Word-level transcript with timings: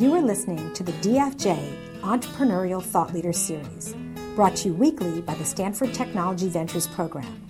You 0.00 0.14
are 0.14 0.22
listening 0.22 0.72
to 0.72 0.82
the 0.82 0.92
DFJ 0.92 2.00
Entrepreneurial 2.00 2.82
Thought 2.82 3.12
Leader 3.12 3.34
Series, 3.34 3.94
brought 4.34 4.56
to 4.56 4.68
you 4.68 4.74
weekly 4.74 5.20
by 5.20 5.34
the 5.34 5.44
Stanford 5.44 5.92
Technology 5.92 6.48
Ventures 6.48 6.86
Program. 6.86 7.46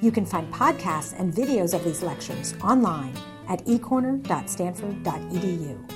You 0.00 0.10
can 0.10 0.24
find 0.24 0.50
podcasts 0.50 1.12
and 1.20 1.30
videos 1.30 1.74
of 1.74 1.84
these 1.84 2.02
lectures 2.02 2.54
online 2.64 3.12
at 3.50 3.62
ecorner.stanford.edu. 3.66 5.90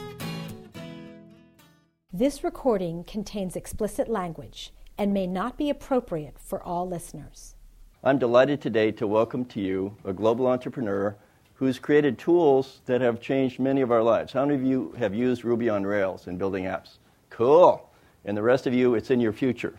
This 2.13 2.45
recording 2.45 3.05
contains 3.05 3.57
explicit 3.57 4.07
language 4.07 4.75
and 4.99 5.15
may 5.15 5.27
not 5.27 5.57
be 5.57 5.71
appropriate 5.71 6.39
for 6.39 6.63
all 6.63 6.87
listeners. 6.87 7.55
I'm 8.03 8.19
delighted 8.19 8.61
today 8.61 8.93
to 8.93 9.07
welcome 9.07 9.47
to 9.47 9.59
you 9.59 9.97
a 10.05 10.13
global 10.13 10.49
entrepreneur 10.49 11.17
who's 11.55 11.79
created 11.79 12.19
tools 12.19 12.81
that 12.87 13.01
have 13.01 13.21
changed 13.21 13.59
many 13.59 13.81
of 13.81 13.91
our 13.91 14.03
lives. 14.03 14.33
How 14.33 14.45
many 14.45 14.55
of 14.57 14.65
you 14.65 14.95
have 14.99 15.15
used 15.15 15.45
Ruby 15.45 15.69
on 15.69 15.85
Rails 15.85 16.27
in 16.27 16.37
building 16.37 16.65
apps? 16.65 16.99
Cool. 17.31 17.89
And 18.25 18.37
the 18.37 18.43
rest 18.43 18.67
of 18.67 18.75
you, 18.75 18.95
it's 18.95 19.11
in 19.11 19.21
your 19.21 19.33
future. 19.33 19.75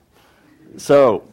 So, 0.77 1.23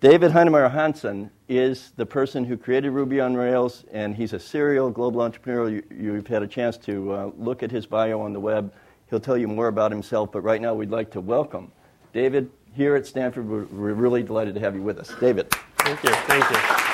David 0.00 0.30
Heinemeier 0.30 0.70
Hansson 0.70 1.30
is 1.48 1.92
the 1.96 2.06
person 2.06 2.44
who 2.44 2.56
created 2.56 2.90
Ruby 2.90 3.20
on 3.20 3.34
Rails, 3.34 3.84
and 3.92 4.14
he's 4.14 4.32
a 4.32 4.38
serial 4.38 4.90
global 4.90 5.22
entrepreneur. 5.22 5.82
You, 5.90 6.12
have 6.14 6.26
had 6.26 6.42
a 6.42 6.46
chance 6.46 6.76
to 6.78 7.12
uh, 7.12 7.30
look 7.36 7.62
at 7.64 7.70
his 7.70 7.86
bio 7.86 8.20
on 8.20 8.32
the 8.32 8.40
web. 8.40 8.72
He'll 9.10 9.18
tell 9.18 9.36
you 9.36 9.48
more 9.48 9.68
about 9.68 9.90
himself, 9.90 10.30
but 10.30 10.42
right 10.42 10.60
now 10.60 10.74
we'd 10.74 10.90
like 10.90 11.10
to 11.12 11.20
welcome 11.20 11.72
David 12.12 12.50
here 12.74 12.94
at 12.94 13.06
Stanford. 13.06 13.48
We're, 13.48 13.64
we're 13.64 13.94
really 13.94 14.22
delighted 14.22 14.54
to 14.54 14.60
have 14.60 14.76
you 14.76 14.82
with 14.82 14.98
us. 14.98 15.12
David. 15.18 15.50
Thank 15.78 16.04
you. 16.04 16.10
Thank 16.10 16.50
you. 16.50 16.87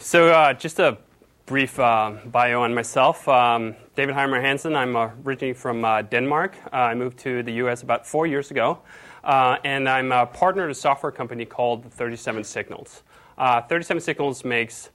So, 0.00 0.28
uh, 0.28 0.52
just 0.52 0.78
a 0.78 0.98
brief 1.46 1.78
uh, 1.78 2.12
bio 2.26 2.62
on 2.62 2.74
myself. 2.74 3.26
Um, 3.28 3.76
David 3.94 4.14
Heinemeier 4.14 4.42
Hansson. 4.42 4.74
I'm 4.74 4.96
originally 4.96 5.54
from 5.54 5.84
uh, 5.84 6.02
Denmark. 6.02 6.56
Uh, 6.72 6.76
I 6.76 6.94
moved 6.94 7.18
to 7.20 7.42
the 7.42 7.52
U.S. 7.52 7.82
about 7.82 8.06
four 8.06 8.26
years 8.26 8.50
ago, 8.50 8.80
uh, 9.24 9.56
and 9.64 9.88
I'm 9.88 10.12
a 10.12 10.26
partner 10.26 10.64
at 10.64 10.70
a 10.70 10.74
software 10.74 11.12
company 11.12 11.44
called 11.44 11.90
37 11.92 12.44
Signals. 12.44 13.04
Uh, 13.38 13.62
37 13.62 14.00
Signals 14.00 14.44
makes 14.44 14.90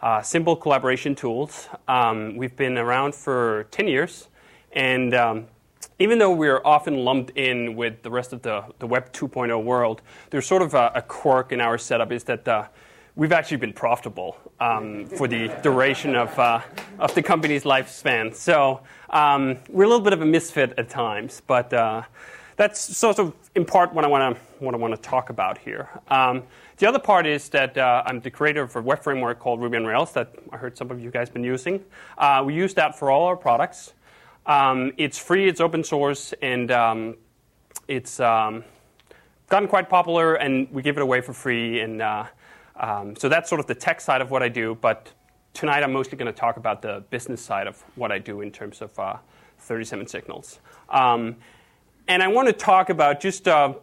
uh, 0.00 0.22
simple 0.22 0.56
collaboration 0.56 1.14
tools. 1.14 1.68
Um, 1.88 2.36
we've 2.36 2.54
been 2.54 2.78
around 2.78 3.14
for 3.14 3.66
10 3.70 3.88
years, 3.88 4.28
and 4.72 5.14
um, 5.14 5.46
even 5.98 6.18
though 6.18 6.32
we're 6.32 6.60
often 6.64 7.04
lumped 7.04 7.30
in 7.30 7.76
with 7.76 8.02
the 8.02 8.10
rest 8.10 8.32
of 8.32 8.42
the, 8.42 8.64
the 8.78 8.86
Web 8.86 9.12
2.0 9.12 9.64
world, 9.64 10.02
there's 10.30 10.46
sort 10.46 10.62
of 10.62 10.74
a, 10.74 10.92
a 10.94 11.02
quirk 11.02 11.50
in 11.50 11.60
our 11.60 11.78
setup 11.78 12.12
is 12.12 12.24
that 12.24 12.46
uh, 12.46 12.66
we've 13.16 13.32
actually 13.32 13.58
been 13.58 13.72
profitable 13.72 14.36
um, 14.60 15.06
for 15.06 15.28
the 15.28 15.48
duration 15.62 16.16
of, 16.16 16.36
uh, 16.38 16.60
of 16.98 17.14
the 17.14 17.22
company's 17.22 17.62
lifespan. 17.62 18.34
So 18.34 18.80
um, 19.10 19.58
we're 19.68 19.84
a 19.84 19.88
little 19.88 20.04
bit 20.04 20.12
of 20.12 20.20
a 20.20 20.26
misfit 20.26 20.74
at 20.78 20.88
times, 20.88 21.40
but 21.46 21.72
uh, 21.72 22.02
that's 22.56 22.80
sort 22.96 23.18
of 23.18 23.32
in 23.54 23.64
part 23.64 23.94
what 23.94 24.04
I 24.04 24.08
want 24.08 24.36
to 24.36 24.42
what 24.64 24.74
I 24.74 24.78
want 24.78 24.94
to 24.94 25.00
talk 25.00 25.30
about 25.30 25.58
here. 25.58 25.88
Um, 26.08 26.42
the 26.78 26.86
other 26.86 26.98
part 26.98 27.26
is 27.26 27.48
that 27.50 27.76
uh, 27.76 28.02
I'm 28.06 28.20
the 28.20 28.30
creator 28.30 28.62
of 28.62 28.74
a 28.74 28.80
web 28.80 29.02
framework 29.02 29.38
called 29.38 29.60
Ruby 29.60 29.76
on 29.76 29.84
Rails 29.84 30.12
that 30.12 30.34
I 30.52 30.56
heard 30.56 30.76
some 30.76 30.90
of 30.90 31.00
you 31.00 31.10
guys 31.10 31.28
been 31.28 31.44
using. 31.44 31.84
Uh, 32.16 32.42
we 32.44 32.54
use 32.54 32.74
that 32.74 32.98
for 32.98 33.10
all 33.10 33.26
our 33.26 33.36
products. 33.36 33.92
Um, 34.46 34.92
it's 34.96 35.18
free, 35.18 35.48
it's 35.48 35.60
open 35.60 35.84
source, 35.84 36.34
and 36.42 36.70
um, 36.70 37.16
it's 37.88 38.20
um, 38.20 38.64
gotten 39.48 39.68
quite 39.68 39.88
popular, 39.88 40.34
and 40.34 40.70
we 40.70 40.82
give 40.82 40.96
it 40.96 41.02
away 41.02 41.20
for 41.20 41.32
free. 41.32 41.80
And 41.80 42.02
uh, 42.02 42.26
um, 42.76 43.16
so 43.16 43.28
that's 43.28 43.48
sort 43.48 43.60
of 43.60 43.66
the 43.66 43.74
tech 43.74 44.00
side 44.00 44.20
of 44.20 44.30
what 44.30 44.42
I 44.42 44.48
do. 44.48 44.76
But 44.80 45.12
tonight 45.52 45.82
I'm 45.82 45.92
mostly 45.92 46.18
going 46.18 46.32
to 46.32 46.38
talk 46.38 46.56
about 46.56 46.82
the 46.82 47.04
business 47.10 47.40
side 47.40 47.66
of 47.66 47.82
what 47.94 48.10
I 48.12 48.18
do 48.18 48.40
in 48.40 48.50
terms 48.50 48.82
of 48.82 48.98
uh, 48.98 49.16
37 49.60 50.06
signals. 50.06 50.58
Um, 50.88 51.36
and 52.08 52.22
I 52.22 52.28
want 52.28 52.48
to 52.48 52.52
talk 52.52 52.90
about 52.90 53.20
just 53.20 53.48
uh, 53.48 53.74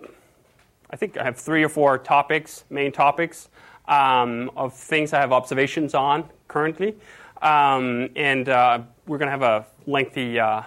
I 0.91 0.97
think 0.97 1.17
I 1.17 1.23
have 1.23 1.37
three 1.37 1.63
or 1.63 1.69
four 1.69 1.97
topics, 1.97 2.65
main 2.69 2.91
topics, 2.91 3.49
um, 3.87 4.51
of 4.55 4.73
things 4.73 5.13
I 5.13 5.19
have 5.19 5.31
observations 5.31 5.93
on 5.93 6.25
currently. 6.47 6.95
Um, 7.41 8.09
and 8.15 8.47
uh, 8.49 8.81
we're 9.07 9.17
going 9.17 9.27
to 9.27 9.31
have 9.31 9.41
a 9.41 9.65
lengthy 9.87 10.39
uh, 10.39 10.63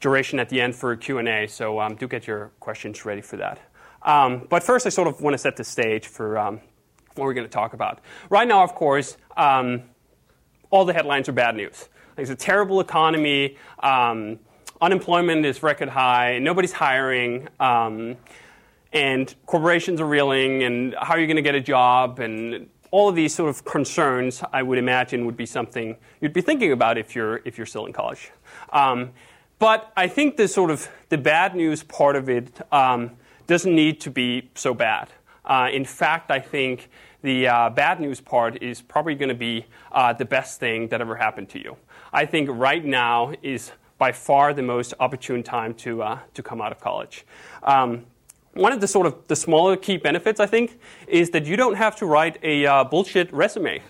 duration 0.00 0.40
at 0.40 0.48
the 0.48 0.60
end 0.60 0.74
for 0.74 0.96
Q&A, 0.96 1.46
so 1.46 1.78
um, 1.78 1.94
do 1.94 2.08
get 2.08 2.26
your 2.26 2.50
questions 2.58 3.04
ready 3.04 3.20
for 3.20 3.36
that. 3.36 3.60
Um, 4.02 4.46
but 4.48 4.62
first, 4.62 4.86
I 4.86 4.88
sort 4.88 5.08
of 5.08 5.20
want 5.20 5.34
to 5.34 5.38
set 5.38 5.56
the 5.56 5.64
stage 5.64 6.06
for 6.06 6.38
um, 6.38 6.60
what 7.14 7.24
we're 7.24 7.34
going 7.34 7.46
to 7.46 7.52
talk 7.52 7.72
about. 7.72 8.00
Right 8.28 8.46
now, 8.46 8.62
of 8.62 8.74
course, 8.74 9.16
um, 9.36 9.82
all 10.70 10.84
the 10.84 10.92
headlines 10.92 11.28
are 11.28 11.32
bad 11.32 11.56
news. 11.56 11.88
It's 12.16 12.30
a 12.30 12.36
terrible 12.36 12.80
economy. 12.80 13.56
unemployment 13.82 15.44
is 15.44 15.62
record 15.62 15.88
high. 15.88 16.38
Nobody's 16.38 16.72
hiring 16.72 17.48
and 18.92 19.34
corporations 19.46 20.00
are 20.00 20.06
reeling, 20.06 20.62
and 20.62 20.94
how 21.00 21.14
are 21.14 21.20
you 21.20 21.26
going 21.26 21.36
to 21.36 21.42
get 21.42 21.54
a 21.54 21.60
job, 21.60 22.18
and 22.18 22.68
all 22.90 23.08
of 23.08 23.14
these 23.14 23.34
sort 23.34 23.48
of 23.48 23.64
concerns, 23.64 24.42
I 24.52 24.62
would 24.62 24.78
imagine, 24.78 25.26
would 25.26 25.36
be 25.36 25.46
something 25.46 25.96
you'd 26.20 26.32
be 26.32 26.40
thinking 26.40 26.72
about 26.72 26.98
if 26.98 27.14
you're 27.14 27.40
if 27.44 27.56
you're 27.56 27.66
still 27.66 27.86
in 27.86 27.92
college. 27.92 28.30
Um, 28.72 29.10
but 29.58 29.92
I 29.96 30.08
think 30.08 30.36
the 30.36 30.48
sort 30.48 30.70
of 30.70 30.88
the 31.08 31.18
bad 31.18 31.54
news 31.54 31.82
part 31.82 32.16
of 32.16 32.28
it 32.28 32.60
um, 32.72 33.12
doesn't 33.46 33.74
need 33.74 34.00
to 34.00 34.10
be 34.10 34.50
so 34.54 34.74
bad. 34.74 35.10
Uh, 35.44 35.68
in 35.72 35.84
fact, 35.84 36.30
I 36.30 36.40
think 36.40 36.88
the 37.22 37.48
uh, 37.48 37.70
bad 37.70 38.00
news 38.00 38.20
part 38.20 38.62
is 38.62 38.80
probably 38.80 39.14
going 39.14 39.28
to 39.28 39.34
be 39.34 39.66
uh, 39.92 40.12
the 40.12 40.24
best 40.24 40.60
thing 40.60 40.88
that 40.88 41.00
ever 41.00 41.16
happened 41.16 41.48
to 41.50 41.58
you. 41.58 41.76
I 42.12 42.26
think 42.26 42.48
right 42.50 42.84
now 42.84 43.32
is 43.42 43.72
by 43.98 44.12
far 44.12 44.54
the 44.54 44.62
most 44.62 44.94
opportune 44.98 45.42
time 45.42 45.74
to 45.74 46.02
uh, 46.02 46.18
to 46.34 46.42
come 46.42 46.60
out 46.60 46.72
of 46.72 46.80
college. 46.80 47.26
Um, 47.62 48.06
one 48.54 48.72
of 48.72 48.80
the 48.80 48.88
sort 48.88 49.06
of 49.06 49.14
the 49.28 49.36
smaller 49.36 49.76
key 49.76 49.96
benefits, 49.96 50.40
I 50.40 50.46
think, 50.46 50.80
is 51.06 51.30
that 51.30 51.44
you 51.44 51.56
don't 51.56 51.76
have 51.76 51.94
to 51.96 52.06
write 52.06 52.38
a 52.42 52.66
uh, 52.66 52.84
bullshit 52.84 53.32
resume. 53.32 53.80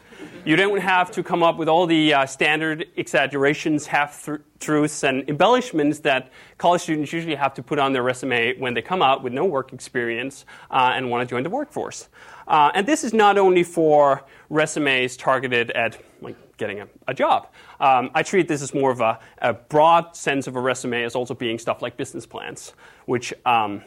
You 0.43 0.57
don't 0.57 0.81
have 0.81 1.11
to 1.11 1.23
come 1.23 1.43
up 1.43 1.59
with 1.59 1.69
all 1.69 1.87
the 1.87 2.15
uh, 2.15 2.25
standard 2.25 2.87
exaggerations, 2.97 3.87
half 3.87 4.27
truths, 4.59 5.05
and 5.05 5.29
embellishments 5.29 5.99
that 6.01 6.33
college 6.57 6.81
students 6.81 7.13
usually 7.13 7.35
have 7.35 7.53
to 7.55 7.63
put 7.63 7.79
on 7.79 7.93
their 7.93 8.03
resume 8.03 8.59
when 8.59 8.73
they 8.73 8.81
come 8.81 9.03
out 9.03 9.23
with 9.23 9.35
no 9.35 9.45
work 9.45 9.75
experience 9.75 10.47
uh, 10.71 10.93
and 10.95 11.11
want 11.11 11.29
to 11.29 11.31
join 11.31 11.43
the 11.43 11.51
workforce. 11.51 12.09
Uh, 12.49 12.71
and 12.75 12.87
this 12.87 13.05
is 13.05 13.13
not 13.13 13.37
only 13.37 13.63
for 13.63 14.25
resumes 14.49 15.15
targeted 15.15 15.73
at 15.73 16.03
like 16.23 16.37
getting 16.57 16.81
a, 16.81 16.89
a 17.07 17.13
job. 17.13 17.49
Um, 17.79 18.11
I 18.15 18.23
treat 18.23 18.49
this 18.49 18.63
as 18.63 18.73
more 18.73 18.91
of 18.91 19.03
a, 19.03 19.19
a, 19.43 19.53
broad 19.53 20.17
sense 20.17 20.47
of 20.47 20.57
a 20.57 20.61
resume 20.61 21.05
as 21.05 21.15
also 21.15 21.35
being 21.35 21.59
stuff 21.59 21.83
like 21.83 21.99
business 21.99 22.25
plans, 22.25 22.73
which 23.05 23.35
um, 23.45 23.83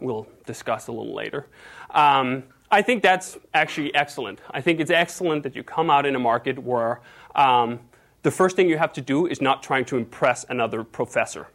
we'll 0.00 0.28
discuss 0.46 0.86
a 0.86 0.92
little 0.92 1.14
later. 1.14 1.48
Um, 1.90 2.44
I 2.70 2.82
think 2.82 3.02
that's 3.02 3.36
actually 3.52 3.92
excellent. 3.94 4.40
I 4.50 4.60
think 4.60 4.78
it's 4.78 4.92
excellent 4.92 5.42
that 5.42 5.56
you 5.56 5.64
come 5.64 5.90
out 5.90 6.06
in 6.06 6.14
a 6.14 6.20
market 6.20 6.58
where 6.58 7.00
um, 7.34 7.80
the 8.22 8.30
first 8.30 8.54
thing 8.54 8.68
you 8.68 8.78
have 8.78 8.92
to 8.92 9.00
do 9.00 9.26
is 9.26 9.40
not 9.40 9.62
trying 9.62 9.84
to 9.86 9.96
impress 9.96 10.44
another 10.48 10.84
professor. 10.84 11.48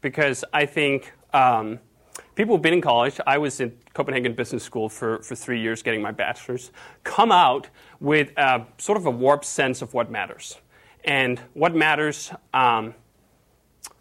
Because 0.00 0.44
I 0.52 0.64
think 0.64 1.12
um, 1.34 1.78
people 2.34 2.54
who've 2.54 2.62
been 2.62 2.72
in 2.72 2.80
college, 2.80 3.20
I 3.26 3.36
was 3.36 3.60
in 3.60 3.76
Copenhagen 3.92 4.32
Business 4.34 4.62
School 4.62 4.88
for, 4.88 5.22
for 5.22 5.34
three 5.34 5.60
years 5.60 5.82
getting 5.82 6.00
my 6.00 6.10
bachelor's, 6.10 6.70
come 7.04 7.30
out 7.30 7.68
with 8.00 8.32
a, 8.38 8.64
sort 8.78 8.96
of 8.96 9.04
a 9.04 9.10
warped 9.10 9.44
sense 9.44 9.82
of 9.82 9.92
what 9.92 10.10
matters. 10.10 10.58
And 11.04 11.38
what 11.52 11.74
matters 11.74 12.32
um, 12.54 12.94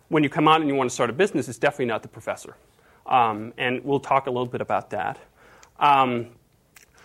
when 0.08 0.24
you 0.24 0.30
come 0.30 0.48
out 0.48 0.62
and 0.62 0.70
you 0.70 0.76
want 0.76 0.90
to 0.90 0.94
start 0.94 1.10
a 1.10 1.14
business 1.14 1.50
is 1.50 1.58
definitely 1.58 1.86
not 1.86 2.02
the 2.02 2.08
professor. 2.08 2.56
Um, 3.08 3.54
and 3.58 3.84
we'll 3.84 4.00
talk 4.00 4.28
a 4.28 4.30
little 4.30 4.46
bit 4.46 4.62
about 4.62 4.92
that. 4.92 5.20
Um, 5.80 6.28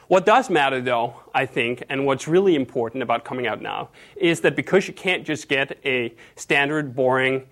what 0.08 0.26
does 0.26 0.50
matter, 0.50 0.80
though, 0.80 1.16
I 1.34 1.46
think, 1.46 1.82
and 1.88 2.06
what's 2.06 2.28
really 2.28 2.54
important 2.54 3.02
about 3.02 3.24
coming 3.24 3.46
out 3.46 3.60
now, 3.60 3.90
is 4.16 4.40
that 4.42 4.56
because 4.56 4.86
you 4.86 4.94
can't 4.94 5.24
just 5.24 5.48
get 5.48 5.78
a 5.84 6.14
standard, 6.36 6.94
boring 6.94 7.46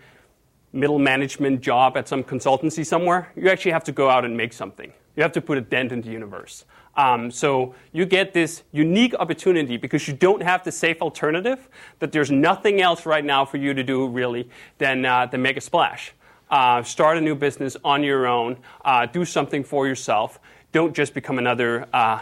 middle 0.73 0.99
management 0.99 1.61
job 1.61 1.97
at 1.97 2.09
some 2.09 2.25
consultancy 2.25 2.85
somewhere, 2.85 3.31
you 3.37 3.49
actually 3.49 3.73
have 3.73 3.85
to 3.85 3.93
go 3.93 4.11
out 4.11 4.25
and 4.25 4.37
make 4.37 4.53
something. 4.53 4.93
You 5.17 5.23
have 5.23 5.33
to 5.33 5.41
put 5.41 5.59
a 5.59 5.61
dent 5.61 5.93
in 5.93 6.01
the 6.01 6.11
universe. 6.11 6.65
Um, 6.97 7.31
so 7.31 7.75
you 7.93 8.07
get 8.07 8.35
this 8.35 8.63
unique 8.73 9.15
opportunity 9.15 9.77
because 9.77 10.07
you 10.07 10.15
don't 10.15 10.43
have 10.43 10.63
the 10.65 10.73
safe 10.73 11.03
alternative 11.03 11.69
that 11.99 12.13
there's 12.13 12.31
nothing 12.31 12.81
else 12.81 13.05
right 13.05 13.25
now 13.25 13.45
for 13.45 13.57
you 13.57 13.75
to 13.75 13.83
do 13.83 14.09
really 14.09 14.49
than, 14.79 15.05
uh, 15.05 15.27
than 15.27 15.43
make 15.43 15.57
a 15.57 15.61
splash 15.61 16.13
uh, 16.51 16.83
start 16.83 17.19
a 17.19 17.21
new 17.21 17.35
business 17.35 17.77
on 17.85 18.03
your 18.03 18.27
own, 18.27 18.57
uh, 18.85 19.07
do 19.07 19.25
something 19.25 19.65
for 19.65 19.87
yourself. 19.87 20.39
Don't 20.73 20.95
just 20.95 21.15
become 21.15 21.39
another 21.39 21.89
uh, 21.93 22.21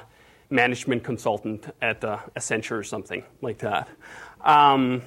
management 0.52 1.02
consultant 1.02 1.66
at 1.80 2.04
uh, 2.04 2.18
Accenture 2.36 2.78
or 2.78 2.82
something 2.84 3.24
like 3.40 3.58
that. 3.58 3.88
Um, 4.42 5.02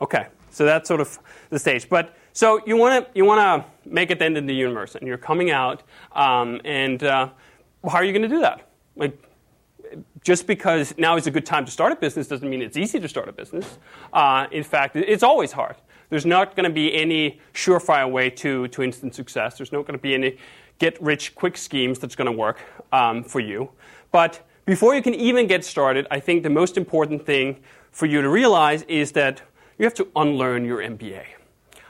okay, 0.00 0.26
so 0.50 0.64
that's 0.64 0.88
sort 0.88 1.00
of 1.00 1.18
the 1.50 1.58
stage. 1.58 1.88
But 1.88 2.14
so 2.32 2.60
you 2.66 2.76
want 2.76 3.06
to 3.06 3.10
you 3.14 3.24
want 3.24 3.40
to 3.40 3.88
make 3.88 4.10
a 4.10 4.22
end 4.22 4.36
in 4.36 4.46
the 4.46 4.54
universe, 4.54 4.96
and 4.96 5.06
you're 5.06 5.16
coming 5.16 5.50
out, 5.50 5.84
um, 6.12 6.60
and 6.64 7.02
uh, 7.02 7.28
how 7.84 7.98
are 7.98 8.04
you 8.04 8.12
going 8.12 8.22
to 8.22 8.28
do 8.28 8.40
that? 8.40 8.68
Like, 8.96 9.16
just 10.22 10.46
because 10.46 10.94
now 10.98 11.16
is 11.16 11.26
a 11.26 11.30
good 11.30 11.46
time 11.46 11.64
to 11.64 11.70
start 11.70 11.92
a 11.92 11.96
business 11.96 12.26
doesn't 12.26 12.48
mean 12.48 12.62
it's 12.62 12.76
easy 12.76 12.98
to 12.98 13.08
start 13.08 13.28
a 13.28 13.32
business. 13.32 13.78
Uh, 14.12 14.46
in 14.50 14.64
fact, 14.64 14.96
it's 14.96 15.22
always 15.22 15.52
hard. 15.52 15.76
There's 16.10 16.26
not 16.26 16.54
going 16.56 16.64
to 16.64 16.74
be 16.74 16.94
any 16.94 17.40
surefire 17.54 18.10
way 18.10 18.30
to, 18.30 18.68
to 18.68 18.82
instant 18.82 19.14
success. 19.14 19.56
There's 19.56 19.72
not 19.72 19.86
going 19.86 19.98
to 19.98 20.02
be 20.02 20.14
any 20.14 20.38
get 20.78 21.00
rich 21.02 21.34
quick 21.34 21.56
schemes 21.56 21.98
that's 21.98 22.16
going 22.16 22.26
to 22.26 22.32
work 22.32 22.58
um, 22.92 23.22
for 23.24 23.40
you. 23.40 23.70
But 24.10 24.46
before 24.64 24.94
you 24.94 25.02
can 25.02 25.14
even 25.14 25.46
get 25.46 25.64
started, 25.64 26.06
I 26.10 26.20
think 26.20 26.42
the 26.42 26.50
most 26.50 26.76
important 26.76 27.24
thing 27.26 27.60
for 27.90 28.06
you 28.06 28.22
to 28.22 28.28
realize 28.28 28.82
is 28.84 29.12
that 29.12 29.42
you 29.78 29.84
have 29.84 29.94
to 29.94 30.08
unlearn 30.16 30.64
your 30.64 30.78
MBA. 30.78 31.24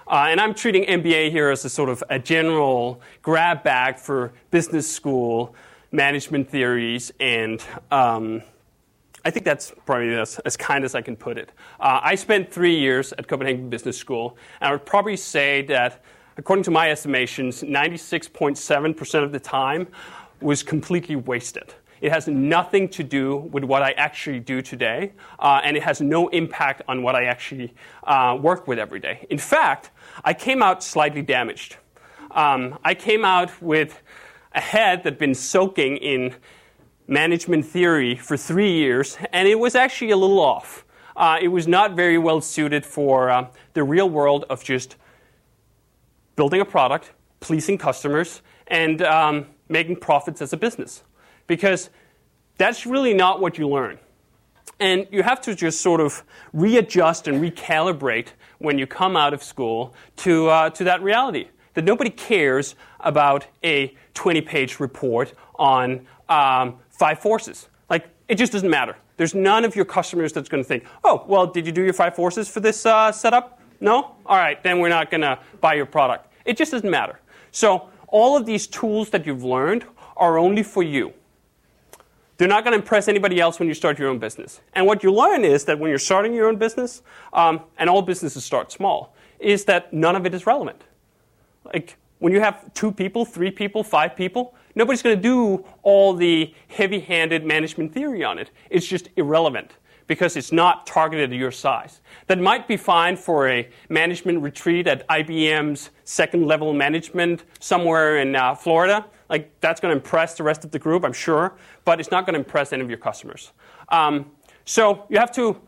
Uh, 0.06 0.26
and 0.28 0.40
I'm 0.40 0.54
treating 0.54 0.84
MBA 0.84 1.31
here 1.31 1.50
as 1.50 1.64
a 1.64 1.70
sort 1.70 1.88
of 1.88 2.04
a 2.10 2.19
general 2.19 3.00
grab 3.22 3.62
bag 3.62 3.98
for 3.98 4.32
business 4.50 4.90
school 4.90 5.54
management 5.92 6.50
theories, 6.50 7.12
and 7.20 7.62
um, 7.90 8.42
I 9.25 9.31
think 9.31 9.46
that's 9.46 9.72
probably 9.86 10.14
as, 10.14 10.38
as, 10.40 10.56
kind 10.56 10.84
as 10.84 10.94
I 10.94 11.00
can 11.00 11.16
put 11.16 11.38
it. 11.38 11.50
Uh, 11.81 12.00
I 12.02 12.16
spent 12.16 12.52
three 12.52 12.78
years 12.78 13.12
at 13.14 13.26
Copenhagen 13.26 13.70
Business 13.70 13.96
School, 13.96 14.36
and 14.60 14.69
I 14.69 14.72
would 14.72 14.84
probably 14.84 15.16
say 15.16 15.62
that, 15.66 16.02
according 16.36 16.64
to 16.64 16.70
my 16.70 16.90
estimations, 16.90 17.62
96.7% 17.62 19.22
of 19.22 19.32
the 19.32 19.40
time 19.40 19.88
was 20.40 20.62
completely 20.62 21.16
wasted. 21.16 21.75
It 22.00 22.12
has 22.12 22.28
nothing 22.28 22.88
to 22.90 23.02
do 23.02 23.36
with 23.36 23.64
what 23.64 23.82
I 23.82 23.92
actually 23.92 24.40
do 24.40 24.60
today, 24.60 25.12
uh, 25.38 25.60
and 25.64 25.76
it 25.76 25.82
has 25.82 26.00
no 26.00 26.28
impact 26.28 26.82
on 26.86 27.02
what 27.02 27.14
I 27.14 27.25
actually 27.25 27.72
uh, 28.02 28.36
work 28.40 28.69
with 28.69 28.78
every 28.78 29.00
day. 29.00 29.26
In 29.31 29.38
fact, 29.38 29.90
I 30.25 30.34
came 30.34 30.62
out 30.62 30.82
slightly 30.82 31.22
damaged. 31.22 31.76
Um, 32.32 32.78
I 32.84 32.94
came 32.94 33.25
out 33.25 33.62
with 33.62 34.02
a 34.52 34.60
head 34.60 35.02
that'd 35.04 35.19
been 35.19 35.34
soaking 35.34 35.96
in 35.96 36.34
management 37.06 37.64
theory 37.64 38.16
for 38.16 38.36
three 38.36 38.72
years, 38.72 39.16
and 39.32 39.48
it 39.48 39.58
was 39.58 39.75
actually 39.75 40.10
a 40.10 40.16
little 40.16 40.40
off. 40.40 40.84
Uh, 41.16 41.38
it 41.40 41.48
was 41.48 41.69
not 41.69 41.94
very 41.94 42.19
well 42.19 42.40
suited 42.40 42.84
for 42.84 43.31
uh, 43.31 43.46
the 43.75 43.84
real 43.84 44.10
world 44.10 44.44
of 44.50 44.64
just 44.64 44.96
building 46.36 46.60
a 46.60 46.64
product, 46.64 47.12
pleasing 47.40 47.78
customers, 47.78 48.42
and 48.66 49.02
um, 49.02 49.46
making 49.69 49.96
profits 49.96 50.40
as 50.42 50.52
a 50.52 50.56
business. 50.56 51.02
Because 51.46 51.90
that's 52.58 52.86
really 52.86 53.14
not 53.14 53.40
what 53.40 53.58
you 53.58 53.69
learn. 53.69 53.98
And 54.81 55.06
you 55.10 55.22
have 55.22 55.40
to 55.42 55.54
just 55.54 55.81
sort 55.81 56.00
of 56.00 56.25
readjust 56.52 57.28
and 57.28 57.40
recalibrate 57.40 58.28
when 58.58 58.78
you 58.78 58.86
come 58.86 59.16
out 59.16 59.32
of 59.32 59.42
school 59.42 59.94
to, 60.16 60.48
uh, 60.48 60.70
to 60.70 60.84
that 60.84 61.02
reality 61.02 61.48
that 61.75 61.84
nobody 61.84 62.10
cares 62.10 62.75
about 63.00 63.46
a 63.62 63.94
20 64.14 64.40
page 64.42 64.81
report 64.81 65.34
on 65.56 66.06
um, 66.28 66.78
five 66.90 67.19
forces. 67.19 67.69
Like, 67.90 68.08
it 68.28 68.36
just 68.36 68.52
doesn't 68.52 68.70
matter. 68.70 68.96
There's 69.16 69.34
none 69.34 69.64
of 69.64 69.76
your 69.76 69.84
customers 69.84 70.32
that's 70.32 70.48
going 70.48 70.62
to 70.62 70.66
think, 70.66 70.84
oh, 71.04 71.25
well, 71.28 71.46
did 71.46 71.66
you 71.66 71.72
do 71.72 71.82
your 71.82 71.92
five 71.92 72.16
forces 72.16 72.48
for 72.48 72.60
this 72.60 72.84
uh, 72.86 73.12
setup? 73.12 73.60
No? 73.84 74.16
All 74.25 74.38
right, 74.38 74.60
then 74.62 74.81
we're 74.81 74.88
not 74.88 75.10
going 75.10 75.20
to 75.20 75.38
buy 75.60 75.75
your 75.75 75.84
product. 75.84 76.32
It 76.46 76.56
just 76.56 76.72
doesn't 76.72 76.90
matter. 76.90 77.20
So, 77.52 77.90
all 78.08 78.34
of 78.34 78.46
these 78.46 78.66
tools 78.66 79.10
that 79.10 79.26
you've 79.26 79.44
learned 79.44 79.84
are 80.16 80.38
only 80.38 80.62
for 80.62 80.82
you. 80.82 81.12
They're 82.38 82.48
not 82.48 82.64
going 82.64 82.72
to 82.72 82.78
impress 82.78 83.08
anybody 83.08 83.40
else 83.40 83.58
when 83.58 83.69
you 83.69 83.75
start 83.75 83.98
your 83.98 84.08
own 84.08 84.19
business. 84.19 84.62
And 84.72 84.86
what 84.86 85.02
you 85.02 85.12
learn 85.12 85.44
is 85.44 85.66
that 85.66 85.78
when 85.78 85.90
you're 85.90 85.98
starting 85.98 86.32
your 86.32 86.48
own 86.48 86.56
business, 86.56 87.02
um, 87.34 87.60
and 87.76 87.90
all 87.90 88.00
businesses 88.00 88.42
start 88.42 88.72
small, 88.72 89.14
is 89.38 89.66
that 89.66 89.92
none 89.92 90.16
of 90.16 90.25
it 90.25 90.32
is 90.32 90.46
relevant. 90.46 90.82
Like 91.64 91.98
when 92.20 92.32
you 92.32 92.40
have 92.40 92.72
two 92.72 92.90
people, 92.90 93.26
three 93.26 93.50
people, 93.50 93.84
five 93.84 94.16
people, 94.16 94.54
nobody's 94.75 95.02
going 95.02 95.16
to 95.16 95.22
do 95.22 95.62
all 95.82 96.14
the 96.14 96.54
heavy 96.69 97.00
handed 97.00 97.44
management 97.44 97.92
theory 97.92 98.25
on 98.25 98.38
it. 98.38 98.50
It's 98.70 98.86
just 98.86 99.10
irrelevant 99.16 99.72
because 100.06 100.37
it's 100.37 100.53
not 100.53 100.87
targeted 100.87 101.33
at 101.33 101.39
your 101.39 101.51
size. 101.51 102.01
That 102.27 102.39
might 102.39 102.69
be 102.69 102.77
fine 102.77 103.17
for 103.17 103.49
a 103.49 103.69
management 103.89 104.43
retreat 104.43 104.87
at 104.87 105.06
IBM's 105.09 105.91
second 106.05 106.47
level 106.47 106.73
management 106.73 107.45
somewhere 107.61 108.19
in 108.19 108.37
uh, 108.37 108.55
Florida. 108.55 109.06
Like, 109.29 109.59
that's 109.61 109.81
going 109.81 109.93
to 109.93 109.97
impress 109.97 110.37
the 110.37 110.43
rest 110.43 110.65
of 110.65 110.71
the 110.71 110.79
group, 110.79 111.05
I'm 111.05 111.12
sure, 111.12 111.55
but 111.85 112.01
it's 112.01 112.11
not 112.11 112.27
going 112.27 112.35
to 112.35 112.41
impress 112.41 112.73
any 112.73 112.83
of 112.83 112.89
your 112.89 112.99
customers. 112.99 113.53
Um, 113.89 114.31
so, 114.65 115.06
you 115.09 115.19
have 115.19 115.33
to 115.33 115.61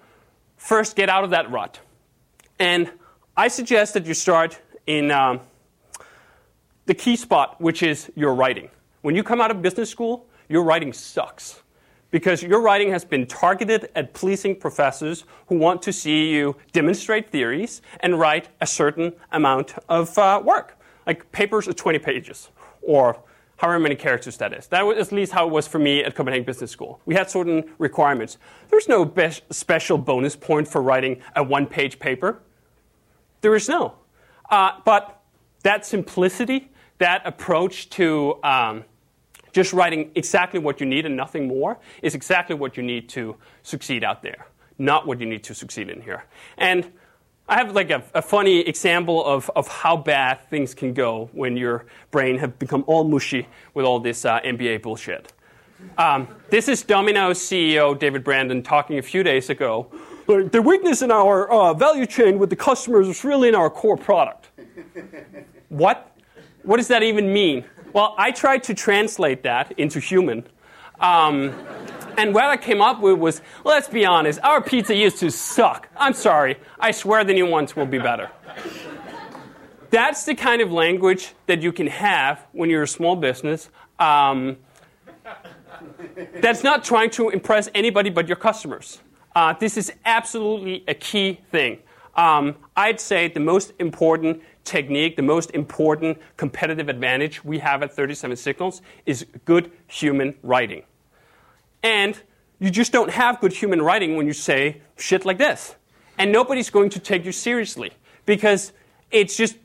first 0.57 0.97
get 0.97 1.09
out 1.09 1.25
of 1.25 1.31
that 1.31 1.51
rut. 1.51 1.81
And 2.59 2.91
I 3.37 3.49
suggest 3.49 3.95
that 3.95 4.07
you 4.07 4.15
start 4.15 4.61
in. 4.87 5.11
Um, 5.11 5.41
the 6.87 6.95
key 6.95 7.17
spot, 7.17 7.61
which 7.61 7.83
is 7.83 8.11
your 8.15 8.35
writing. 8.35 8.71
When 9.03 9.15
you 9.15 9.23
come 9.23 9.41
out 9.41 9.51
of 9.51 9.61
business 9.61 9.91
school, 9.91 10.27
your 10.49 10.63
writing 10.63 10.93
sucks 10.93 11.63
because 12.17 12.43
your 12.43 12.63
writing 12.63 12.89
has 12.89 13.05
been 13.05 13.27
targeted 13.27 13.91
at 13.95 14.15
pleasing 14.15 14.57
professors 14.57 15.25
who 15.49 15.59
want 15.59 15.83
to 15.83 15.93
see 15.93 16.31
you 16.31 16.57
demonstrate 16.73 17.29
theories 17.29 17.83
and 18.01 18.19
write 18.19 18.49
a 18.63 18.67
certain 18.67 19.13
amount 19.33 19.75
of 19.91 20.17
uh, 20.17 20.41
work. 20.43 20.79
Like 21.07 21.31
papers 21.31 21.69
of 21.69 21.77
20 21.77 21.99
pages 21.99 22.49
or 22.81 23.23
however 23.59 23.79
many 23.81 23.97
characters 23.97 24.39
that 24.39 24.55
is. 24.55 24.67
That 24.69 24.87
was 24.87 24.97
at 24.97 25.13
least 25.13 25.33
how 25.33 25.47
it 25.47 25.51
was 25.51 25.69
for 25.69 25.79
me 25.79 26.03
at 26.03 26.15
Copenhagen 26.15 26.47
Business 26.47 26.71
School. 26.71 27.03
We 27.05 27.15
had 27.15 27.29
certain 27.29 27.65
requirements. 27.77 28.39
There's 28.71 28.89
no 28.89 29.05
be- 29.05 29.29
special 29.51 29.99
bonus 29.99 30.37
point 30.37 30.69
for 30.69 30.81
writing 30.81 31.21
a 31.35 31.43
one 31.43 31.67
page 31.67 31.99
paper. 31.99 32.41
There 33.43 33.55
is 33.55 33.69
no. 33.69 33.97
Uh, 34.51 34.71
but 34.87 35.21
that 35.65 35.85
simplicity 35.85 36.71
that 36.97 37.21
approach 37.27 37.91
to 37.91 38.39
um, 38.43 38.85
just 39.57 39.73
writing 39.73 40.11
exactly 40.15 40.61
what 40.61 40.81
you 40.81 40.87
need 40.87 41.07
and 41.07 41.17
nothing 41.17 41.49
more 41.49 41.79
is 42.03 42.15
exactly 42.15 42.55
what 42.55 42.77
you 42.77 42.83
need 42.83 43.09
to 43.09 43.35
succeed 43.63 44.05
out 44.05 44.23
there, 44.23 44.47
not 44.79 45.07
what 45.07 45.19
you 45.19 45.25
need 45.25 45.43
to 45.43 45.55
succeed 45.55 45.89
in 45.89 46.03
here. 46.03 46.27
And 46.59 46.93
I 47.49 47.57
have 47.57 47.75
like 47.75 47.89
a, 47.89 48.03
a 48.13 48.21
funny 48.21 48.61
example 48.61 49.25
of, 49.25 49.51
of 49.57 49.67
how 49.67 49.97
bad 49.97 50.47
things 50.51 50.75
can 50.75 50.93
go 50.93 51.31
when 51.33 51.57
your 51.57 51.87
brain 52.11 52.37
have 52.37 52.59
become 52.59 52.85
all 52.87 53.05
mushy 53.05 53.49
with 53.73 53.87
all 53.87 53.99
this 53.99 54.27
uh, 54.27 54.41
MBA 54.41 54.83
bullshit. 54.83 55.33
Um, 55.97 56.29
this 56.51 56.69
is 56.69 56.83
Domino's 56.83 57.39
CEO 57.39 57.99
David 57.99 58.25
Brandon 58.25 58.63
talking 58.63 58.99
a 58.99 59.03
few 59.03 59.23
days 59.23 59.49
ago. 59.49 59.91
The 60.27 60.61
weakness 60.61 61.01
in 61.01 61.11
our 61.11 61.51
uh, 61.51 61.73
value 61.73 62.05
chain 62.05 62.39
with 62.39 62.51
the 62.51 62.57
customers 62.57 63.09
is 63.09 63.25
really 63.25 63.49
in 63.49 63.55
our 63.55 63.71
core 63.71 63.97
product. 63.97 64.51
what? 65.71 66.13
what 66.67 66.77
does 66.77 66.89
that 66.89 67.03
even 67.03 67.33
mean? 67.33 67.65
Well, 67.97 68.15
I 68.19 68.31
tried 68.31 68.63
to 68.65 68.75
translate 68.75 69.43
that 69.45 69.73
into 69.79 70.01
human. 70.01 70.45
Um, 71.01 71.55
and 72.19 72.35
what 72.35 72.45
I 72.45 72.59
came 72.59 72.83
up 72.83 73.01
with 73.01 73.19
was 73.19 73.41
let's 73.65 73.89
be 73.89 74.05
honest, 74.05 74.39
our 74.43 74.61
pizza 74.61 74.95
used 74.95 75.17
to 75.21 75.31
suck. 75.31 75.89
I'm 75.97 76.13
sorry. 76.13 76.59
I 76.79 76.91
swear 76.91 77.25
the 77.25 77.33
new 77.33 77.47
ones 77.47 77.75
will 77.75 77.87
be 77.87 77.99
better. 77.99 78.31
That's 79.89 80.27
the 80.27 80.35
kind 80.35 80.61
of 80.61 80.71
language 80.71 81.33
that 81.47 81.63
you 81.63 81.73
can 81.73 81.87
have 81.87 82.47
when 82.53 82.69
you're 82.69 82.83
a 82.83 82.89
small 82.89 83.17
business. 83.17 83.71
Um, 83.99 84.59
that's 86.43 86.63
not 86.63 86.85
trying 86.85 87.09
to 87.13 87.31
impress 87.31 87.71
anybody 87.75 88.11
but 88.11 88.29
your 88.29 88.37
customers. 88.37 89.01
Uh, 89.35 89.55
this 89.55 89.79
is 89.79 89.91
absolutely 90.05 90.85
a 90.87 90.93
key 90.93 91.41
thing. 91.51 91.79
Um, 92.15 92.57
I'd 92.77 93.01
say 93.01 93.29
the 93.29 93.41
most 93.41 93.73
important 93.79 94.43
technique, 94.67 95.17
the 95.17 95.23
most 95.23 95.51
important 95.53 96.19
competitive 96.37 96.89
advantage 96.89 97.45
we 97.45 97.59
have 97.61 97.83
at 97.83 97.93
37 97.93 98.37
Signals 98.37 98.83
is 99.07 99.25
good 99.45 99.71
human 99.87 100.35
writing. 100.43 100.83
And 101.83 102.21
you 102.59 102.71
just 102.71 102.93
don't 102.93 103.11
have 103.11 103.41
good 103.41 103.53
human 103.53 103.81
writing 103.81 104.17
when 104.17 104.27
you 104.27 104.33
say 104.33 104.81
shit 104.97 105.25
like 105.25 105.39
this. 105.39 105.77
And 106.19 106.33
nobody's 106.33 106.71
going 106.71 106.91
to 106.91 106.99
take 106.99 107.25
you 107.25 107.33
seriously 107.33 107.93
because 108.25 108.73
it's 109.11 109.37
just 109.37 109.57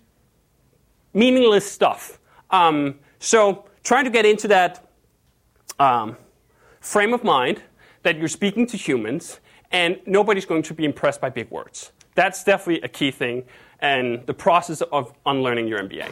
meaningless 1.14 1.70
stuff. 1.70 2.20
Um, 2.50 3.00
so, 3.20 3.66
trying 3.84 4.06
to 4.06 4.12
get 4.12 4.26
into 4.26 4.48
that 4.50 4.86
um, 5.80 6.18
frame 6.80 7.14
of 7.14 7.24
mind 7.24 7.62
that 8.04 8.18
you're 8.18 8.28
speaking 8.28 8.66
to 8.68 8.78
humans 8.78 9.40
and 9.72 10.00
nobody's 10.06 10.46
going 10.46 10.64
to 10.64 10.74
be 10.74 10.86
impressed 10.86 11.22
by 11.22 11.30
big 11.30 11.50
words. 11.50 11.92
That's 12.16 12.44
definitely 12.44 12.82
a 12.82 12.90
key 12.90 13.12
thing 13.12 13.44
and 13.82 14.26
the 14.26 14.34
process 14.34 14.82
of 14.82 15.14
unlearning 15.26 15.68
your 15.68 15.80
MBA. 15.80 16.12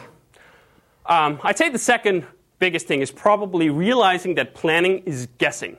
Um, 1.06 1.40
I'd 1.42 1.58
say 1.58 1.68
the 1.68 1.78
second 1.78 2.26
biggest 2.58 2.86
thing 2.86 3.00
is 3.00 3.10
probably 3.10 3.70
realizing 3.70 4.34
that 4.34 4.54
planning 4.54 4.98
is 5.06 5.28
guessing. 5.38 5.76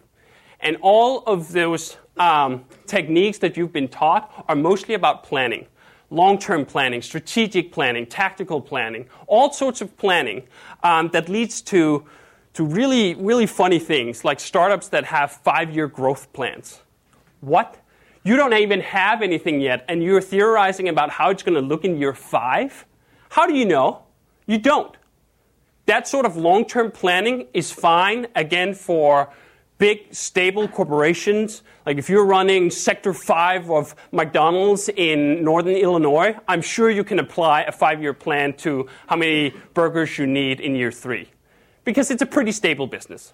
And 0.59 0.77
all 0.81 1.23
of 1.25 1.51
those 1.51 1.97
um, 2.17 2.65
techniques 2.85 3.37
that 3.39 3.57
you've 3.57 3.73
been 3.73 3.87
taught 3.87 4.45
are 4.47 4.55
mostly 4.55 4.93
about 4.93 5.23
planning 5.23 5.67
long 6.11 6.37
term 6.37 6.65
planning, 6.65 7.01
strategic 7.01 7.71
planning, 7.71 8.05
tactical 8.05 8.61
planning, 8.61 9.07
all 9.25 9.51
sorts 9.51 9.81
of 9.81 9.97
planning 9.97 10.43
um, 10.83 11.09
that 11.09 11.27
leads 11.29 11.61
to, 11.61 12.05
to 12.53 12.63
really, 12.63 13.15
really 13.15 13.47
funny 13.47 13.79
things 13.79 14.23
like 14.23 14.39
startups 14.39 14.89
that 14.89 15.05
have 15.05 15.31
five 15.31 15.71
year 15.73 15.87
growth 15.87 16.31
plans. 16.33 16.81
What? 17.39 17.80
You 18.23 18.35
don't 18.35 18.53
even 18.53 18.81
have 18.81 19.21
anything 19.21 19.61
yet, 19.61 19.83
and 19.87 20.03
you're 20.03 20.21
theorizing 20.21 20.87
about 20.89 21.09
how 21.09 21.29
it's 21.31 21.41
going 21.41 21.55
to 21.55 21.61
look 21.61 21.83
in 21.83 21.97
year 21.97 22.13
five? 22.13 22.85
How 23.29 23.47
do 23.47 23.53
you 23.53 23.65
know? 23.65 24.03
You 24.45 24.59
don't. 24.59 24.95
That 25.87 26.07
sort 26.07 26.25
of 26.25 26.37
long 26.37 26.65
term 26.65 26.91
planning 26.91 27.47
is 27.53 27.71
fine, 27.71 28.27
again, 28.35 28.75
for 28.75 29.31
big, 29.81 30.13
stable 30.13 30.67
corporations, 30.67 31.63
like 31.87 31.97
if 31.97 32.07
you're 32.07 32.23
running 32.23 32.69
Sector 32.69 33.15
5 33.15 33.71
of 33.71 33.95
McDonald's 34.11 34.89
in 34.89 35.43
Northern 35.43 35.73
Illinois, 35.73 36.37
I'm 36.47 36.61
sure 36.61 36.91
you 36.91 37.03
can 37.03 37.17
apply 37.17 37.63
a 37.63 37.71
five 37.71 37.99
year 37.99 38.13
plan 38.13 38.53
to 38.57 38.87
how 39.07 39.15
many 39.15 39.55
burgers 39.73 40.19
you 40.19 40.27
need 40.27 40.59
in 40.59 40.75
year 40.75 40.91
three. 40.91 41.31
Because 41.83 42.11
it's 42.11 42.21
a 42.21 42.27
pretty 42.27 42.51
stable 42.51 42.85
business. 42.85 43.33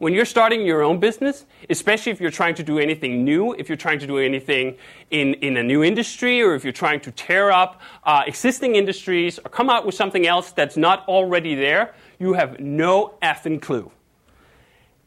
When 0.00 0.14
you're 0.14 0.24
starting 0.24 0.64
your 0.64 0.82
own 0.82 0.98
business, 0.98 1.44
especially 1.68 2.10
if 2.10 2.22
you're 2.22 2.30
trying 2.30 2.54
to 2.54 2.62
do 2.62 2.78
anything 2.78 3.22
new, 3.22 3.52
if 3.52 3.68
you're 3.68 3.76
trying 3.76 3.98
to 3.98 4.06
do 4.06 4.16
anything 4.16 4.78
in, 5.10 5.34
in 5.34 5.58
a 5.58 5.62
new 5.62 5.84
industry, 5.84 6.40
or 6.40 6.54
if 6.54 6.64
you're 6.64 6.72
trying 6.72 7.00
to 7.00 7.10
tear 7.10 7.52
up 7.52 7.82
uh, 8.04 8.22
existing 8.26 8.76
industries 8.76 9.38
or 9.38 9.50
come 9.50 9.68
out 9.68 9.84
with 9.84 9.94
something 9.94 10.26
else 10.26 10.52
that's 10.52 10.78
not 10.78 11.06
already 11.06 11.54
there, 11.54 11.94
you 12.18 12.32
have 12.32 12.58
no 12.58 13.12
effing 13.22 13.60
clue. 13.60 13.92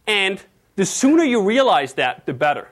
And 0.05 0.39
the 0.75 0.85
sooner 0.85 1.23
you 1.23 1.41
realize 1.41 1.95
that, 1.95 2.27
the 2.27 2.33
better. 2.35 2.69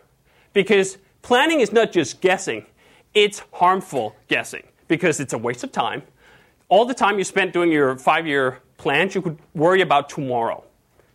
Because 0.53 0.99
planning 1.23 1.59
is 1.61 1.71
not 1.71 1.91
just 1.91 2.21
guessing, 2.21 2.67
it's 3.15 3.41
harmful 3.51 4.15
guessing 4.27 4.67
because 4.87 5.19
it's 5.19 5.33
a 5.33 5.39
waste 5.39 5.63
of 5.63 5.71
time. 5.71 6.03
All 6.69 6.85
the 6.85 6.93
time 6.93 7.17
you 7.17 7.23
spent 7.23 7.51
doing 7.51 7.71
your 7.71 7.97
five 7.97 8.27
year 8.27 8.59
plans, 8.77 9.15
you 9.15 9.23
could 9.23 9.39
worry 9.55 9.81
about 9.81 10.07
tomorrow. 10.07 10.63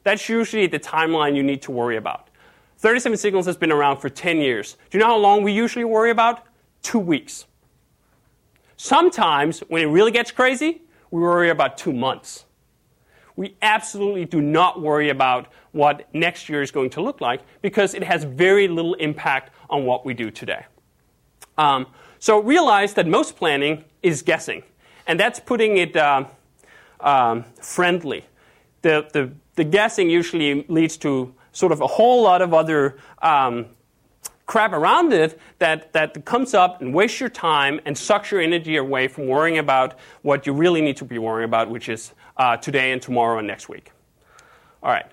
That's 0.06 0.28
usually 0.28 0.68
the 0.68 0.78
timeline 0.78 1.34
you 1.34 1.42
need 1.42 1.62
to 1.62 1.72
worry 1.72 1.96
about. 1.96 2.28
37 2.78 3.18
Signals 3.18 3.46
has 3.46 3.56
been 3.56 3.72
around 3.72 3.96
for 3.96 4.08
10 4.08 4.40
years. 4.40 4.76
Do 4.88 4.98
you 4.98 5.00
know 5.00 5.08
how 5.10 5.16
long 5.16 5.42
we 5.42 5.50
usually 5.50 5.84
worry 5.84 6.10
about? 6.10 6.44
Two 6.82 7.00
weeks. 7.00 7.46
Sometimes, 8.76 9.60
when 9.66 9.82
it 9.82 9.86
really 9.86 10.12
gets 10.12 10.30
crazy, 10.30 10.82
we 11.10 11.20
worry 11.20 11.50
about 11.50 11.76
two 11.76 11.92
months 11.92 12.44
we 13.36 13.54
absolutely 13.62 14.24
do 14.24 14.40
not 14.40 14.80
worry 14.80 15.10
about 15.10 15.48
what 15.72 16.08
next 16.14 16.48
year 16.48 16.62
is 16.62 16.70
going 16.70 16.90
to 16.90 17.02
look 17.02 17.20
like 17.20 17.42
because 17.62 17.94
it 17.94 18.02
has 18.02 18.24
very 18.24 18.66
little 18.66 18.94
impact 18.94 19.54
on 19.68 19.84
what 19.84 20.04
we 20.04 20.14
do 20.14 20.30
today. 20.30 20.64
Um, 21.58 21.86
so 22.18 22.40
realize 22.40 22.94
that 22.94 23.06
most 23.06 23.36
planning 23.36 23.84
is 24.02 24.22
guessing, 24.22 24.62
and 25.06 25.20
that's 25.20 25.38
putting 25.38 25.76
it 25.76 25.96
uh, 25.96 26.24
um, 27.00 27.44
friendly. 27.60 28.24
The, 28.82 29.06
the, 29.12 29.32
the, 29.56 29.64
guessing 29.64 30.08
usually 30.08 30.64
leads 30.68 30.96
to 30.98 31.34
sort 31.52 31.72
of 31.72 31.80
a 31.80 31.86
whole 31.86 32.22
lot 32.22 32.42
of 32.42 32.54
other 32.54 32.98
um, 33.22 33.66
crap 34.46 34.72
around 34.72 35.12
it 35.12 35.40
that, 35.58 35.92
that 35.92 36.24
comes 36.24 36.54
up 36.54 36.80
and 36.80 36.94
wastes 36.94 37.18
your 37.18 37.28
time 37.28 37.80
and 37.84 37.98
sucks 37.98 38.30
your 38.30 38.40
energy 38.40 38.76
away 38.76 39.08
from 39.08 39.26
worrying 39.26 39.58
about 39.58 39.98
what 40.22 40.46
you 40.46 40.52
really 40.52 40.80
need 40.80 40.96
to 40.96 41.04
be 41.04 41.18
worrying 41.18 41.48
about, 41.48 41.68
which 41.68 41.88
is 41.88 42.12
uh, 42.36 42.56
today 42.56 42.92
and 42.92 43.02
tomorrow 43.02 43.38
and 43.38 43.48
next 43.48 43.68
week. 43.68 43.90
All 44.82 44.90
right. 44.90 45.06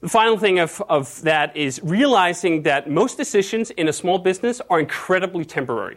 The 0.00 0.08
final 0.08 0.36
thing 0.36 0.58
of, 0.58 0.82
of 0.88 1.22
that 1.22 1.56
is 1.56 1.80
realizing 1.82 2.62
that 2.62 2.90
most 2.90 3.16
decisions 3.16 3.70
in 3.70 3.88
a 3.88 3.92
small 3.92 4.18
business 4.18 4.60
are 4.68 4.78
incredibly 4.78 5.44
temporary. 5.44 5.96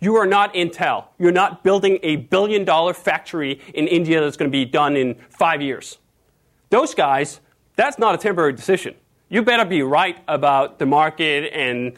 You 0.00 0.16
are 0.16 0.26
not 0.26 0.52
Intel. 0.54 1.04
You're 1.18 1.32
not 1.32 1.62
building 1.62 1.98
a 2.02 2.16
billion 2.16 2.64
dollar 2.64 2.92
factory 2.92 3.60
in 3.72 3.86
India 3.86 4.20
that's 4.20 4.36
going 4.36 4.50
to 4.50 4.52
be 4.52 4.64
done 4.64 4.96
in 4.96 5.14
five 5.30 5.62
years. 5.62 5.98
Those 6.70 6.94
guys, 6.94 7.40
that's 7.76 7.98
not 7.98 8.14
a 8.14 8.18
temporary 8.18 8.52
decision. 8.52 8.94
You 9.28 9.42
better 9.42 9.64
be 9.64 9.82
right 9.82 10.18
about 10.28 10.78
the 10.78 10.86
market 10.86 11.52
and 11.52 11.94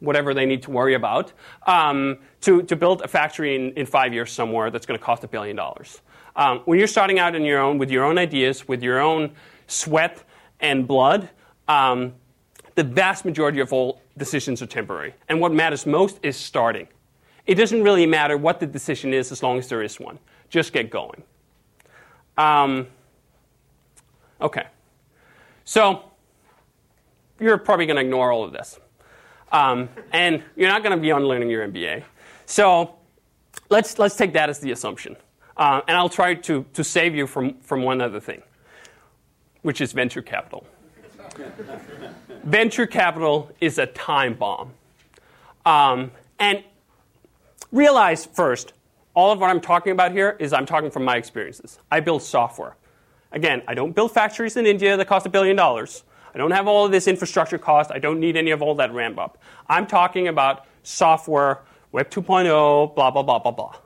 whatever 0.00 0.34
they 0.34 0.46
need 0.46 0.62
to 0.62 0.70
worry 0.70 0.94
about 0.94 1.32
um, 1.66 2.18
to, 2.42 2.62
to 2.62 2.76
build 2.76 3.02
a 3.02 3.08
factory 3.08 3.56
in, 3.56 3.72
in 3.72 3.86
five 3.86 4.12
years 4.12 4.30
somewhere 4.30 4.70
that's 4.70 4.86
going 4.86 4.98
to 4.98 5.04
cost 5.04 5.24
a 5.24 5.28
billion 5.28 5.56
dollars. 5.56 6.02
Um, 6.36 6.60
when 6.64 6.78
you're 6.78 6.88
starting 6.88 7.18
out 7.18 7.34
on 7.34 7.42
your 7.42 7.60
own 7.60 7.78
with 7.78 7.90
your 7.90 8.04
own 8.04 8.18
ideas, 8.18 8.66
with 8.68 8.82
your 8.82 9.00
own 9.00 9.32
sweat 9.66 10.22
and 10.60 10.86
blood, 10.86 11.30
um, 11.68 12.14
the 12.74 12.84
vast 12.84 13.24
majority 13.24 13.60
of 13.60 13.72
all 13.72 14.02
decisions 14.18 14.60
are 14.60 14.66
temporary. 14.66 15.14
And 15.28 15.40
what 15.40 15.52
matters 15.52 15.86
most 15.86 16.18
is 16.22 16.36
starting. 16.36 16.88
It 17.46 17.54
doesn't 17.54 17.82
really 17.82 18.06
matter 18.06 18.36
what 18.36 18.60
the 18.60 18.66
decision 18.66 19.12
is 19.14 19.30
as 19.30 19.42
long 19.42 19.58
as 19.58 19.68
there 19.68 19.82
is 19.82 20.00
one. 20.00 20.18
Just 20.48 20.72
get 20.72 20.90
going. 20.90 21.22
Um, 22.36 22.88
okay. 24.44 24.66
So, 25.64 26.04
you're 27.40 27.58
probably 27.58 27.86
going 27.86 27.96
to 27.96 28.02
ignore 28.02 28.30
all 28.30 28.44
of 28.44 28.52
this. 28.52 28.78
Um, 29.50 29.88
and 30.12 30.42
you're 30.56 30.68
not 30.68 30.82
going 30.82 30.96
to 30.96 31.00
be 31.00 31.10
unlearning 31.10 31.50
your 31.50 31.66
MBA. 31.66 32.04
So, 32.46 32.96
let's, 33.70 33.98
let's 33.98 34.16
take 34.16 34.32
that 34.34 34.48
as 34.48 34.60
the 34.60 34.70
assumption. 34.70 35.16
Uh, 35.56 35.80
and 35.88 35.96
I'll 35.96 36.08
try 36.08 36.34
to, 36.34 36.64
to 36.74 36.84
save 36.84 37.14
you 37.14 37.26
from, 37.26 37.58
from 37.60 37.82
one 37.82 38.00
other 38.00 38.20
thing, 38.20 38.42
which 39.62 39.80
is 39.80 39.92
venture 39.92 40.22
capital. 40.22 40.66
venture 42.44 42.86
capital 42.86 43.50
is 43.60 43.78
a 43.78 43.86
time 43.86 44.34
bomb. 44.34 44.72
Um, 45.64 46.10
and 46.38 46.62
realize 47.72 48.26
first, 48.26 48.72
all 49.14 49.32
of 49.32 49.40
what 49.40 49.50
I'm 49.50 49.60
talking 49.60 49.92
about 49.92 50.12
here 50.12 50.36
is 50.40 50.52
I'm 50.52 50.66
talking 50.66 50.90
from 50.90 51.04
my 51.04 51.16
experiences. 51.16 51.78
I 51.90 52.00
build 52.00 52.22
software. 52.22 52.76
Again, 53.34 53.62
I 53.66 53.74
don't 53.74 53.94
build 53.94 54.12
factories 54.12 54.56
in 54.56 54.64
India 54.64 54.96
that 54.96 55.06
cost 55.06 55.26
a 55.26 55.28
billion 55.28 55.56
dollars. 55.56 56.04
I 56.34 56.38
don't 56.38 56.52
have 56.52 56.68
all 56.68 56.86
of 56.86 56.92
this 56.92 57.08
infrastructure 57.08 57.58
cost. 57.58 57.90
I 57.90 57.98
don't 57.98 58.20
need 58.20 58.36
any 58.36 58.52
of 58.52 58.62
all 58.62 58.76
that 58.76 58.92
ramp 58.94 59.18
up. 59.18 59.38
I'm 59.68 59.86
talking 59.86 60.28
about 60.28 60.66
software, 60.84 61.62
Web 61.92 62.10
2.0, 62.10 62.94
blah, 62.94 63.10
blah, 63.10 63.22
blah, 63.22 63.38
blah, 63.40 63.50
blah. 63.50 63.76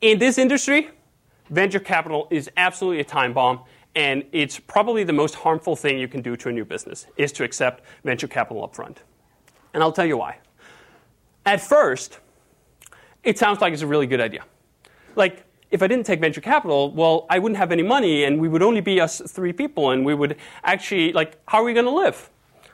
In 0.00 0.18
this 0.18 0.36
industry, 0.36 0.90
venture 1.48 1.80
capital 1.80 2.26
is 2.30 2.50
absolutely 2.56 3.00
a 3.00 3.04
time 3.04 3.32
bomb, 3.32 3.60
and 3.94 4.24
it's 4.32 4.58
probably 4.58 5.04
the 5.04 5.12
most 5.12 5.36
harmful 5.36 5.76
thing 5.76 5.98
you 5.98 6.08
can 6.08 6.20
do 6.20 6.36
to 6.36 6.48
a 6.48 6.52
new 6.52 6.64
business 6.64 7.06
is 7.16 7.32
to 7.32 7.44
accept 7.44 7.84
venture 8.04 8.28
capital 8.28 8.68
upfront. 8.68 8.98
And 9.74 9.82
I'll 9.82 9.92
tell 9.92 10.06
you 10.06 10.16
why. 10.16 10.38
At 11.44 11.60
first, 11.60 12.18
it 13.22 13.38
sounds 13.38 13.60
like 13.60 13.72
it's 13.72 13.82
a 13.82 13.86
really 13.86 14.06
good 14.06 14.20
idea. 14.20 14.44
Like, 15.14 15.44
if 15.70 15.82
I 15.82 15.86
didn't 15.86 16.06
take 16.06 16.20
venture 16.20 16.40
capital, 16.40 16.92
well, 16.92 17.26
I 17.28 17.38
wouldn't 17.38 17.58
have 17.58 17.72
any 17.72 17.82
money, 17.82 18.24
and 18.24 18.40
we 18.40 18.48
would 18.48 18.62
only 18.62 18.80
be 18.80 19.00
us 19.00 19.20
three 19.26 19.52
people, 19.52 19.90
and 19.90 20.04
we 20.04 20.14
would 20.14 20.36
actually, 20.62 21.12
like, 21.12 21.38
how 21.46 21.58
are 21.58 21.64
we 21.64 21.74
going 21.74 21.86
to 21.86 21.90
live? 21.90 22.30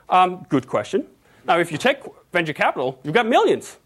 Um, 0.09 0.45
good 0.49 0.67
question. 0.67 1.07
Now, 1.45 1.59
if 1.59 1.71
you 1.71 1.77
take 1.77 1.99
venture 2.31 2.53
capital, 2.53 2.99
you've 3.03 3.13
got 3.13 3.25
millions. 3.25 3.77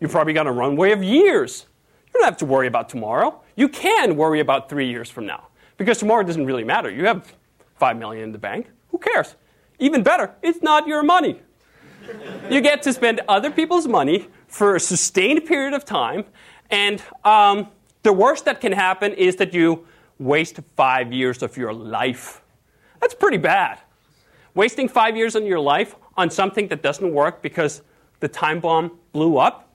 You've 0.00 0.10
probably 0.10 0.32
got 0.32 0.46
a 0.46 0.52
runway 0.52 0.92
of 0.92 1.02
years. 1.02 1.66
You 2.06 2.20
don't 2.20 2.24
have 2.24 2.36
to 2.38 2.46
worry 2.46 2.66
about 2.66 2.88
tomorrow. 2.88 3.40
You 3.56 3.68
can 3.68 4.16
worry 4.16 4.40
about 4.40 4.68
three 4.68 4.88
years 4.88 5.08
from 5.08 5.26
now 5.26 5.48
because 5.76 5.98
tomorrow 5.98 6.22
doesn't 6.22 6.44
really 6.44 6.64
matter. 6.64 6.90
You 6.90 7.06
have 7.06 7.34
five 7.78 7.96
million 7.96 8.24
in 8.24 8.32
the 8.32 8.38
bank. 8.38 8.68
Who 8.90 8.98
cares? 8.98 9.36
Even 9.78 10.02
better, 10.02 10.34
it's 10.42 10.62
not 10.62 10.86
your 10.86 11.02
money. 11.02 11.40
you 12.50 12.60
get 12.60 12.82
to 12.82 12.92
spend 12.92 13.20
other 13.28 13.50
people's 13.50 13.86
money 13.86 14.28
for 14.46 14.76
a 14.76 14.80
sustained 14.80 15.44
period 15.44 15.74
of 15.74 15.84
time, 15.84 16.24
and 16.70 17.02
um, 17.24 17.68
the 18.06 18.12
worst 18.12 18.44
that 18.44 18.60
can 18.60 18.72
happen 18.72 19.12
is 19.12 19.36
that 19.36 19.52
you 19.52 19.86
waste 20.18 20.60
five 20.76 21.12
years 21.12 21.42
of 21.42 21.56
your 21.56 21.74
life. 21.74 22.40
That's 23.00 23.14
pretty 23.14 23.36
bad. 23.36 23.80
Wasting 24.54 24.88
five 24.88 25.16
years 25.16 25.34
of 25.34 25.44
your 25.44 25.60
life 25.60 25.94
on 26.16 26.30
something 26.30 26.68
that 26.68 26.82
doesn't 26.82 27.12
work 27.12 27.42
because 27.42 27.82
the 28.20 28.28
time 28.28 28.60
bomb 28.60 28.98
blew 29.12 29.36
up 29.36 29.66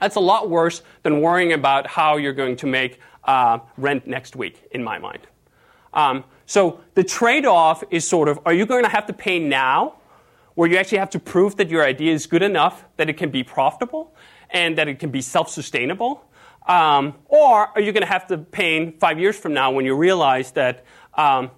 that's 0.00 0.16
a 0.16 0.20
lot 0.20 0.48
worse 0.48 0.82
than 1.02 1.20
worrying 1.20 1.52
about 1.52 1.86
how 1.86 2.16
you're 2.16 2.32
going 2.32 2.56
to 2.56 2.66
make 2.66 3.00
uh, 3.24 3.58
rent 3.76 4.06
next 4.06 4.36
week, 4.36 4.66
in 4.70 4.82
my 4.82 4.98
mind. 4.98 5.26
Um, 5.92 6.24
so 6.46 6.80
the 6.94 7.04
trade 7.04 7.46
off 7.46 7.82
is 7.90 8.06
sort 8.06 8.28
of 8.28 8.38
are 8.46 8.52
you 8.52 8.66
going 8.66 8.84
to 8.84 8.90
have 8.90 9.06
to 9.06 9.12
pay 9.12 9.38
now, 9.38 9.94
where 10.54 10.70
you 10.70 10.76
actually 10.76 10.98
have 10.98 11.10
to 11.10 11.18
prove 11.18 11.56
that 11.56 11.68
your 11.68 11.84
idea 11.84 12.12
is 12.12 12.26
good 12.26 12.42
enough 12.42 12.84
that 12.96 13.08
it 13.08 13.16
can 13.16 13.30
be 13.30 13.42
profitable 13.42 14.14
and 14.50 14.78
that 14.78 14.88
it 14.88 14.98
can 14.98 15.10
be 15.10 15.20
self 15.20 15.50
sustainable? 15.50 16.24
Um, 16.68 17.14
or 17.24 17.68
are 17.74 17.80
you 17.80 17.92
going 17.92 18.02
to 18.02 18.08
have 18.08 18.26
to 18.26 18.38
pay 18.38 18.90
five 18.92 19.18
years 19.18 19.38
from 19.38 19.54
now 19.54 19.70
when 19.70 19.86
you 19.86 19.96
realize 19.96 20.52
that 20.52 20.84
um, 21.14 21.50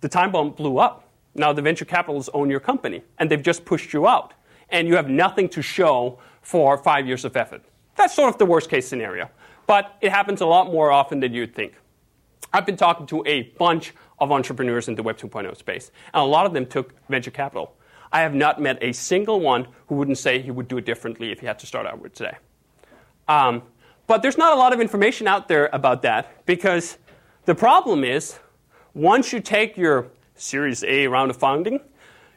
the 0.00 0.08
time 0.08 0.32
bomb 0.32 0.50
blew 0.50 0.78
up? 0.78 1.08
Now 1.34 1.52
the 1.52 1.62
venture 1.62 1.84
capitalists 1.84 2.30
own 2.34 2.50
your 2.50 2.60
company 2.60 3.02
and 3.18 3.30
they've 3.30 3.42
just 3.42 3.64
pushed 3.64 3.92
you 3.92 4.06
out, 4.06 4.34
and 4.70 4.88
you 4.88 4.96
have 4.96 5.08
nothing 5.08 5.48
to 5.50 5.62
show 5.62 6.18
for 6.40 6.76
five 6.78 7.06
years 7.06 7.24
of 7.24 7.36
effort. 7.36 7.62
That's 7.96 8.14
sort 8.14 8.32
of 8.32 8.38
the 8.38 8.46
worst 8.46 8.70
case 8.70 8.88
scenario. 8.88 9.30
But 9.66 9.96
it 10.00 10.10
happens 10.10 10.40
a 10.40 10.46
lot 10.46 10.72
more 10.72 10.90
often 10.90 11.20
than 11.20 11.32
you'd 11.32 11.54
think. 11.54 11.74
I've 12.52 12.66
been 12.66 12.76
talking 12.76 13.06
to 13.06 13.22
a 13.26 13.42
bunch 13.58 13.94
of 14.18 14.32
entrepreneurs 14.32 14.88
in 14.88 14.94
the 14.94 15.02
Web 15.02 15.18
2.0 15.18 15.56
space, 15.56 15.90
and 16.12 16.20
a 16.20 16.24
lot 16.24 16.46
of 16.46 16.52
them 16.52 16.66
took 16.66 16.94
venture 17.08 17.30
capital. 17.30 17.74
I 18.12 18.20
have 18.20 18.34
not 18.34 18.60
met 18.60 18.78
a 18.82 18.92
single 18.92 19.40
one 19.40 19.68
who 19.86 19.94
wouldn't 19.94 20.18
say 20.18 20.42
he 20.42 20.50
would 20.50 20.68
do 20.68 20.78
it 20.78 20.84
differently 20.84 21.32
if 21.32 21.40
he 21.40 21.46
had 21.46 21.58
to 21.60 21.66
start 21.66 21.86
out 21.86 22.00
with 22.00 22.12
today. 22.12 22.36
Um, 23.32 23.62
but 24.06 24.20
there's 24.20 24.36
not 24.36 24.52
a 24.52 24.56
lot 24.56 24.72
of 24.72 24.80
information 24.80 25.26
out 25.26 25.48
there 25.48 25.70
about 25.72 26.02
that 26.02 26.44
because 26.44 26.98
the 27.46 27.54
problem 27.54 28.04
is 28.04 28.38
once 28.94 29.32
you 29.32 29.40
take 29.40 29.76
your 29.76 30.08
Series 30.34 30.84
A 30.84 31.06
round 31.06 31.30
of 31.30 31.36
funding, 31.36 31.80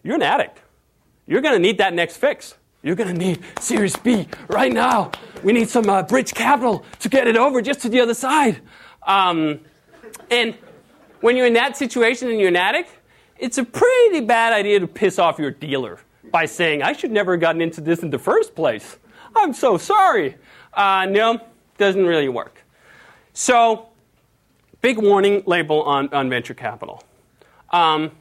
you're 0.04 0.16
an 0.16 0.22
addict. 0.22 0.62
You're 1.26 1.42
going 1.42 1.56
to 1.56 1.60
need 1.60 1.80
that 1.80 1.94
next 1.94 2.18
fix. 2.18 2.56
You're 2.82 2.96
going 2.96 3.12
to 3.12 3.18
need 3.18 3.44
Series 3.60 3.96
B 3.96 4.28
right 4.48 4.72
now. 4.72 5.12
We 5.44 5.54
need 5.54 5.70
some 5.70 5.90
uh, 5.90 6.04
bridge 6.04 6.34
capital 6.34 6.86
to 7.00 7.10
get 7.10 7.28
it 7.28 7.36
over 7.36 7.62
just 7.62 7.82
to 7.82 7.90
the 7.90 8.00
other 8.00 8.14
side. 8.14 8.62
Um, 9.06 9.60
and 10.30 10.56
when 11.22 11.36
you're 11.36 11.48
in 11.48 11.54
that 11.54 11.76
situation 11.76 12.30
and 12.30 12.40
you're 12.40 12.50
an 12.50 12.56
addict, 12.56 12.90
it's 13.38 13.58
a 13.58 13.64
pretty 13.64 14.22
bad 14.22 14.54
idea 14.54 14.80
to 14.80 14.88
piss 14.88 15.18
off 15.20 15.40
your 15.40 15.52
dealer 15.52 16.00
by 16.32 16.46
saying, 16.46 16.84
I 16.84 16.94
should 16.94 17.12
never 17.12 17.34
have 17.34 17.42
gotten 17.42 17.62
into 17.62 17.82
this 17.82 18.00
in 18.00 18.12
the 18.12 18.20
first 18.20 18.56
place. 18.56 18.98
I'm 19.36 19.54
so 19.54 19.78
sorry. 19.78 20.36
Uh, 20.76 21.08
no, 21.10 21.40
doesn't 21.78 22.06
really 22.06 22.30
work. 22.30 22.64
So, 23.34 23.88
big 24.82 24.98
warning 24.98 25.44
label 25.46 25.82
on, 25.84 26.14
on 26.14 26.30
venture 26.30 26.54
capital. 26.54 27.04
Um, 27.72 28.12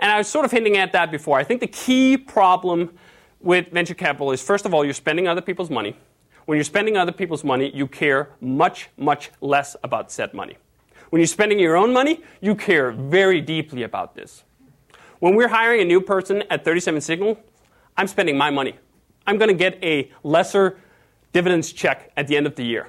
and 0.00 0.12
I 0.12 0.18
was 0.18 0.28
sort 0.28 0.44
of 0.44 0.50
hinting 0.50 0.76
at 0.76 0.92
that 0.92 1.10
before. 1.10 1.38
I 1.38 1.44
think 1.44 1.60
the 1.60 1.66
key 1.68 2.16
problem 2.16 2.96
with 3.40 3.70
venture 3.70 3.94
capital 3.94 4.32
is 4.32 4.42
first 4.42 4.66
of 4.66 4.74
all, 4.74 4.84
you're 4.84 4.94
spending 4.94 5.26
other 5.26 5.40
people's 5.40 5.70
money. 5.70 5.96
When 6.46 6.56
you're 6.56 6.64
spending 6.64 6.96
other 6.96 7.12
people's 7.12 7.44
money, 7.44 7.70
you 7.74 7.86
care 7.86 8.30
much, 8.40 8.88
much 8.96 9.30
less 9.40 9.76
about 9.84 10.10
said 10.10 10.34
money. 10.34 10.56
When 11.10 11.20
you're 11.20 11.26
spending 11.26 11.58
your 11.58 11.76
own 11.76 11.92
money, 11.92 12.22
you 12.40 12.54
care 12.54 12.90
very 12.92 13.40
deeply 13.40 13.82
about 13.82 14.14
this. 14.14 14.44
When 15.20 15.34
we're 15.34 15.48
hiring 15.48 15.80
a 15.80 15.84
new 15.84 16.00
person 16.00 16.42
at 16.50 16.64
37 16.64 17.00
Signal, 17.00 17.38
I'm 17.96 18.06
spending 18.06 18.36
my 18.36 18.50
money. 18.50 18.76
I'm 19.26 19.36
going 19.36 19.48
to 19.48 19.54
get 19.54 19.82
a 19.82 20.10
lesser 20.22 20.78
dividends 21.32 21.72
check 21.72 22.10
at 22.16 22.26
the 22.26 22.36
end 22.36 22.46
of 22.46 22.56
the 22.56 22.64
year. 22.64 22.88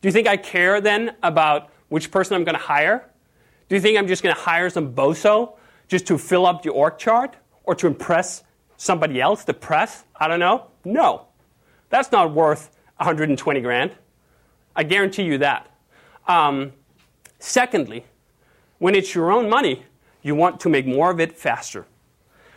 Do 0.00 0.08
you 0.08 0.12
think 0.12 0.26
I 0.26 0.36
care 0.36 0.80
then 0.80 1.14
about 1.22 1.70
which 1.88 2.10
person 2.10 2.34
I'm 2.34 2.44
going 2.44 2.56
to 2.56 2.62
hire? 2.62 3.08
Do 3.68 3.76
you 3.76 3.80
think 3.80 3.98
I'm 3.98 4.08
just 4.08 4.22
going 4.22 4.34
to 4.34 4.40
hire 4.40 4.68
some 4.68 4.92
bozo 4.94 5.54
just 5.88 6.06
to 6.08 6.18
fill 6.18 6.46
up 6.46 6.62
the 6.62 6.70
org 6.70 6.98
chart 6.98 7.36
or 7.64 7.74
to 7.76 7.86
impress 7.86 8.42
somebody 8.76 9.20
else, 9.20 9.44
the 9.44 9.54
press? 9.54 10.04
I 10.16 10.28
don't 10.28 10.40
know. 10.40 10.66
No. 10.84 11.26
That's 11.88 12.10
not 12.10 12.32
worth 12.32 12.70
120 12.96 13.60
grand. 13.60 13.92
I 14.74 14.82
guarantee 14.82 15.24
you 15.24 15.38
that. 15.38 15.70
Um, 16.26 16.72
secondly, 17.38 18.06
when 18.78 18.94
it's 18.94 19.14
your 19.14 19.30
own 19.30 19.48
money, 19.48 19.84
you 20.22 20.34
want 20.34 20.60
to 20.60 20.68
make 20.68 20.86
more 20.86 21.10
of 21.10 21.20
it 21.20 21.36
faster, 21.38 21.86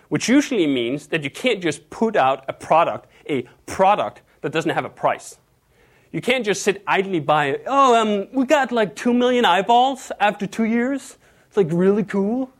which 0.09 0.29
usually 0.29 0.67
means 0.67 1.07
that 1.07 1.23
you 1.23 1.29
can't 1.29 1.61
just 1.61 1.89
put 1.89 2.15
out 2.15 2.45
a 2.47 2.53
product, 2.53 3.07
a 3.29 3.43
product 3.65 4.21
that 4.45 4.51
doesn't 4.51 4.69
have 4.69 4.85
a 4.85 4.89
price. 4.89 5.39
You 6.11 6.21
can't 6.21 6.45
just 6.45 6.61
sit 6.61 6.83
idly 6.85 7.19
by. 7.19 7.61
Oh, 7.65 7.99
um, 7.99 8.27
we 8.31 8.45
got 8.45 8.71
like 8.71 8.95
two 8.95 9.11
million 9.11 9.43
eyeballs 9.43 10.11
after 10.19 10.45
two 10.45 10.65
years. 10.65 11.17
It's 11.47 11.57
like 11.57 11.69
really 11.71 12.03
cool. 12.03 12.51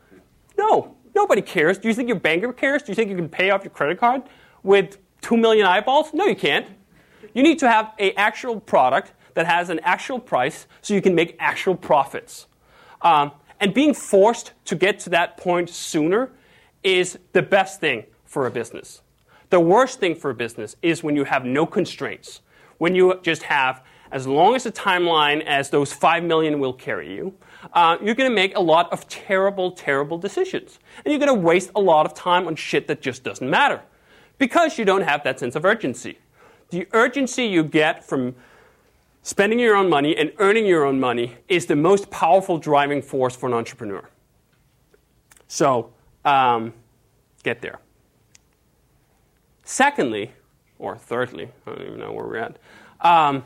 No, 0.58 0.96
nobody 1.14 1.42
cares. 1.42 1.78
Do 1.78 1.86
you 1.86 1.94
think 1.94 2.08
your 2.08 2.18
banker 2.18 2.52
cares? 2.52 2.82
Do 2.82 2.90
you 2.90 2.96
think 2.96 3.08
you 3.08 3.14
can 3.14 3.28
pay 3.28 3.50
off 3.50 3.62
your 3.62 3.70
credit 3.70 4.00
card 4.00 4.24
with 4.64 4.98
two 5.20 5.36
million 5.36 5.64
eyeballs? 5.64 6.12
No, 6.12 6.26
you 6.26 6.34
can't. 6.34 6.66
You 7.34 7.44
need 7.44 7.60
to 7.60 7.70
have 7.70 7.92
an 8.00 8.10
actual 8.16 8.58
product 8.58 9.12
that 9.34 9.46
has 9.46 9.70
an 9.70 9.78
actual 9.84 10.18
price 10.18 10.66
so 10.82 10.92
you 10.92 11.00
can 11.00 11.14
make 11.14 11.36
actual 11.38 11.76
profits. 11.76 12.48
Um, 13.00 13.30
and 13.60 13.72
being 13.72 13.94
forced 13.94 14.54
to 14.64 14.74
get 14.74 14.98
to 15.00 15.10
that 15.10 15.36
point 15.36 15.70
sooner 15.70 16.32
is 16.82 17.16
the 17.32 17.42
best 17.42 17.78
thing 17.78 18.06
for 18.24 18.44
a 18.48 18.50
business. 18.50 19.02
The 19.56 19.60
worst 19.60 20.00
thing 20.00 20.14
for 20.14 20.28
a 20.28 20.34
business 20.34 20.76
is 20.82 21.02
when 21.02 21.16
you 21.16 21.24
have 21.24 21.46
no 21.46 21.64
constraints, 21.64 22.42
when 22.76 22.94
you 22.94 23.18
just 23.22 23.44
have 23.44 23.82
as 24.12 24.26
long 24.26 24.54
as 24.54 24.64
the 24.64 24.70
timeline 24.70 25.42
as 25.46 25.70
those 25.70 25.94
5 25.94 26.24
million 26.24 26.60
will 26.60 26.74
carry 26.74 27.14
you, 27.14 27.32
uh, 27.72 27.96
you're 28.02 28.14
going 28.14 28.28
to 28.28 28.34
make 28.34 28.54
a 28.54 28.60
lot 28.60 28.92
of 28.92 29.08
terrible, 29.08 29.72
terrible 29.72 30.18
decisions. 30.18 30.78
And 31.02 31.10
you're 31.10 31.18
going 31.18 31.34
to 31.34 31.42
waste 31.42 31.70
a 31.74 31.80
lot 31.80 32.04
of 32.04 32.12
time 32.12 32.46
on 32.46 32.54
shit 32.54 32.86
that 32.88 33.00
just 33.00 33.24
doesn't 33.24 33.48
matter 33.48 33.80
because 34.36 34.76
you 34.76 34.84
don't 34.84 35.00
have 35.00 35.24
that 35.24 35.40
sense 35.40 35.56
of 35.56 35.64
urgency. 35.64 36.18
The 36.68 36.86
urgency 36.92 37.46
you 37.46 37.64
get 37.64 38.04
from 38.04 38.34
spending 39.22 39.58
your 39.58 39.74
own 39.74 39.88
money 39.88 40.14
and 40.18 40.34
earning 40.36 40.66
your 40.66 40.84
own 40.84 41.00
money 41.00 41.38
is 41.48 41.64
the 41.64 41.76
most 41.76 42.10
powerful 42.10 42.58
driving 42.58 43.00
force 43.00 43.34
for 43.34 43.46
an 43.46 43.54
entrepreneur. 43.54 44.06
So, 45.48 45.94
um, 46.26 46.74
get 47.42 47.62
there. 47.62 47.80
Secondly, 49.66 50.30
or 50.78 50.96
thirdly, 50.96 51.50
I 51.66 51.70
don't 51.70 51.82
even 51.82 51.98
know 51.98 52.12
where 52.12 52.24
we're 52.24 52.36
at. 52.36 52.56
Um, 53.00 53.42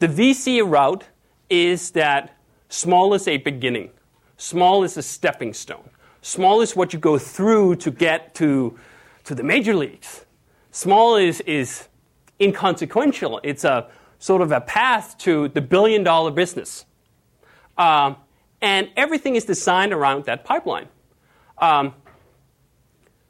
the 0.00 0.08
VC 0.08 0.68
route 0.68 1.04
is 1.48 1.92
that 1.92 2.36
small 2.68 3.14
is 3.14 3.28
a 3.28 3.36
beginning, 3.36 3.90
small 4.36 4.82
is 4.82 4.96
a 4.96 5.02
stepping 5.02 5.54
stone, 5.54 5.88
small 6.22 6.60
is 6.60 6.74
what 6.74 6.92
you 6.92 6.98
go 6.98 7.18
through 7.18 7.76
to 7.76 7.92
get 7.92 8.34
to, 8.34 8.76
to 9.22 9.36
the 9.36 9.44
major 9.44 9.76
leagues. 9.76 10.26
Small 10.72 11.14
is, 11.14 11.40
is 11.42 11.86
inconsequential, 12.40 13.38
it's 13.44 13.62
a 13.62 13.88
sort 14.18 14.42
of 14.42 14.50
a 14.50 14.60
path 14.60 15.16
to 15.18 15.46
the 15.50 15.60
billion 15.60 16.02
dollar 16.02 16.32
business. 16.32 16.84
Um, 17.78 18.16
and 18.60 18.90
everything 18.96 19.36
is 19.36 19.44
designed 19.44 19.92
around 19.92 20.24
that 20.24 20.44
pipeline. 20.44 20.88
Um, 21.58 21.94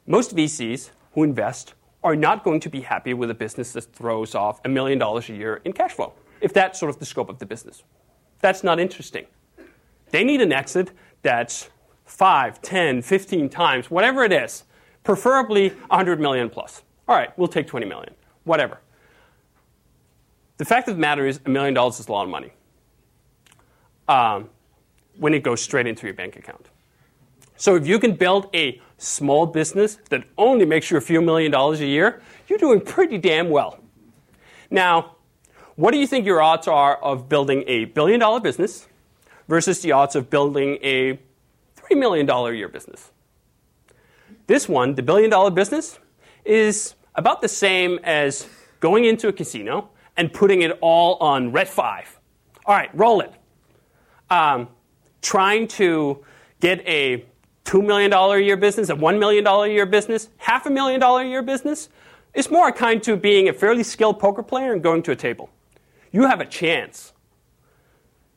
most 0.07 0.35
VCs 0.35 0.89
who 1.13 1.21
invest 1.21 1.75
are 2.03 2.15
not 2.15 2.43
going 2.43 2.59
to 2.59 2.69
be 2.69 2.81
happy 2.81 3.13
with 3.13 3.29
a 3.29 3.33
business 3.33 3.71
that 3.73 3.93
throws 3.93 4.35
off 4.35 4.59
a 4.65 4.69
million 4.69 4.99
dollars 4.99 5.29
a 5.29 5.33
year 5.33 5.61
in 5.63 5.73
cash 5.73 5.93
flow 5.93 6.13
if 6.41 6.53
that's 6.53 6.77
sort 6.77 6.89
of 6.89 6.99
the 6.99 7.05
scope 7.05 7.29
of 7.29 7.39
the 7.39 7.45
business. 7.45 7.83
That's 8.41 8.63
not 8.63 8.79
interesting. 8.79 9.25
They 10.11 10.23
need 10.23 10.41
an 10.41 10.51
exit 10.51 10.91
that's 11.21 11.69
5, 12.05 12.61
10, 12.61 13.01
15 13.01 13.49
times, 13.49 13.89
whatever 13.89 14.23
it 14.23 14.33
is, 14.33 14.65
preferably 15.03 15.69
100 15.69 16.19
million 16.19 16.49
plus. 16.49 16.83
All 17.07 17.15
right, 17.15 17.35
we'll 17.37 17.47
take 17.47 17.65
20 17.65 17.85
million, 17.85 18.13
whatever. 18.43 18.79
The 20.57 20.65
fact 20.65 20.87
of 20.89 20.95
the 20.95 21.01
matter 21.01 21.25
is, 21.25 21.39
a 21.45 21.49
million 21.49 21.73
dollars 21.73 21.99
is 21.99 22.07
a 22.07 22.11
lot 22.11 22.23
of 22.23 22.29
money 22.29 22.51
um, 24.07 24.49
when 25.17 25.33
it 25.33 25.43
goes 25.43 25.61
straight 25.61 25.87
into 25.87 26.05
your 26.05 26.13
bank 26.13 26.35
account. 26.35 26.69
So 27.55 27.75
if 27.75 27.87
you 27.87 27.99
can 27.99 28.15
build 28.15 28.49
a 28.53 28.81
small 28.97 29.45
business 29.45 29.97
that 30.09 30.23
only 30.37 30.65
makes 30.65 30.89
you 30.89 30.97
a 30.97 31.01
few 31.01 31.21
million 31.21 31.51
dollars 31.51 31.81
a 31.81 31.85
year, 31.85 32.21
you're 32.47 32.59
doing 32.59 32.81
pretty 32.81 33.17
damn 33.17 33.49
well. 33.49 33.79
Now, 34.69 35.17
what 35.75 35.91
do 35.91 35.97
you 35.97 36.07
think 36.07 36.25
your 36.25 36.41
odds 36.41 36.67
are 36.67 36.97
of 36.97 37.29
building 37.29 37.63
a 37.67 37.85
billion 37.85 38.19
dollar 38.19 38.39
business 38.39 38.87
versus 39.47 39.81
the 39.81 39.91
odds 39.91 40.15
of 40.15 40.29
building 40.29 40.77
a 40.81 41.19
$3 41.75 41.97
million 41.97 42.29
a 42.29 42.51
year 42.51 42.67
business? 42.67 43.11
This 44.47 44.67
one, 44.67 44.95
the 44.95 45.03
billion 45.03 45.29
dollar 45.29 45.51
business, 45.51 45.99
is 46.45 46.95
about 47.15 47.41
the 47.41 47.47
same 47.47 47.99
as 48.03 48.47
going 48.79 49.05
into 49.05 49.27
a 49.27 49.33
casino 49.33 49.89
and 50.17 50.31
putting 50.31 50.61
it 50.61 50.77
all 50.81 51.15
on 51.15 51.51
red 51.51 51.67
5. 51.67 52.19
All 52.65 52.75
right, 52.75 52.89
roll 52.93 53.21
it. 53.21 53.31
Um, 54.29 54.67
trying 55.21 55.67
to 55.69 56.23
get 56.59 56.85
a 56.87 57.25
$2 57.65 57.85
million 57.85 58.11
a 58.11 58.37
year 58.39 58.57
business, 58.57 58.89
a 58.89 58.95
$1 58.95 59.19
million 59.19 59.45
a 59.45 59.67
year 59.67 59.85
business, 59.85 60.29
half 60.37 60.65
a 60.65 60.69
million 60.69 60.99
dollar 60.99 61.21
a 61.21 61.27
year 61.27 61.41
business, 61.41 61.89
is 62.33 62.51
more 62.51 62.69
akin 62.69 62.99
to 63.01 63.15
being 63.15 63.47
a 63.49 63.53
fairly 63.53 63.83
skilled 63.83 64.19
poker 64.19 64.43
player 64.43 64.73
and 64.73 64.83
going 64.83 65.01
to 65.03 65.11
a 65.11 65.15
table 65.15 65.49
you 66.13 66.27
have 66.27 66.39
a 66.39 66.45
chance. 66.45 67.11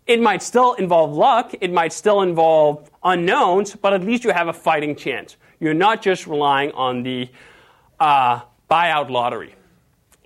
It 0.06 0.20
might 0.20 0.42
still 0.42 0.72
involve 0.74 1.12
luck, 1.12 1.54
it 1.60 1.72
might 1.72 1.92
still 1.92 2.22
involve 2.22 2.90
unknowns, 3.04 3.76
but 3.76 3.92
at 3.92 4.02
least 4.02 4.24
you 4.24 4.30
have 4.32 4.48
a 4.48 4.52
fighting 4.52 4.96
chance. 4.96 5.36
You're 5.60 5.74
not 5.74 6.02
just 6.02 6.26
relying 6.26 6.72
on 6.72 7.02
the 7.02 7.28
uh, 8.00 8.40
buyout 8.68 9.10
lottery. 9.10 9.54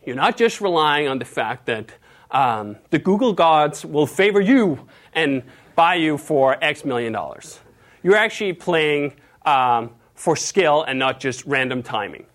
You're 0.06 0.16
not 0.16 0.36
just 0.36 0.60
relying 0.60 1.08
on 1.08 1.18
the 1.18 1.24
fact 1.24 1.66
that 1.66 1.92
um, 2.30 2.76
the 2.90 2.98
Google 2.98 3.32
gods 3.32 3.84
will 3.84 4.06
favor 4.06 4.40
you 4.40 4.86
and 5.12 5.42
buy 5.74 5.96
you 5.96 6.16
for 6.16 6.62
X 6.62 6.84
million 6.84 7.12
dollars. 7.12 7.60
You're 8.02 8.16
actually 8.16 8.52
playing 8.54 9.14
um, 9.44 9.90
for 10.14 10.36
skill 10.36 10.82
and 10.84 10.98
not 10.98 11.20
just 11.20 11.44
random 11.46 11.82
timing. 11.82 12.26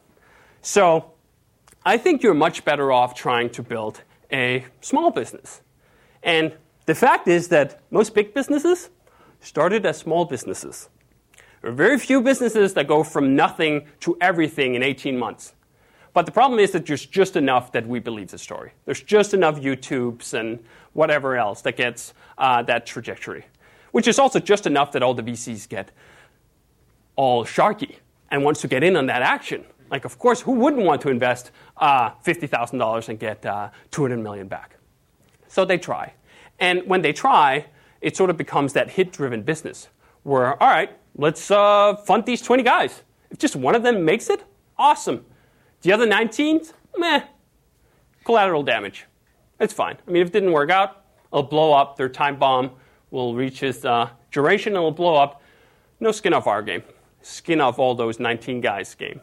So 0.61 1.11
I 1.85 1.97
think 1.97 2.23
you're 2.23 2.33
much 2.33 2.65
better 2.65 2.91
off 2.91 3.13
trying 3.13 3.49
to 3.51 3.63
build 3.63 4.01
a 4.31 4.65
small 4.81 5.11
business. 5.11 5.61
And 6.23 6.55
the 6.85 6.95
fact 6.95 7.27
is 7.27 7.47
that 7.49 7.81
most 7.91 8.13
big 8.13 8.33
businesses 8.33 8.89
started 9.39 9.85
as 9.85 9.97
small 9.97 10.25
businesses. 10.25 10.89
There 11.61 11.71
are 11.71 11.75
very 11.75 11.97
few 11.97 12.21
businesses 12.21 12.73
that 12.73 12.87
go 12.87 13.03
from 13.03 13.35
nothing 13.35 13.87
to 14.01 14.17
everything 14.21 14.75
in 14.75 14.83
18 14.83 15.17
months. 15.17 15.53
But 16.13 16.25
the 16.25 16.31
problem 16.31 16.59
is 16.59 16.71
that 16.71 16.85
there's 16.85 17.05
just 17.05 17.35
enough 17.35 17.71
that 17.73 17.85
we 17.87 17.99
believe 17.99 18.29
the 18.29 18.37
story. 18.37 18.71
There's 18.85 19.01
just 19.01 19.33
enough 19.33 19.59
YouTubes 19.59 20.33
and 20.33 20.63
whatever 20.93 21.35
else 21.35 21.61
that 21.61 21.75
gets 21.75 22.13
uh, 22.37 22.63
that 22.63 22.85
trajectory, 22.85 23.45
which 23.95 24.09
is 24.09 24.19
also 24.19 24.41
just 24.41 24.67
enough 24.67 24.91
that 24.91 25.01
all 25.01 25.13
the 25.13 25.23
VCs 25.23 25.69
get 25.69 25.89
all 27.15 27.45
sharky 27.45 27.95
and 28.29 28.43
wants 28.43 28.59
to 28.59 28.67
get 28.67 28.83
in 28.83 28.97
on 28.97 29.05
that 29.05 29.21
action. 29.21 29.63
Like, 29.89 30.03
of 30.03 30.19
course, 30.19 30.41
who 30.41 30.51
wouldn't 30.51 30.83
want 30.83 30.99
to 31.03 31.09
invest 31.09 31.51
uh, 31.77 32.09
$50,000 32.09 33.07
and 33.07 33.17
get 33.17 33.45
uh, 33.45 33.69
200 33.91 34.17
million 34.17 34.49
back? 34.49 34.75
So 35.47 35.63
they 35.63 35.77
try. 35.77 36.13
And 36.59 36.85
when 36.85 37.03
they 37.03 37.13
try, 37.13 37.67
it 38.01 38.17
sort 38.17 38.29
of 38.29 38.35
becomes 38.35 38.73
that 38.73 38.89
hit 38.89 39.13
driven 39.13 39.43
business 39.43 39.87
where, 40.23 40.61
all 40.61 40.69
right, 40.69 40.91
let's 41.15 41.49
uh, 41.49 41.95
fund 41.95 42.25
these 42.25 42.41
20 42.41 42.63
guys. 42.63 43.01
If 43.31 43.37
just 43.37 43.55
one 43.55 43.75
of 43.75 43.83
them 43.83 44.03
makes 44.03 44.29
it, 44.29 44.43
awesome. 44.77 45.25
The 45.83 45.93
other 45.93 46.05
19, 46.05 46.63
meh, 46.97 47.23
collateral 48.25 48.63
damage. 48.63 49.05
It's 49.57 49.73
fine. 49.73 49.95
I 50.05 50.11
mean, 50.11 50.21
if 50.21 50.27
it 50.27 50.33
didn't 50.33 50.51
work 50.51 50.69
out, 50.69 51.05
it'll 51.31 51.43
blow 51.43 51.71
up. 51.71 51.95
Their 51.95 52.09
time 52.09 52.37
bomb 52.37 52.71
will 53.15 53.33
reach 53.33 53.63
its 53.63 53.83
uh, 53.85 54.09
duration 54.31 54.73
and 54.73 54.77
it'll 54.77 54.91
blow 54.91 55.15
up 55.15 55.41
No 55.99 56.11
skin 56.11 56.33
off 56.33 56.45
our 56.45 56.61
game. 56.61 56.83
Skin 57.21 57.61
off 57.61 57.79
all 57.79 57.95
those 57.95 58.19
19 58.19 58.61
guys' 58.61 58.93
game. 58.93 59.21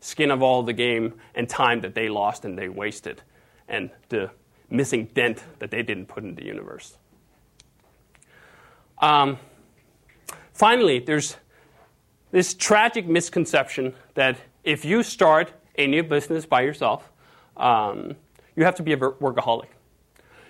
Skin 0.00 0.30
of 0.30 0.42
all 0.42 0.62
the 0.62 0.74
game 0.74 1.14
and 1.34 1.48
time 1.48 1.80
that 1.80 1.94
they 1.94 2.08
lost 2.08 2.44
and 2.44 2.56
they 2.56 2.68
wasted, 2.68 3.22
and 3.66 3.90
the 4.10 4.30
missing 4.70 5.06
dent 5.14 5.42
that 5.58 5.70
they 5.70 5.82
didn't 5.82 6.06
put 6.06 6.22
in 6.22 6.34
the 6.34 6.44
universe. 6.44 6.98
Um, 8.98 9.38
finally, 10.52 10.98
there's 10.98 11.36
this 12.30 12.54
tragic 12.54 13.08
misconception 13.08 13.94
that 14.14 14.36
if 14.62 14.84
you 14.84 15.02
start 15.02 15.52
a 15.78 15.86
new 15.86 16.02
business 16.02 16.44
by 16.44 16.60
yourself, 16.60 17.10
um, 17.56 18.14
you 18.54 18.64
have 18.64 18.74
to 18.76 18.82
be 18.82 18.92
a 18.92 18.96
workaholic. 18.96 19.68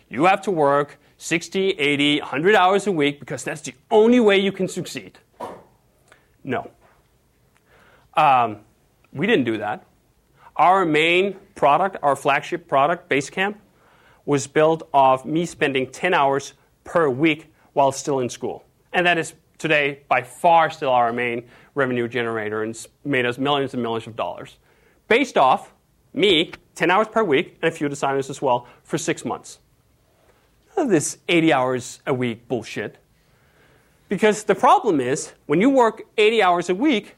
You 0.09 0.25
have 0.25 0.43
to 0.43 0.51
work 0.51 0.99
60, 1.19 1.71
80, 1.71 2.21
100 2.21 2.55
hours 2.55 2.87
a 2.87 2.93
week 2.93 3.21
because 3.21 3.45
that's 3.45 3.63
the 3.63 3.75
only 3.91 4.21
way 4.21 4.39
you 4.39 4.53
can 4.53 4.69
succeed. 4.69 5.19
No. 6.45 6.71
Um, 8.15 8.59
we 9.13 9.27
didn't 9.27 9.45
do 9.45 9.59
that. 9.59 9.85
Our 10.57 10.87
main 10.87 11.37
product, 11.55 11.97
our 12.03 12.17
flagship 12.17 12.69
product, 12.69 13.09
Basecamp, 13.11 13.57
was 14.25 14.47
built 14.47 14.89
off 14.93 15.25
me 15.25 15.47
spending 15.47 15.91
10 15.91 16.15
hours 16.15 16.55
per 16.85 17.09
week 17.09 17.53
while 17.73 17.93
still 17.93 18.21
in 18.21 18.29
school. 18.29 18.65
And 18.93 19.07
that 19.07 19.19
is 19.19 19.35
today 19.59 20.01
by 20.09 20.23
far 20.23 20.71
still 20.71 20.91
our 20.91 21.13
main 21.13 21.49
revenue 21.75 22.09
generator 22.09 22.63
and 22.63 22.87
made 23.05 23.27
us 23.27 23.39
millions 23.39 23.75
and 23.75 23.83
millions 23.83 24.07
of 24.07 24.17
dollars. 24.17 24.57
Based 25.09 25.37
off 25.37 25.73
me, 26.15 26.53
10 26.75 26.91
hours 26.91 27.09
per 27.09 27.23
week, 27.23 27.59
and 27.63 27.73
a 27.73 27.77
few 27.77 27.89
designers 27.89 28.31
as 28.31 28.41
well, 28.41 28.67
for 28.83 28.99
six 28.99 29.25
months. 29.25 29.59
Of 30.77 30.91
this 30.91 31.17
80 31.27 31.53
hours 31.55 32.01
a 32.07 32.13
week 32.13 32.49
bullshit. 32.49 32.99
Because 34.11 34.45
the 34.45 34.55
problem 34.55 35.01
is, 35.01 35.33
when 35.47 35.61
you 35.61 35.71
work 35.71 36.03
80 36.19 36.43
hours 36.43 36.69
a 36.69 36.75
week, 36.75 37.17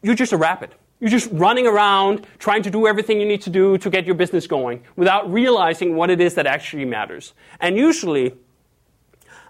you're 0.00 0.14
just 0.14 0.32
a 0.32 0.36
rabbit. 0.36 0.72
You're 1.00 1.10
just 1.10 1.28
running 1.32 1.66
around 1.66 2.24
trying 2.38 2.62
to 2.62 2.70
do 2.70 2.86
everything 2.86 3.20
you 3.20 3.26
need 3.26 3.42
to 3.42 3.50
do 3.50 3.76
to 3.78 3.90
get 3.90 4.06
your 4.06 4.14
business 4.14 4.46
going 4.46 4.84
without 4.94 5.30
realizing 5.30 5.96
what 5.96 6.08
it 6.08 6.20
is 6.20 6.34
that 6.34 6.46
actually 6.46 6.84
matters. 6.84 7.34
And 7.60 7.76
usually, 7.76 8.34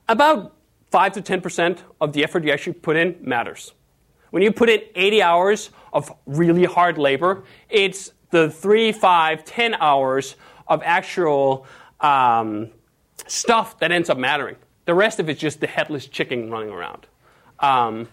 about 0.08 0.54
5 0.90 1.12
to 1.12 1.22
10% 1.22 1.78
of 2.00 2.14
the 2.14 2.24
effort 2.24 2.44
you 2.44 2.50
actually 2.50 2.72
put 2.72 2.96
in 2.96 3.16
matters. 3.20 3.74
When 4.30 4.42
you 4.42 4.52
put 4.52 4.70
in 4.70 4.80
80 4.94 5.22
hours 5.22 5.70
of 5.92 6.10
really 6.24 6.64
hard 6.64 6.96
labor, 6.96 7.44
it's 7.68 8.12
the 8.30 8.50
3, 8.50 8.90
5, 8.90 9.44
10 9.44 9.74
hours 9.74 10.36
of 10.66 10.82
actual 10.82 11.66
um, 12.00 12.70
stuff 13.26 13.78
that 13.78 13.92
ends 13.92 14.10
up 14.10 14.18
mattering. 14.18 14.56
The 14.84 14.94
rest 14.94 15.18
of 15.18 15.28
it's 15.28 15.40
just 15.40 15.60
the 15.60 15.66
headless 15.66 16.06
chicken 16.06 16.50
running 16.50 16.70
around. 16.70 17.06
Um, 17.58 18.08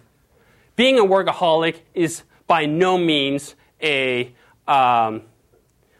being 0.75 0.97
a 0.97 1.03
workaholic 1.03 1.81
is 1.93 2.23
by 2.47 2.65
no 2.65 2.97
means 2.97 3.55
a 3.81 4.33
um, 4.67 5.23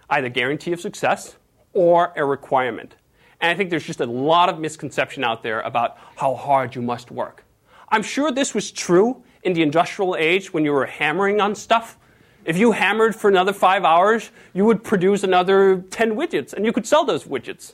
either 0.09 0.29
guarantee 0.29 0.73
of 0.73 0.81
success 0.81 1.35
or 1.73 2.13
a 2.15 2.25
requirement. 2.25 2.95
And 3.41 3.51
I 3.51 3.55
think 3.55 3.69
there's 3.69 3.85
just 3.85 3.99
a 3.99 4.05
lot 4.05 4.49
of 4.49 4.59
misconception 4.59 5.23
out 5.23 5.43
there 5.43 5.61
about 5.61 5.97
how 6.15 6.33
hard 6.33 6.75
you 6.75 6.81
must 6.81 7.11
work. 7.11 7.43
I'm 7.89 8.03
sure 8.03 8.31
this 8.31 8.53
was 8.53 8.71
true 8.71 9.21
in 9.43 9.53
the 9.53 9.61
industrial 9.61 10.15
age 10.15 10.53
when 10.53 10.63
you 10.63 10.71
were 10.71 10.85
hammering 10.85 11.41
on 11.41 11.53
stuff. 11.53 11.97
If 12.45 12.57
you 12.57 12.71
hammered 12.71 13.15
for 13.15 13.29
another 13.29 13.53
five 13.53 13.83
hours, 13.83 14.31
you 14.53 14.65
would 14.65 14.83
produce 14.83 15.23
another 15.23 15.83
10 15.91 16.15
widgets 16.15 16.53
and 16.53 16.65
you 16.65 16.71
could 16.73 16.87
sell 16.87 17.05
those 17.05 17.25
widgets. 17.25 17.73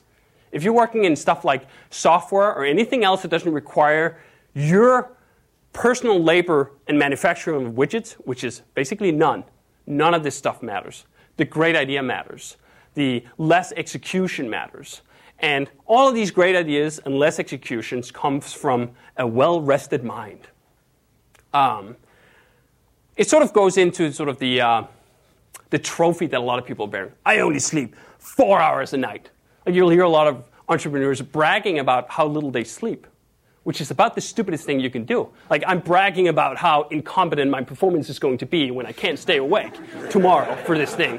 If 0.52 0.64
you're 0.64 0.72
working 0.72 1.04
in 1.04 1.14
stuff 1.16 1.44
like 1.44 1.66
software 1.90 2.54
or 2.54 2.64
anything 2.64 3.04
else 3.04 3.22
that 3.22 3.28
doesn't 3.28 3.52
require 3.52 4.20
your 4.54 5.16
personal 5.72 6.22
labor 6.22 6.72
and 6.88 6.98
manufacturing 6.98 7.66
of 7.66 7.72
widgets, 7.74 8.12
which 8.12 8.42
is 8.44 8.62
basically 8.74 9.12
none. 9.12 9.44
None 9.86 10.14
of 10.14 10.22
this 10.22 10.36
stuff 10.36 10.62
matters. 10.62 11.06
The 11.36 11.44
great 11.44 11.76
idea 11.76 12.02
matters. 12.02 12.56
The 12.94 13.24
less 13.38 13.72
execution 13.72 14.50
matters. 14.50 15.02
And 15.38 15.70
all 15.86 16.08
of 16.08 16.14
these 16.14 16.30
great 16.30 16.54
ideas 16.54 17.00
and 17.04 17.18
less 17.18 17.38
executions 17.38 18.10
comes 18.10 18.52
from 18.52 18.90
a 19.16 19.26
well-rested 19.26 20.04
mind. 20.04 20.48
Um, 21.54 21.96
it 23.16 23.28
sort 23.28 23.42
of 23.42 23.52
goes 23.52 23.76
into 23.76 24.12
sort 24.12 24.28
of 24.28 24.38
the, 24.38 24.60
uh, 24.60 24.82
the 25.70 25.78
trophy 25.78 26.26
that 26.26 26.38
a 26.38 26.42
lot 26.42 26.58
of 26.58 26.66
people 26.66 26.86
bear. 26.86 27.12
I 27.24 27.38
only 27.38 27.58
sleep 27.58 27.96
four 28.18 28.60
hours 28.60 28.92
a 28.92 28.96
night. 28.96 29.30
You'll 29.66 29.90
hear 29.90 30.02
a 30.02 30.08
lot 30.08 30.26
of 30.26 30.44
entrepreneurs 30.68 31.20
bragging 31.20 31.78
about 31.78 32.10
how 32.10 32.26
little 32.26 32.50
they 32.50 32.64
sleep 32.64 33.06
which 33.62 33.80
is 33.80 33.90
about 33.90 34.14
the 34.14 34.20
stupidest 34.20 34.64
thing 34.64 34.80
you 34.80 34.90
can 34.90 35.04
do. 35.04 35.28
Like, 35.50 35.62
I'm 35.66 35.80
bragging 35.80 36.28
about 36.28 36.56
how 36.56 36.84
incompetent 36.84 37.50
my 37.50 37.62
performance 37.62 38.08
is 38.08 38.18
going 38.18 38.38
to 38.38 38.46
be 38.46 38.70
when 38.70 38.86
I 38.86 38.92
can't 38.92 39.18
stay 39.18 39.36
awake 39.36 39.74
tomorrow 40.08 40.56
for 40.64 40.78
this 40.78 40.94
thing. 40.94 41.18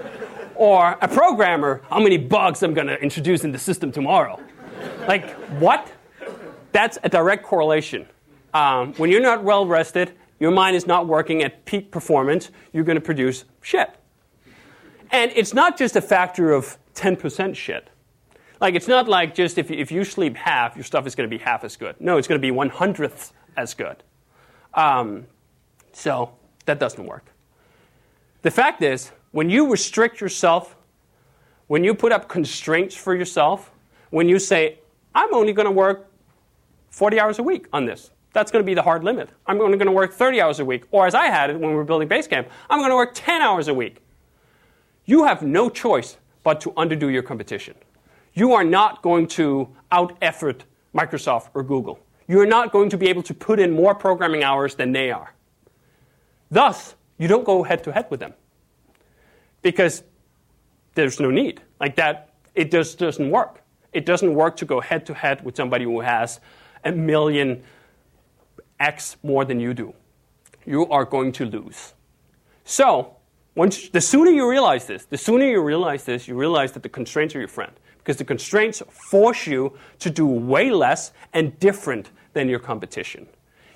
Or 0.56 0.98
a 1.02 1.08
programmer, 1.08 1.82
how 1.90 2.00
many 2.00 2.18
bugs 2.18 2.64
I'm 2.64 2.74
going 2.74 2.88
to 2.88 3.00
introduce 3.00 3.44
in 3.44 3.52
the 3.52 3.60
system 3.60 3.92
tomorrow. 3.92 4.40
Like, 5.08 5.30
what? 5.60 5.92
That's 6.72 6.98
a 7.04 7.10
direct 7.10 7.44
correlation. 7.44 8.08
Um, 8.54 8.94
when 8.96 9.12
you're 9.12 9.22
not 9.22 9.44
well 9.44 9.66
rested, 9.66 10.14
your 10.40 10.52
mind 10.52 10.76
is 10.76 10.88
not 10.88 11.08
working 11.08 11.44
at 11.44 11.66
peak 11.66 11.92
performance, 11.92 12.50
you're 12.74 12.84
going 12.84 12.96
to 12.96 13.02
produce 13.02 13.46
shit. 13.62 13.96
And 15.12 15.32
it's 15.36 15.54
not 15.54 15.78
just 15.78 15.96
a 15.96 16.02
factor 16.02 16.52
of 16.52 16.78
10% 16.96 17.56
shit. 17.56 17.91
Like, 18.62 18.76
it's 18.76 18.88
not 18.88 19.10
like 19.10 19.34
just 19.34 19.58
if, 19.58 19.72
if 19.72 19.92
you 19.92 20.04
sleep 20.04 20.38
half, 20.38 20.76
your 20.76 20.84
stuff 20.84 21.08
is 21.08 21.16
going 21.16 21.28
to 21.28 21.36
be 21.36 21.44
half 21.44 21.64
as 21.64 21.76
good. 21.76 22.00
No, 22.00 22.18
it's 22.18 22.28
going 22.28 22.40
to 22.40 22.42
be 22.42 22.52
one 22.52 22.70
hundredth 22.70 23.34
as 23.58 23.74
good. 23.74 24.04
Um, 24.76 25.26
so 25.94 26.32
that 26.66 26.80
doesn't 26.80 27.04
work. 27.04 27.26
The 28.44 28.52
fact 28.52 28.84
is, 28.84 29.12
when 29.32 29.50
you 29.50 29.70
restrict 29.70 30.22
yourself, 30.22 30.76
when 31.68 31.84
you 31.84 31.96
put 31.96 32.12
up 32.12 32.30
constraints 32.30 32.96
for 32.96 33.16
yourself, 33.16 33.72
when 34.12 34.30
you 34.30 34.38
say, 34.38 34.78
I'm 35.16 35.34
only 35.34 35.54
going 35.54 35.66
to 35.66 35.72
work 35.72 36.12
40 36.92 37.20
hours 37.20 37.40
a 37.40 37.44
week 37.44 37.68
on 37.74 37.86
this, 37.86 38.12
that's 38.34 38.52
going 38.52 38.64
to 38.64 38.66
be 38.66 38.76
the 38.76 38.82
hard 38.82 39.04
limit. 39.04 39.30
I'm 39.48 39.60
only 39.60 39.78
going 39.78 39.88
to 39.88 39.92
work 39.92 40.14
30 40.14 40.40
hours 40.40 40.60
a 40.60 40.66
week. 40.66 40.84
Or 40.92 41.08
as 41.08 41.16
I 41.16 41.26
had 41.26 41.50
it 41.50 41.60
when 41.60 41.72
we 41.72 41.76
were 41.76 41.84
building 41.84 42.08
Basecamp, 42.08 42.48
I'm 42.70 42.80
going 42.80 42.92
to 42.92 42.96
work 42.96 43.12
10 43.14 43.42
hours 43.42 43.68
a 43.68 43.74
week. 43.74 43.98
You 45.06 45.24
have 45.24 45.42
no 45.42 45.70
choice 45.70 46.18
but 46.44 46.62
to 46.62 46.72
underdo 46.72 47.12
your 47.12 47.24
competition 47.24 47.76
you 48.34 48.54
are 48.54 48.64
not 48.64 49.02
going 49.02 49.28
to 49.28 49.70
out 49.92 50.18
effort 50.22 50.66
Microsoft 50.94 51.50
or 51.54 51.64
Google. 51.64 52.00
You're 52.28 52.46
not 52.46 52.72
going 52.72 52.90
to 52.90 52.98
be 52.98 53.10
able 53.10 53.24
to 53.24 53.34
put 53.34 53.60
in 53.60 53.72
more 53.72 53.94
programming 53.94 54.44
hours 54.44 54.76
than 54.76 54.92
they 54.92 55.12
are. 55.12 55.34
Thus, 56.50 56.96
you 57.18 57.28
don't 57.28 57.44
go 57.44 57.64
head 57.64 57.84
to 57.86 57.92
head 57.92 58.08
with 58.10 58.20
them 58.20 58.34
because 59.62 60.04
there's 60.96 61.20
no 61.20 61.30
need. 61.30 61.62
Like 61.80 61.96
that, 61.96 62.34
it 62.56 62.72
just 62.72 62.98
doesn't 62.98 63.30
work. 63.30 63.62
It 63.94 64.06
doesn't 64.06 64.34
work 64.34 64.58
to 64.58 64.66
go 64.66 64.80
head 64.80 65.06
to 65.08 65.14
head 65.14 65.44
with 65.44 65.56
somebody 65.56 65.86
who 65.86 66.02
has 66.02 66.40
a 66.84 66.92
million 66.92 67.64
X 68.80 69.18
more 69.24 69.46
than 69.46 69.60
you 69.60 69.74
do. 69.74 69.94
You 70.66 70.88
are 70.90 71.06
going 71.06 71.32
to 71.34 71.46
lose. 71.46 71.94
So, 72.64 73.18
once, 73.56 73.90
the 73.90 74.00
sooner 74.00 74.32
you 74.32 74.50
realize 74.50 74.88
this, 74.88 75.06
the 75.06 75.18
sooner 75.18 75.46
you 75.46 75.62
realize 75.62 76.06
this, 76.06 76.28
you 76.28 76.36
realize 76.36 76.72
that 76.74 76.84
the 76.84 76.90
constraints 76.90 77.36
are 77.36 77.40
your 77.40 77.50
friend 77.50 77.74
because 78.04 78.18
the 78.18 78.26
constraints 78.26 78.82
force 78.90 79.46
you 79.46 79.78
to 80.00 80.10
do 80.10 80.26
way 80.26 80.72
less 80.72 81.12
and 81.34 81.58
different 81.60 82.10
than 82.34 82.50
your 82.50 82.60
competition. 82.60 83.28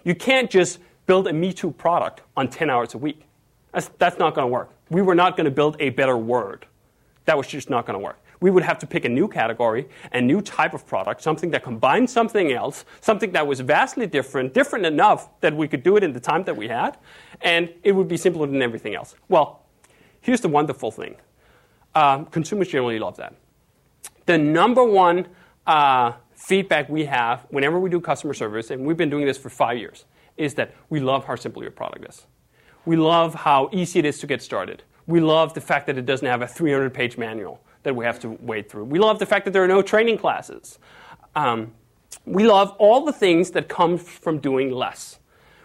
You 0.03 0.15
can't 0.15 0.49
just 0.49 0.79
build 1.05 1.27
a 1.27 1.33
Me 1.33 1.53
Too 1.53 1.71
product 1.71 2.21
on 2.35 2.47
10 2.47 2.69
hours 2.69 2.93
a 2.93 2.97
week. 2.97 3.21
That's, 3.71 3.89
that's 3.99 4.17
not 4.17 4.33
going 4.33 4.43
to 4.43 4.51
work. 4.51 4.71
We 4.89 5.01
were 5.01 5.15
not 5.15 5.35
going 5.37 5.45
to 5.45 5.51
build 5.51 5.77
a 5.79 5.89
better 5.89 6.17
word. 6.17 6.65
That 7.25 7.37
was 7.37 7.47
just 7.47 7.69
not 7.69 7.85
going 7.85 7.99
to 7.99 8.03
work. 8.03 8.19
We 8.39 8.51
would 8.51 8.63
have 8.63 8.79
to 8.79 8.87
pick 8.87 9.05
a 9.05 9.09
new 9.09 9.27
category, 9.27 9.87
a 10.11 10.21
new 10.21 10.41
type 10.41 10.73
of 10.73 10.85
product, 10.85 11.21
something 11.21 11.51
that 11.51 11.63
combined 11.63 12.09
something 12.09 12.51
else, 12.51 12.85
something 13.01 13.31
that 13.31 13.47
was 13.47 13.59
vastly 13.61 14.07
different, 14.07 14.53
different 14.53 14.85
enough 14.85 15.29
that 15.41 15.55
we 15.55 15.67
could 15.67 15.83
do 15.83 15.95
it 15.97 16.03
in 16.03 16.13
the 16.13 16.19
time 16.19 16.43
that 16.43 16.55
we 16.55 16.67
had, 16.67 16.97
and 17.41 17.73
it 17.83 17.93
would 17.93 18.07
be 18.07 18.17
simpler 18.17 18.45
than 18.45 18.61
everything 18.61 18.93
else. 18.93 19.15
Well, 19.29 19.63
here's 20.21 20.41
the 20.41 20.49
wonderful 20.49 20.91
thing 20.91 21.15
uh, 21.95 22.25
consumers 22.25 22.67
generally 22.67 22.99
love 22.99 23.17
that 23.17 23.33
the 24.25 24.37
number 24.37 24.83
one 24.83 25.27
uh, 25.67 26.13
feedback 26.33 26.89
we 26.89 27.05
have 27.05 27.45
whenever 27.49 27.79
we 27.79 27.89
do 27.89 27.99
customer 27.99 28.33
service, 28.33 28.71
and 28.71 28.85
we've 28.85 28.97
been 28.97 29.09
doing 29.09 29.25
this 29.25 29.37
for 29.37 29.49
five 29.49 29.77
years, 29.77 30.05
is 30.37 30.53
that 30.55 30.73
we 30.89 30.99
love 30.99 31.25
how 31.25 31.35
simple 31.35 31.61
your 31.61 31.71
product 31.71 32.05
is. 32.07 32.25
We 32.85 32.95
love 32.95 33.33
how 33.33 33.69
easy 33.71 33.99
it 33.99 34.05
is 34.05 34.19
to 34.19 34.27
get 34.27 34.41
started. 34.41 34.83
We 35.07 35.19
love 35.19 35.53
the 35.53 35.61
fact 35.61 35.87
that 35.87 35.97
it 35.97 36.05
doesn't 36.05 36.27
have 36.27 36.41
a 36.41 36.47
300 36.47 36.93
page 36.93 37.17
manual 37.17 37.61
that 37.83 37.95
we 37.95 38.05
have 38.05 38.19
to 38.19 38.29
wade 38.41 38.69
through. 38.69 38.85
We 38.85 38.99
love 38.99 39.19
the 39.19 39.25
fact 39.25 39.45
that 39.45 39.51
there 39.51 39.63
are 39.63 39.67
no 39.67 39.81
training 39.81 40.17
classes. 40.17 40.79
Um, 41.35 41.73
we 42.25 42.43
love 42.45 42.71
all 42.79 43.05
the 43.05 43.13
things 43.13 43.51
that 43.51 43.69
come 43.69 43.97
from 43.97 44.39
doing 44.39 44.71
less. 44.71 45.19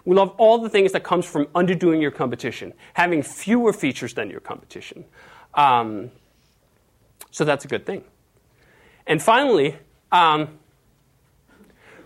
We 0.04 0.14
love 0.14 0.34
all 0.38 0.58
the 0.58 0.68
things 0.68 0.92
that 0.92 1.04
comes 1.04 1.26
from 1.26 1.46
underdoing 1.54 2.00
your 2.00 2.10
competition, 2.10 2.72
having 2.94 3.22
fewer 3.22 3.72
features 3.72 4.14
than 4.14 4.30
your 4.30 4.40
competition. 4.40 5.04
Um, 5.54 6.10
so 7.30 7.44
that's 7.44 7.64
a 7.64 7.68
good 7.68 7.86
thing. 7.86 8.04
And 9.10 9.20
finally, 9.20 9.76
um, 10.12 10.60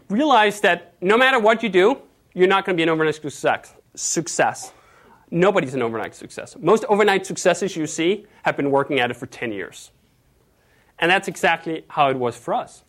realize 0.09 0.63
that 0.63 0.95
no 1.03 1.19
matter 1.19 1.39
what 1.39 1.63
you 1.63 1.69
do, 1.69 1.99
you're 2.33 2.49
not 2.49 2.65
going 2.65 2.75
to 2.75 2.79
be 2.79 2.83
an 2.83 2.89
overnight 2.89 3.17
success. 3.17 3.75
success. 3.95 4.73
Nobody's 5.31 5.75
an 5.75 5.83
overnight 5.83 6.15
success. 6.15 6.57
Most 6.59 6.87
overnight 6.89 7.27
successes 7.27 7.77
you 7.77 7.87
see 7.87 8.27
have 8.45 8.57
been 8.57 8.71
working 8.71 9.01
at 9.01 9.11
it 9.11 9.19
for 9.19 9.27
10 9.27 9.53
years. 9.53 9.91
And 10.99 11.11
that's 11.11 11.29
exactly 11.29 11.85
how 11.89 12.09
it 12.09 12.17
was 12.17 12.39
for 12.39 12.55
us. 12.55 12.85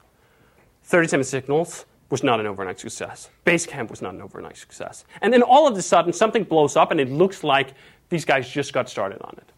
37 0.84 1.26
Signals 1.26 1.86
was 2.10 2.24
not 2.24 2.40
an 2.40 2.48
overnight 2.48 2.80
success. 2.80 3.30
Basecamp 3.46 3.90
was 3.90 4.02
not 4.02 4.14
an 4.14 4.22
overnight 4.22 4.56
success. 4.56 5.04
And 5.22 5.34
then 5.34 5.42
all 5.42 5.68
of 5.68 5.76
a 5.76 5.82
sudden, 5.82 6.14
something 6.14 6.46
blows 6.46 6.78
up 6.78 6.90
and 6.90 7.02
it 7.02 7.10
looks 7.10 7.44
like 7.44 7.74
these 8.08 8.24
guys 8.24 8.48
just 8.48 8.72
got 8.72 8.88
started 8.90 9.22
on 9.24 9.36
it. 9.40 9.52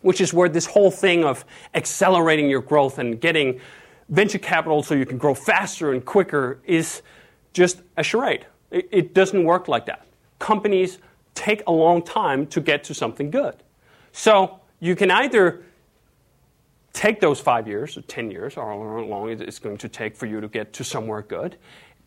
Which 0.00 0.22
is 0.22 0.32
where 0.32 0.48
this 0.48 0.64
whole 0.64 0.90
thing 0.90 1.22
of 1.22 1.44
accelerating 1.74 2.48
your 2.48 2.62
growth 2.62 2.98
and 2.98 3.20
getting 3.20 3.60
venture 4.10 4.38
capital 4.38 4.82
so 4.82 4.94
you 4.94 5.06
can 5.06 5.18
grow 5.18 5.34
faster 5.34 5.92
and 5.92 6.04
quicker 6.04 6.60
is 6.64 7.02
just 7.52 7.80
a 7.96 8.02
charade. 8.02 8.46
It, 8.70 8.88
it 8.90 9.14
doesn't 9.14 9.42
work 9.42 9.68
like 9.68 9.86
that. 9.86 10.06
Companies 10.38 10.98
take 11.34 11.62
a 11.66 11.72
long 11.72 12.02
time 12.02 12.46
to 12.48 12.60
get 12.60 12.84
to 12.84 12.94
something 12.94 13.30
good. 13.30 13.56
So 14.12 14.60
you 14.80 14.96
can 14.96 15.10
either 15.10 15.62
take 16.92 17.20
those 17.20 17.40
five 17.40 17.68
years 17.68 17.96
or 17.96 18.02
10 18.02 18.30
years, 18.30 18.56
or 18.56 18.66
how 18.66 18.76
long 18.76 19.30
it's 19.30 19.58
going 19.58 19.78
to 19.78 19.88
take 19.88 20.16
for 20.16 20.26
you 20.26 20.40
to 20.40 20.48
get 20.48 20.72
to 20.74 20.84
somewhere 20.84 21.22
good, 21.22 21.56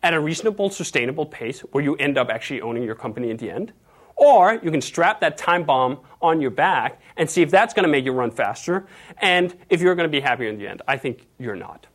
at 0.02 0.12
a 0.12 0.20
reasonable, 0.20 0.68
sustainable 0.68 1.24
pace 1.24 1.60
where 1.60 1.82
you 1.82 1.96
end 1.96 2.18
up 2.18 2.28
actually 2.28 2.60
owning 2.60 2.82
your 2.82 2.94
company 2.94 3.30
in 3.30 3.38
the 3.38 3.50
end. 3.50 3.72
Or 4.16 4.60
you 4.62 4.70
can 4.70 4.80
strap 4.80 5.20
that 5.20 5.36
time 5.36 5.64
bomb 5.64 6.00
on 6.20 6.40
your 6.40 6.50
back 6.50 7.00
and 7.16 7.28
see 7.28 7.42
if 7.42 7.50
that's 7.50 7.74
going 7.74 7.84
to 7.84 7.88
make 7.88 8.04
you 8.04 8.12
run 8.12 8.30
faster 8.30 8.86
and 9.18 9.56
if 9.70 9.80
you're 9.80 9.94
going 9.94 10.08
to 10.08 10.12
be 10.12 10.20
happier 10.20 10.48
in 10.48 10.58
the 10.58 10.68
end. 10.68 10.82
I 10.86 10.98
think 10.98 11.26
you're 11.38 11.56
not. 11.56 11.86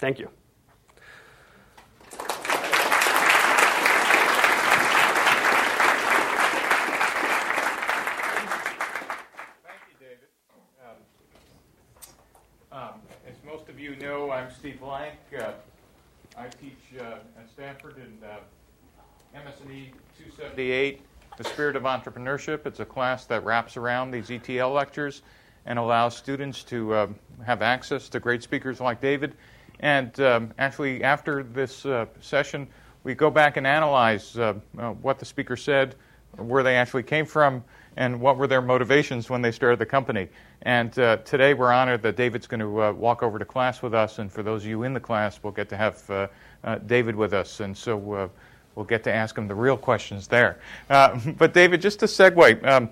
Thank 0.00 0.18
you. 0.18 0.30
Thank 9.62 9.82
you 9.90 9.96
David. 10.00 10.30
As 13.28 13.34
most 13.44 13.68
of 13.68 13.78
you 13.78 13.94
know, 13.96 14.30
I'm 14.30 14.50
Steve 14.50 14.80
Blank. 14.80 15.16
Uh, 15.38 15.52
I 16.34 16.48
teach 16.48 16.72
uh, 16.98 17.16
at 17.38 17.50
Stanford 17.52 17.96
in 17.98 18.26
uh, 18.26 18.38
MS&E 19.34 19.92
278, 20.16 21.02
The 21.36 21.44
Spirit 21.44 21.76
of 21.76 21.82
Entrepreneurship. 21.82 22.64
It's 22.64 22.80
a 22.80 22.86
class 22.86 23.26
that 23.26 23.44
wraps 23.44 23.76
around 23.76 24.12
these 24.12 24.30
ETL 24.30 24.70
lectures 24.70 25.20
and 25.66 25.78
allows 25.78 26.16
students 26.16 26.64
to 26.64 26.94
uh, 26.94 27.06
have 27.44 27.60
access 27.60 28.08
to 28.08 28.18
great 28.18 28.42
speakers 28.42 28.80
like 28.80 29.02
David. 29.02 29.34
And 29.80 30.18
um, 30.20 30.52
actually, 30.58 31.02
after 31.02 31.42
this 31.42 31.84
uh, 31.84 32.06
session, 32.20 32.68
we 33.02 33.14
go 33.14 33.30
back 33.30 33.56
and 33.56 33.66
analyze 33.66 34.38
uh, 34.38 34.54
what 35.00 35.18
the 35.18 35.24
speaker 35.24 35.56
said, 35.56 35.94
where 36.36 36.62
they 36.62 36.76
actually 36.76 37.02
came 37.02 37.24
from, 37.26 37.64
and 37.96 38.20
what 38.20 38.36
were 38.36 38.46
their 38.46 38.62
motivations 38.62 39.28
when 39.28 39.42
they 39.42 39.50
started 39.50 39.78
the 39.78 39.86
company. 39.86 40.28
And 40.62 40.96
uh, 40.98 41.16
today 41.18 41.54
we're 41.54 41.72
honored 41.72 42.02
that 42.02 42.16
David's 42.16 42.46
going 42.46 42.60
to 42.60 42.82
uh, 42.82 42.92
walk 42.92 43.22
over 43.22 43.38
to 43.38 43.44
class 43.44 43.82
with 43.82 43.94
us, 43.94 44.18
and 44.18 44.30
for 44.30 44.42
those 44.42 44.62
of 44.62 44.68
you 44.68 44.82
in 44.82 44.92
the 44.92 45.00
class, 45.00 45.40
we'll 45.42 45.52
get 45.52 45.68
to 45.70 45.76
have 45.76 46.10
uh, 46.10 46.26
uh 46.62 46.76
David 46.78 47.16
with 47.16 47.32
us, 47.32 47.60
and 47.60 47.76
so 47.76 48.12
uh, 48.12 48.28
we'll 48.74 48.84
get 48.84 49.02
to 49.04 49.12
ask 49.12 49.36
him 49.36 49.48
the 49.48 49.54
real 49.54 49.76
questions 49.76 50.28
there. 50.28 50.60
Uh, 50.88 51.18
but 51.38 51.54
David, 51.54 51.80
just 51.80 52.00
to 52.00 52.06
segue, 52.06 52.66
um, 52.66 52.90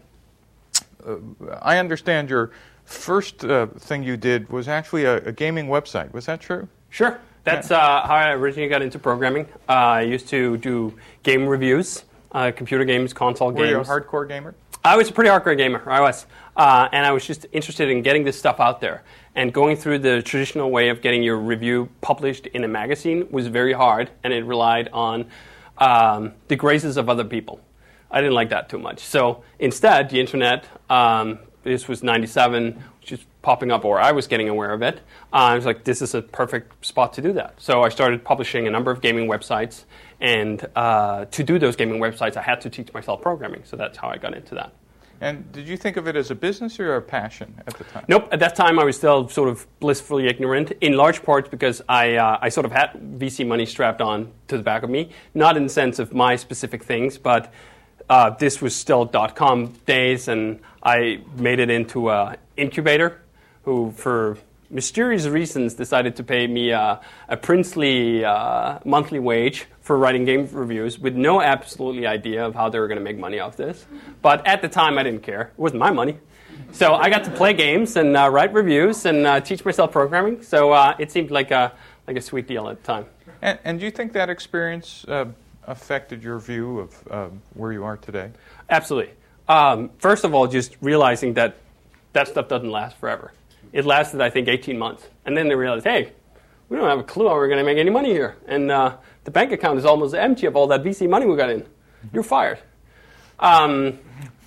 I 1.60 1.78
understand 1.78 2.30
your 2.30 2.50
first 2.84 3.40
thing 3.40 4.02
you 4.02 4.16
did 4.16 4.48
was 4.48 4.66
actually 4.66 5.04
a, 5.04 5.18
a, 5.26 5.32
gaming 5.32 5.68
website. 5.68 6.12
Was 6.12 6.26
that 6.26 6.40
true? 6.40 6.68
Sure. 6.90 7.20
That's 7.44 7.68
how 7.68 8.02
I 8.04 8.32
originally 8.32 8.68
got 8.68 8.82
into 8.82 8.98
programming. 8.98 9.46
I 9.68 10.02
used 10.02 10.28
to 10.28 10.56
do 10.58 10.94
game 11.22 11.46
reviews, 11.46 12.04
computer 12.32 12.84
games, 12.84 13.12
console 13.12 13.48
Were 13.48 13.54
games. 13.54 13.88
Were 13.88 13.96
you 13.96 14.00
a 14.00 14.02
hardcore 14.02 14.28
gamer? 14.28 14.54
I 14.84 14.96
was 14.96 15.08
a 15.08 15.12
pretty 15.12 15.30
hardcore 15.30 15.56
gamer. 15.56 15.82
I 15.90 16.00
was, 16.00 16.26
uh, 16.56 16.88
and 16.92 17.04
I 17.06 17.12
was 17.12 17.26
just 17.26 17.46
interested 17.52 17.90
in 17.90 18.02
getting 18.02 18.24
this 18.24 18.38
stuff 18.38 18.60
out 18.60 18.80
there. 18.80 19.02
And 19.34 19.52
going 19.52 19.76
through 19.76 20.00
the 20.00 20.22
traditional 20.22 20.70
way 20.70 20.88
of 20.88 21.00
getting 21.00 21.22
your 21.22 21.36
review 21.36 21.88
published 22.00 22.46
in 22.48 22.64
a 22.64 22.68
magazine 22.68 23.28
was 23.30 23.46
very 23.46 23.72
hard, 23.72 24.10
and 24.24 24.32
it 24.32 24.44
relied 24.44 24.88
on 24.92 25.26
um, 25.78 26.32
the 26.48 26.56
graces 26.56 26.96
of 26.96 27.08
other 27.08 27.24
people. 27.24 27.60
I 28.10 28.20
didn't 28.20 28.34
like 28.34 28.50
that 28.50 28.68
too 28.68 28.78
much. 28.78 29.00
So 29.00 29.42
instead, 29.58 30.10
the 30.10 30.20
internet. 30.20 30.64
Um, 30.90 31.38
this 31.62 31.86
was 31.86 32.02
'97, 32.02 32.72
which 32.72 32.82
is 32.97 32.97
popping 33.42 33.70
up, 33.70 33.84
or 33.84 34.00
I 34.00 34.12
was 34.12 34.26
getting 34.26 34.48
aware 34.48 34.72
of 34.72 34.82
it. 34.82 34.96
Uh, 35.32 35.36
I 35.36 35.54
was 35.54 35.64
like, 35.64 35.84
this 35.84 36.02
is 36.02 36.14
a 36.14 36.22
perfect 36.22 36.84
spot 36.84 37.12
to 37.14 37.22
do 37.22 37.32
that. 37.34 37.54
So 37.58 37.82
I 37.82 37.88
started 37.88 38.24
publishing 38.24 38.66
a 38.66 38.70
number 38.70 38.90
of 38.90 39.00
gaming 39.00 39.28
websites, 39.28 39.84
and 40.20 40.66
uh, 40.74 41.26
to 41.26 41.44
do 41.44 41.58
those 41.58 41.76
gaming 41.76 42.00
websites, 42.00 42.36
I 42.36 42.42
had 42.42 42.60
to 42.62 42.70
teach 42.70 42.92
myself 42.92 43.22
programming. 43.22 43.62
So 43.64 43.76
that's 43.76 43.96
how 43.96 44.08
I 44.08 44.18
got 44.18 44.34
into 44.34 44.54
that. 44.56 44.72
And 45.20 45.50
did 45.50 45.66
you 45.66 45.76
think 45.76 45.96
of 45.96 46.06
it 46.06 46.14
as 46.14 46.30
a 46.30 46.34
business 46.36 46.78
or 46.78 46.94
a 46.94 47.02
passion 47.02 47.52
at 47.66 47.74
the 47.74 47.82
time? 47.82 48.04
Nope. 48.06 48.28
At 48.30 48.38
that 48.38 48.54
time, 48.54 48.78
I 48.78 48.84
was 48.84 48.96
still 48.96 49.28
sort 49.28 49.48
of 49.48 49.66
blissfully 49.80 50.28
ignorant, 50.28 50.72
in 50.80 50.92
large 50.92 51.24
part 51.24 51.50
because 51.50 51.82
I, 51.88 52.14
uh, 52.14 52.38
I 52.40 52.50
sort 52.50 52.66
of 52.66 52.72
had 52.72 52.92
VC 53.18 53.44
money 53.44 53.66
strapped 53.66 54.00
on 54.00 54.30
to 54.46 54.56
the 54.56 54.62
back 54.62 54.84
of 54.84 54.90
me, 54.90 55.10
not 55.34 55.56
in 55.56 55.64
the 55.64 55.68
sense 55.70 55.98
of 55.98 56.14
my 56.14 56.36
specific 56.36 56.84
things, 56.84 57.18
but 57.18 57.52
uh, 58.08 58.30
this 58.30 58.62
was 58.62 58.76
still 58.76 59.04
dot 59.04 59.34
com 59.34 59.72
days, 59.86 60.28
and 60.28 60.60
I 60.84 61.20
made 61.36 61.58
it 61.58 61.68
into 61.68 62.10
an 62.10 62.36
incubator 62.56 63.20
who, 63.64 63.92
for 63.92 64.38
mysterious 64.70 65.26
reasons, 65.26 65.74
decided 65.74 66.16
to 66.16 66.24
pay 66.24 66.46
me 66.46 66.72
uh, 66.72 66.96
a 67.28 67.36
princely 67.36 68.24
uh, 68.24 68.78
monthly 68.84 69.18
wage 69.18 69.66
for 69.80 69.96
writing 69.96 70.24
game 70.24 70.48
reviews 70.52 70.98
with 70.98 71.14
no 71.14 71.40
absolutely 71.40 72.06
idea 72.06 72.44
of 72.44 72.54
how 72.54 72.68
they 72.68 72.78
were 72.78 72.88
going 72.88 72.98
to 72.98 73.04
make 73.04 73.18
money 73.18 73.38
off 73.38 73.56
this. 73.56 73.86
But 74.20 74.46
at 74.46 74.60
the 74.62 74.68
time, 74.68 74.98
I 74.98 75.02
didn't 75.02 75.22
care. 75.22 75.52
It 75.56 75.58
wasn't 75.58 75.80
my 75.80 75.90
money. 75.90 76.18
So 76.72 76.94
I 76.94 77.08
got 77.08 77.24
to 77.24 77.30
play 77.30 77.54
games 77.54 77.96
and 77.96 78.16
uh, 78.16 78.28
write 78.28 78.52
reviews 78.52 79.06
and 79.06 79.26
uh, 79.26 79.40
teach 79.40 79.64
myself 79.64 79.92
programming. 79.92 80.42
So 80.42 80.72
uh, 80.72 80.94
it 80.98 81.10
seemed 81.10 81.30
like 81.30 81.50
a, 81.50 81.72
like 82.06 82.16
a 82.16 82.20
sweet 82.20 82.46
deal 82.46 82.68
at 82.68 82.82
the 82.82 82.86
time. 82.86 83.06
And, 83.40 83.58
and 83.64 83.80
do 83.80 83.86
you 83.86 83.90
think 83.90 84.12
that 84.12 84.28
experience 84.28 85.04
uh, 85.08 85.26
affected 85.66 86.22
your 86.22 86.38
view 86.38 86.80
of 86.80 87.12
um, 87.12 87.42
where 87.54 87.72
you 87.72 87.84
are 87.84 87.96
today? 87.96 88.30
Absolutely. 88.68 89.12
Um, 89.48 89.90
first 89.98 90.24
of 90.24 90.34
all, 90.34 90.46
just 90.46 90.76
realizing 90.82 91.34
that 91.34 91.56
that 92.12 92.28
stuff 92.28 92.48
doesn't 92.48 92.70
last 92.70 92.96
forever. 92.98 93.32
It 93.72 93.84
lasted, 93.84 94.20
I 94.20 94.30
think, 94.30 94.48
18 94.48 94.78
months. 94.78 95.08
And 95.24 95.36
then 95.36 95.48
they 95.48 95.54
realized, 95.54 95.84
hey, 95.84 96.12
we 96.68 96.76
don't 96.76 96.88
have 96.88 96.98
a 96.98 97.04
clue 97.04 97.28
how 97.28 97.34
we're 97.34 97.48
going 97.48 97.58
to 97.58 97.64
make 97.64 97.78
any 97.78 97.90
money 97.90 98.10
here. 98.10 98.36
And 98.46 98.70
uh, 98.70 98.96
the 99.24 99.30
bank 99.30 99.52
account 99.52 99.78
is 99.78 99.84
almost 99.84 100.14
empty 100.14 100.46
of 100.46 100.56
all 100.56 100.66
that 100.68 100.82
VC 100.82 101.08
money 101.08 101.26
we 101.26 101.36
got 101.36 101.50
in. 101.50 101.66
You're 102.12 102.22
fired. 102.22 102.58
Um, 103.38 103.98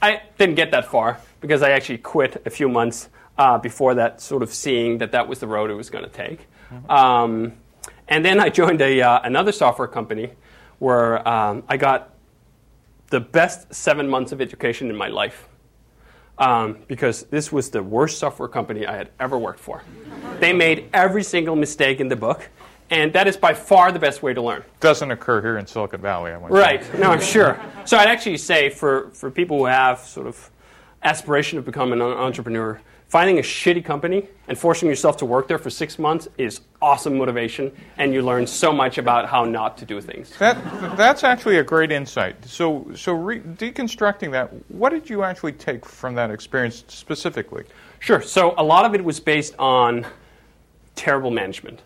I 0.01 0.21
didn't 0.37 0.55
get 0.55 0.71
that 0.71 0.85
far 0.85 1.19
because 1.39 1.61
I 1.61 1.71
actually 1.71 1.99
quit 1.99 2.41
a 2.45 2.49
few 2.49 2.69
months 2.69 3.09
uh, 3.37 3.57
before 3.57 3.95
that, 3.95 4.21
sort 4.21 4.43
of 4.43 4.53
seeing 4.53 4.99
that 4.99 5.11
that 5.11 5.27
was 5.27 5.39
the 5.39 5.47
road 5.47 5.71
it 5.71 5.75
was 5.75 5.89
going 5.89 6.03
to 6.03 6.09
take. 6.09 6.47
Mm-hmm. 6.71 6.91
Um, 6.91 7.53
and 8.07 8.25
then 8.25 8.39
I 8.39 8.49
joined 8.49 8.81
a, 8.81 9.01
uh, 9.01 9.21
another 9.23 9.51
software 9.51 9.87
company 9.87 10.31
where 10.79 11.27
um, 11.27 11.63
I 11.67 11.77
got 11.77 12.13
the 13.07 13.19
best 13.19 13.73
seven 13.73 14.09
months 14.09 14.31
of 14.31 14.41
education 14.41 14.89
in 14.89 14.95
my 14.95 15.07
life 15.07 15.47
um, 16.41 16.75
because 16.87 17.23
this 17.25 17.51
was 17.51 17.69
the 17.69 17.81
worst 17.83 18.17
software 18.17 18.49
company 18.49 18.85
I 18.85 18.97
had 18.97 19.09
ever 19.19 19.37
worked 19.37 19.59
for. 19.59 19.83
They 20.39 20.51
made 20.51 20.89
every 20.91 21.23
single 21.23 21.55
mistake 21.55 21.99
in 21.99 22.07
the 22.07 22.15
book, 22.15 22.49
and 22.89 23.13
that 23.13 23.27
is 23.27 23.37
by 23.37 23.53
far 23.53 23.91
the 23.91 23.99
best 23.99 24.23
way 24.23 24.33
to 24.33 24.41
learn. 24.41 24.63
Doesn't 24.79 25.11
occur 25.11 25.39
here 25.41 25.57
in 25.59 25.67
Silicon 25.67 26.01
Valley, 26.01 26.31
I 26.31 26.37
want 26.37 26.51
Right, 26.51 26.83
say. 26.83 26.97
no, 26.97 27.11
I'm 27.11 27.21
sure. 27.21 27.59
So 27.85 27.95
I'd 27.95 28.07
actually 28.09 28.37
say 28.37 28.69
for, 28.71 29.11
for 29.11 29.29
people 29.29 29.59
who 29.59 29.65
have 29.65 29.99
sort 29.99 30.25
of 30.25 30.49
aspiration 31.03 31.57
to 31.57 31.61
become 31.61 31.93
an 31.93 32.01
entrepreneur, 32.01 32.81
finding 33.11 33.39
a 33.39 33.41
shitty 33.41 33.83
company 33.83 34.25
and 34.47 34.57
forcing 34.57 34.87
yourself 34.87 35.17
to 35.17 35.25
work 35.25 35.45
there 35.45 35.57
for 35.57 35.69
six 35.69 35.99
months 35.99 36.29
is 36.37 36.61
awesome 36.81 37.17
motivation, 37.17 37.69
and 37.97 38.13
you 38.13 38.21
learn 38.21 38.47
so 38.47 38.71
much 38.71 38.97
about 38.97 39.27
how 39.27 39.43
not 39.43 39.77
to 39.77 39.83
do 39.83 39.99
things. 39.99 40.31
That, 40.39 40.55
that's 40.95 41.25
actually 41.25 41.57
a 41.57 41.63
great 41.63 41.91
insight. 41.91 42.45
So, 42.45 42.89
so 42.95 43.11
re- 43.11 43.41
deconstructing 43.41 44.31
that, 44.31 44.49
what 44.71 44.91
did 44.91 45.09
you 45.09 45.23
actually 45.23 45.51
take 45.51 45.85
from 45.85 46.15
that 46.15 46.31
experience 46.31 46.85
specifically? 46.87 47.65
Sure. 47.99 48.21
So, 48.21 48.55
a 48.57 48.63
lot 48.63 48.85
of 48.85 48.95
it 48.95 49.03
was 49.03 49.19
based 49.19 49.55
on 49.59 50.07
terrible 50.95 51.31
management. 51.31 51.81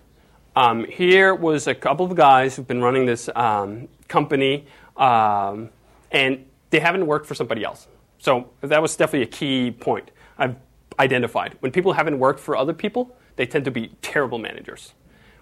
Um, 0.56 0.86
here 0.86 1.34
was 1.34 1.66
a 1.66 1.74
couple 1.74 2.06
of 2.06 2.16
guys 2.16 2.56
who've 2.56 2.68
been 2.68 2.84
running 2.84 3.08
this 3.08 3.30
um, 3.36 3.88
company, 4.08 4.68
um, 4.96 5.72
and 6.12 6.46
they 6.70 6.80
haven't 6.80 7.08
worked 7.08 7.26
for 7.26 7.34
somebody 7.34 7.64
else. 7.64 7.88
So 8.20 8.52
that 8.62 8.80
was 8.80 8.96
definitely 8.96 9.24
a 9.24 9.32
key 9.32 9.72
point. 9.72 10.12
I've 10.38 10.56
identified. 11.00 11.56
When 11.60 11.72
people 11.72 11.94
haven't 11.94 12.20
worked 12.20 12.40
for 12.40 12.56
other 12.56 12.74
people, 12.74 13.16
they 13.36 13.46
tend 13.46 13.66
to 13.66 13.72
be 13.72 13.90
terrible 14.02 14.38
managers, 14.38 14.94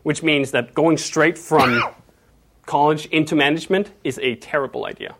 which 0.03 0.23
means 0.23 0.51
that 0.51 0.73
going 0.73 0.97
straight 0.97 1.37
from 1.37 1.81
college 2.65 3.05
into 3.07 3.35
management 3.35 3.91
is 4.03 4.19
a 4.19 4.35
terrible 4.35 4.85
idea. 4.85 5.15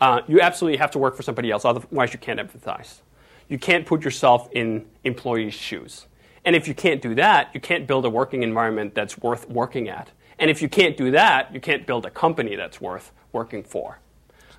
Uh, 0.00 0.20
you 0.28 0.40
absolutely 0.40 0.78
have 0.78 0.90
to 0.92 0.98
work 0.98 1.16
for 1.16 1.22
somebody 1.22 1.50
else, 1.50 1.64
otherwise, 1.64 2.12
you 2.12 2.18
can't 2.18 2.38
empathize. 2.38 3.00
You 3.48 3.58
can't 3.58 3.86
put 3.86 4.04
yourself 4.04 4.48
in 4.52 4.86
employees' 5.04 5.54
shoes. 5.54 6.06
And 6.44 6.54
if 6.54 6.68
you 6.68 6.74
can't 6.74 7.02
do 7.02 7.14
that, 7.16 7.50
you 7.54 7.60
can't 7.60 7.86
build 7.86 8.04
a 8.04 8.10
working 8.10 8.42
environment 8.42 8.94
that's 8.94 9.18
worth 9.18 9.48
working 9.48 9.88
at. 9.88 10.10
And 10.38 10.50
if 10.50 10.62
you 10.62 10.68
can't 10.68 10.96
do 10.96 11.10
that, 11.10 11.52
you 11.52 11.60
can't 11.60 11.86
build 11.86 12.06
a 12.06 12.10
company 12.10 12.54
that's 12.54 12.80
worth 12.80 13.12
working 13.32 13.64
for. 13.64 13.98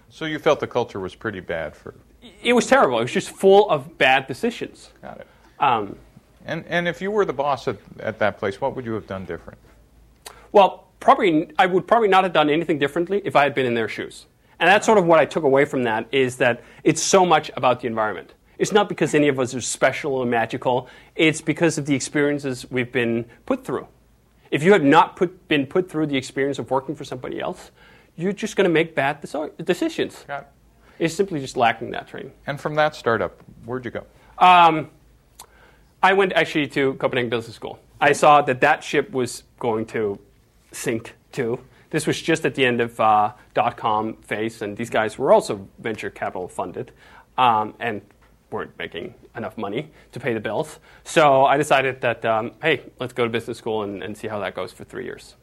So 0.10 0.26
you 0.26 0.39
felt 0.39 0.60
the 0.60 0.68
culture 0.68 1.00
was 1.00 1.15
pretty 1.15 1.39
bad 1.39 1.76
for. 1.76 1.96
It 2.41 2.54
was 2.54 2.67
terrible. 2.67 2.99
It 2.99 3.04
was 3.04 3.12
just 3.12 3.30
full 3.32 3.69
of 3.69 3.97
bad 3.97 4.28
decisions. 4.28 4.89
Got 5.02 5.21
it. 5.21 5.28
Um, 5.60 5.97
And 6.45 6.63
and 6.67 6.88
if 6.88 7.02
you 7.02 7.12
were 7.12 7.25
the 7.25 7.34
boss 7.34 7.67
at, 7.67 7.78
at 7.99 8.17
that 8.19 8.38
place, 8.38 8.62
what 8.62 8.75
would 8.75 8.86
you 8.86 8.93
have 8.93 9.08
done 9.08 9.25
different? 9.25 9.60
Well, 10.52 10.88
probably 10.99 11.52
I 11.60 11.65
would 11.65 11.86
probably 11.86 12.08
not 12.08 12.23
have 12.23 12.34
done 12.34 12.49
anything 12.49 12.80
differently 12.80 13.21
if 13.25 13.36
I 13.36 13.43
had 13.43 13.54
been 13.54 13.65
in 13.65 13.73
their 13.73 13.89
shoes. 13.89 14.25
And 14.60 14.67
that's 14.67 14.86
sort 14.86 14.97
of 14.97 15.06
what 15.06 15.19
I 15.19 15.25
took 15.25 15.43
away 15.43 15.65
from 15.65 15.84
that 15.84 16.08
is 16.12 16.38
that 16.38 16.62
it's 16.84 17.02
so 17.02 17.25
much 17.25 17.52
about 17.56 17.80
the 17.82 17.88
environment. 17.88 18.34
It's 18.58 18.73
not 18.73 18.89
because 18.89 19.13
any 19.15 19.30
of 19.30 19.39
us 19.39 19.56
are 19.56 19.62
special 19.62 20.13
or 20.15 20.25
magical. 20.25 20.89
It's 21.15 21.39
because 21.41 21.78
of 21.78 21.86
the 21.86 21.95
experiences 21.95 22.69
we've 22.69 22.91
been 22.91 23.25
put 23.45 23.63
through. 23.63 23.88
If 24.52 24.63
you 24.63 24.73
had 24.73 24.84
not 24.84 25.15
put, 25.15 25.47
been 25.47 25.65
put 25.65 25.89
through 25.89 26.08
the 26.08 26.17
experience 26.17 26.60
of 26.60 26.69
working 26.71 26.93
for 26.95 27.06
somebody 27.06 27.39
else, 27.39 27.71
you're 28.17 28.34
just 28.34 28.58
going 28.58 28.67
to 28.67 28.73
make 28.73 28.95
bad 28.95 29.21
deci- 29.21 29.63
decisions. 29.63 30.25
Got 30.28 30.41
it. 30.41 30.47
It's 31.00 31.14
simply 31.14 31.40
just 31.40 31.58
lacking 31.58 31.92
that 31.92 32.08
training. 32.08 32.34
And 32.46 32.60
from 32.60 32.76
that 32.76 32.94
startup, 32.96 33.42
where'd 33.66 33.86
you 33.86 33.92
go? 33.92 34.06
Um, 34.38 34.90
I 36.04 36.14
went 36.14 36.34
actually 36.34 36.68
to 36.68 36.94
Copenhagen 36.96 37.30
Business 37.30 37.56
School. 37.56 37.80
I 38.00 38.14
saw 38.14 38.42
that 38.44 38.62
that 38.62 38.84
ship 38.84 39.12
was 39.12 39.44
going 39.60 39.86
to 39.88 40.20
sink 40.72 41.16
too. 41.32 41.60
This 41.90 42.06
was 42.06 42.22
just 42.22 42.46
at 42.46 42.54
the 42.54 42.66
end 42.66 42.82
of 42.82 43.00
uh, 43.00 43.34
dot 43.54 43.76
com 43.76 44.14
phase, 44.22 44.62
and 44.62 44.78
these 44.78 44.90
guys 44.90 45.18
were 45.18 45.34
also 45.34 45.68
venture 45.80 46.10
capital 46.10 46.48
funded 46.48 46.92
um, 47.38 47.74
and 47.80 48.02
weren't 48.52 48.78
making 48.78 49.14
enough 49.36 49.58
money 49.58 49.92
to 50.12 50.20
pay 50.20 50.34
the 50.34 50.40
bills. 50.40 50.80
So 51.04 51.46
I 51.46 51.58
decided 51.58 52.02
that, 52.02 52.26
um, 52.26 52.52
hey, 52.62 52.84
let's 53.00 53.14
go 53.14 53.24
to 53.24 53.30
business 53.30 53.58
school 53.58 53.84
and, 53.84 54.04
and 54.04 54.18
see 54.18 54.28
how 54.28 54.40
that 54.40 54.56
goes 54.56 54.72
for 54.72 54.84
three 54.84 55.06
years. 55.06 55.36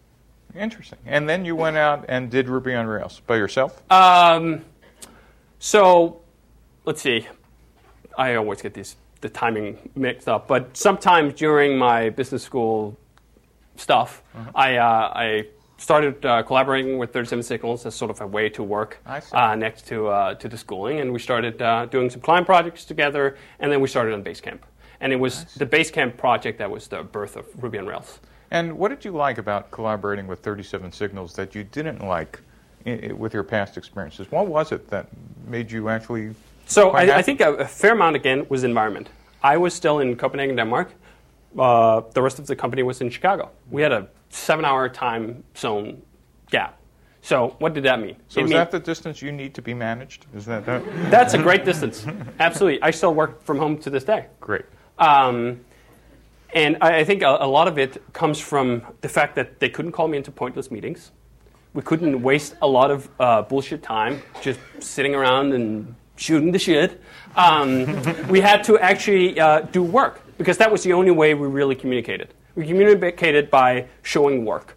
Interesting. 0.54 0.98
And 1.04 1.28
then 1.28 1.44
you 1.44 1.54
went 1.54 1.76
out 1.76 2.04
and 2.08 2.30
did 2.30 2.48
Ruby 2.48 2.74
on 2.74 2.86
Rails 2.86 3.20
by 3.26 3.36
yourself? 3.36 3.82
Um, 3.90 4.64
so 5.58 6.20
let's 6.84 7.02
see. 7.02 7.26
I 8.18 8.34
always 8.34 8.62
get 8.62 8.74
these 8.74 8.96
the 9.20 9.28
timing 9.28 9.90
mixed 9.94 10.28
up, 10.28 10.46
but 10.46 10.76
sometimes 10.76 11.34
during 11.34 11.78
my 11.78 12.10
business 12.10 12.42
school 12.42 12.96
stuff, 13.76 14.22
I 14.54 14.76
uh, 14.76 15.12
I 15.14 15.46
started 15.78 16.24
uh, 16.24 16.42
collaborating 16.42 16.98
with 16.98 17.12
37 17.12 17.42
Signals 17.42 17.86
as 17.86 17.94
sort 17.94 18.10
of 18.10 18.20
a 18.20 18.26
way 18.26 18.48
to 18.48 18.62
work 18.62 18.98
uh, 19.32 19.54
next 19.54 19.86
to 19.88 20.08
uh, 20.08 20.34
to 20.34 20.48
the 20.48 20.56
schooling, 20.56 21.00
and 21.00 21.12
we 21.12 21.18
started 21.18 21.60
uh, 21.60 21.86
doing 21.86 22.10
some 22.10 22.20
client 22.20 22.46
projects 22.46 22.84
together, 22.84 23.36
and 23.60 23.70
then 23.70 23.80
we 23.80 23.88
started 23.88 24.14
on 24.14 24.22
Basecamp, 24.22 24.60
and 25.00 25.12
it 25.12 25.16
was 25.16 25.44
the 25.56 25.66
Basecamp 25.66 26.16
project 26.16 26.58
that 26.58 26.70
was 26.70 26.88
the 26.88 27.02
birth 27.02 27.36
of 27.36 27.46
Ruby 27.62 27.78
on 27.78 27.86
Rails. 27.86 28.20
And 28.50 28.78
what 28.78 28.88
did 28.88 29.04
you 29.04 29.10
like 29.10 29.38
about 29.38 29.70
collaborating 29.72 30.28
with 30.28 30.38
37 30.38 30.92
Signals 30.92 31.34
that 31.34 31.54
you 31.54 31.64
didn't 31.64 32.06
like 32.06 32.40
with 32.86 33.34
your 33.34 33.42
past 33.42 33.76
experiences? 33.76 34.30
What 34.30 34.46
was 34.46 34.72
it 34.72 34.88
that 34.90 35.06
made 35.46 35.70
you 35.70 35.88
actually? 35.88 36.34
So 36.66 36.90
I, 36.90 37.18
I 37.18 37.22
think 37.22 37.40
a, 37.40 37.54
a 37.54 37.64
fair 37.66 37.92
amount 37.92 38.16
again 38.16 38.46
was 38.48 38.64
environment. 38.64 39.08
I 39.42 39.56
was 39.56 39.74
still 39.74 40.00
in 40.00 40.16
Copenhagen, 40.16 40.56
Denmark. 40.56 40.90
Uh, 41.58 42.02
the 42.12 42.22
rest 42.22 42.38
of 42.38 42.46
the 42.46 42.56
company 42.56 42.82
was 42.82 43.00
in 43.00 43.10
Chicago. 43.10 43.50
We 43.70 43.82
had 43.82 43.92
a 43.92 44.08
seven-hour 44.30 44.88
time 44.90 45.44
zone 45.56 46.02
gap. 46.50 46.78
So 47.22 47.56
what 47.58 47.74
did 47.74 47.84
that 47.84 48.00
mean? 48.00 48.16
So 48.28 48.40
It 48.40 48.44
is 48.44 48.50
mean- 48.50 48.58
that 48.58 48.70
the 48.70 48.78
distance 48.80 49.22
you 49.22 49.32
need 49.32 49.54
to 49.54 49.62
be 49.62 49.74
managed? 49.74 50.26
Is 50.34 50.44
that, 50.46 50.64
that 50.66 50.82
that's 51.10 51.34
a 51.34 51.38
great 51.38 51.64
distance. 51.64 52.06
Absolutely. 52.38 52.82
I 52.82 52.90
still 52.92 53.14
work 53.14 53.42
from 53.42 53.58
home 53.58 53.78
to 53.78 53.90
this 53.90 54.04
day. 54.04 54.26
great? 54.40 54.64
Um, 54.98 55.60
and 56.54 56.76
I, 56.80 56.98
I 57.00 57.04
think 57.04 57.22
a, 57.22 57.36
a 57.40 57.46
lot 57.46 57.68
of 57.68 57.78
it 57.78 58.02
comes 58.12 58.38
from 58.38 58.82
the 59.00 59.08
fact 59.08 59.34
that 59.34 59.58
they 59.60 59.68
couldn't 59.68 59.92
call 59.92 60.08
me 60.08 60.16
into 60.16 60.30
pointless 60.30 60.70
meetings. 60.70 61.10
We 61.76 61.82
couldn't 61.82 62.22
waste 62.22 62.54
a 62.62 62.66
lot 62.66 62.90
of 62.90 63.06
uh, 63.20 63.42
bullshit 63.42 63.82
time 63.82 64.22
just 64.40 64.58
sitting 64.80 65.14
around 65.14 65.52
and 65.52 65.94
shooting 66.16 66.50
the 66.50 66.58
shit. 66.58 67.02
Um, 67.36 67.84
we 68.30 68.40
had 68.40 68.64
to 68.64 68.78
actually 68.78 69.38
uh, 69.38 69.60
do 69.60 69.82
work 69.82 70.22
because 70.38 70.56
that 70.56 70.72
was 70.72 70.82
the 70.84 70.94
only 70.94 71.10
way 71.10 71.34
we 71.34 71.46
really 71.46 71.74
communicated. 71.74 72.32
We 72.54 72.66
communicated 72.66 73.50
by 73.50 73.88
showing 74.00 74.46
work. 74.46 74.74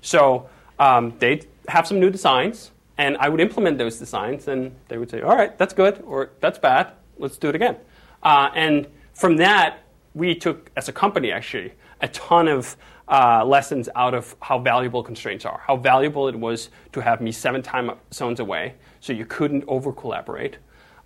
So 0.00 0.48
um, 0.78 1.12
they'd 1.18 1.46
have 1.68 1.86
some 1.86 2.00
new 2.00 2.08
designs, 2.08 2.70
and 2.96 3.18
I 3.18 3.28
would 3.28 3.42
implement 3.42 3.76
those 3.76 3.98
designs, 3.98 4.48
and 4.48 4.74
they 4.88 4.96
would 4.96 5.10
say, 5.10 5.20
"All 5.20 5.36
right, 5.36 5.52
that's 5.58 5.74
good," 5.74 6.02
or 6.06 6.30
"That's 6.40 6.58
bad. 6.58 6.92
Let's 7.18 7.36
do 7.36 7.50
it 7.50 7.56
again." 7.56 7.76
Uh, 8.22 8.48
and 8.54 8.86
from 9.12 9.36
that, 9.36 9.80
we 10.14 10.34
took, 10.34 10.70
as 10.78 10.88
a 10.88 10.92
company, 10.92 11.30
actually, 11.30 11.74
a 12.00 12.08
ton 12.08 12.48
of 12.48 12.74
uh, 13.08 13.44
lessons 13.44 13.88
out 13.94 14.14
of 14.14 14.36
how 14.40 14.58
valuable 14.58 15.02
constraints 15.02 15.44
are. 15.44 15.60
How 15.66 15.76
valuable 15.76 16.28
it 16.28 16.36
was 16.36 16.70
to 16.92 17.00
have 17.00 17.20
me 17.20 17.32
seven 17.32 17.62
time 17.62 17.90
zones 18.12 18.40
away, 18.40 18.74
so 19.00 19.12
you 19.12 19.24
couldn't 19.24 19.64
over 19.66 19.92
collaborate. 19.92 20.58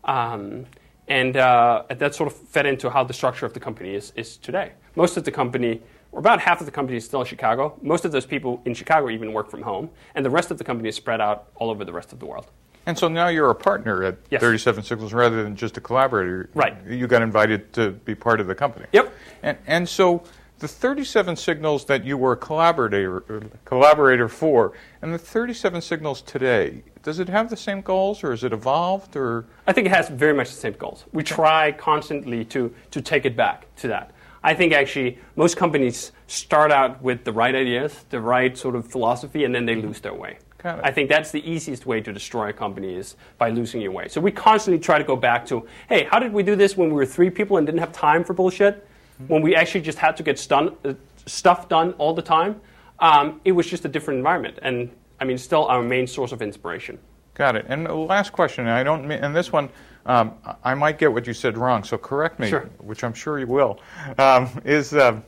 Um, 0.04 0.66
and 1.08 1.36
uh, 1.36 1.84
that 1.90 2.14
sort 2.14 2.30
of 2.30 2.36
fed 2.36 2.66
into 2.66 2.90
how 2.90 3.04
the 3.04 3.12
structure 3.12 3.46
of 3.46 3.52
the 3.52 3.60
company 3.60 3.94
is, 3.94 4.12
is 4.16 4.36
today. 4.36 4.72
Most 4.96 5.16
of 5.16 5.24
the 5.24 5.30
company, 5.30 5.80
or 6.12 6.20
about 6.20 6.40
half 6.40 6.60
of 6.60 6.66
the 6.66 6.72
company, 6.72 6.96
is 6.96 7.04
still 7.04 7.20
in 7.20 7.26
Chicago. 7.26 7.78
Most 7.82 8.04
of 8.04 8.12
those 8.12 8.26
people 8.26 8.60
in 8.64 8.74
Chicago 8.74 9.10
even 9.10 9.32
work 9.32 9.50
from 9.50 9.62
home, 9.62 9.90
and 10.14 10.24
the 10.24 10.30
rest 10.30 10.50
of 10.50 10.58
the 10.58 10.64
company 10.64 10.88
is 10.88 10.96
spread 10.96 11.20
out 11.20 11.48
all 11.56 11.70
over 11.70 11.84
the 11.84 11.92
rest 11.92 12.12
of 12.12 12.18
the 12.18 12.26
world. 12.26 12.46
And 12.86 12.98
so 12.98 13.06
now 13.06 13.28
you're 13.28 13.50
a 13.50 13.54
partner 13.54 14.02
at 14.02 14.18
Yes. 14.30 14.40
37 14.40 14.82
Signals 14.82 15.12
rather 15.12 15.44
than 15.44 15.54
just 15.54 15.76
a 15.76 15.80
collaborator. 15.80 16.50
Right. 16.54 16.76
You 16.84 17.06
got 17.06 17.22
invited 17.22 17.72
to 17.74 17.90
be 17.92 18.16
part 18.16 18.40
of 18.40 18.48
the 18.48 18.56
company. 18.56 18.86
Yep. 18.92 19.12
And, 19.44 19.58
and 19.68 19.88
so 19.88 20.24
the 20.62 20.68
37 20.68 21.34
Signals 21.34 21.84
that 21.86 22.04
you 22.04 22.16
were 22.16 22.32
a 22.32 22.36
collaborator, 22.36 23.42
collaborator 23.64 24.28
for, 24.28 24.72
and 25.02 25.12
the 25.12 25.18
37 25.18 25.82
Signals 25.82 26.22
today, 26.22 26.84
does 27.02 27.18
it 27.18 27.28
have 27.28 27.50
the 27.50 27.56
same 27.56 27.80
goals 27.80 28.22
or 28.22 28.32
is 28.32 28.44
it 28.44 28.52
evolved 28.52 29.16
or? 29.16 29.44
I 29.66 29.72
think 29.72 29.88
it 29.88 29.90
has 29.90 30.08
very 30.08 30.32
much 30.32 30.50
the 30.50 30.54
same 30.54 30.74
goals. 30.74 31.04
We 31.12 31.24
try 31.24 31.72
constantly 31.72 32.44
to, 32.44 32.72
to 32.92 33.00
take 33.00 33.24
it 33.24 33.36
back 33.36 33.74
to 33.78 33.88
that. 33.88 34.12
I 34.44 34.54
think 34.54 34.72
actually 34.72 35.18
most 35.34 35.56
companies 35.56 36.12
start 36.28 36.70
out 36.70 37.02
with 37.02 37.24
the 37.24 37.32
right 37.32 37.56
ideas, 37.56 38.04
the 38.10 38.20
right 38.20 38.56
sort 38.56 38.76
of 38.76 38.86
philosophy, 38.86 39.42
and 39.42 39.52
then 39.52 39.66
they 39.66 39.74
mm-hmm. 39.74 39.88
lose 39.88 40.00
their 40.00 40.14
way. 40.14 40.38
I 40.64 40.92
think 40.92 41.08
that's 41.08 41.32
the 41.32 41.44
easiest 41.44 41.86
way 41.86 42.00
to 42.00 42.12
destroy 42.12 42.50
a 42.50 42.52
company 42.52 42.94
is 42.94 43.16
by 43.36 43.50
losing 43.50 43.80
your 43.80 43.90
way. 43.90 44.06
So 44.06 44.20
we 44.20 44.30
constantly 44.30 44.78
try 44.78 44.96
to 44.96 45.02
go 45.02 45.16
back 45.16 45.44
to, 45.46 45.66
hey, 45.88 46.04
how 46.08 46.20
did 46.20 46.32
we 46.32 46.44
do 46.44 46.54
this 46.54 46.76
when 46.76 46.88
we 46.90 46.94
were 46.94 47.04
three 47.04 47.30
people 47.30 47.56
and 47.56 47.66
didn't 47.66 47.80
have 47.80 47.90
time 47.90 48.22
for 48.22 48.32
bullshit? 48.32 48.86
When 49.28 49.42
we 49.42 49.54
actually 49.54 49.80
just 49.82 49.98
had 49.98 50.16
to 50.16 50.22
get 50.22 50.38
stun- 50.38 50.76
uh, 50.84 50.94
stuff 51.26 51.68
done 51.68 51.92
all 51.98 52.14
the 52.14 52.22
time? 52.22 52.60
Um, 53.00 53.40
it 53.44 53.52
was 53.52 53.66
just 53.66 53.84
a 53.84 53.88
different 53.88 54.18
environment. 54.18 54.58
And 54.62 54.90
I 55.20 55.24
mean, 55.24 55.38
still 55.38 55.66
our 55.66 55.82
main 55.82 56.06
source 56.06 56.32
of 56.32 56.42
inspiration. 56.42 56.98
Got 57.34 57.56
it. 57.56 57.66
And 57.68 57.86
the 57.86 57.94
last 57.94 58.32
question, 58.32 58.64
and 58.66 58.74
I 58.74 58.82
don't 58.82 59.06
mean, 59.06 59.18
and 59.24 59.34
this 59.34 59.52
one, 59.52 59.70
um, 60.04 60.34
I 60.64 60.74
might 60.74 60.98
get 60.98 61.12
what 61.12 61.26
you 61.26 61.32
said 61.32 61.56
wrong, 61.56 61.84
so 61.84 61.96
correct 61.96 62.38
me, 62.38 62.48
Sure. 62.48 62.68
which 62.78 63.04
I'm 63.04 63.14
sure 63.14 63.38
you 63.38 63.46
will, 63.46 63.78
um, 64.18 64.48
is 64.64 64.92
uh, 64.92 65.20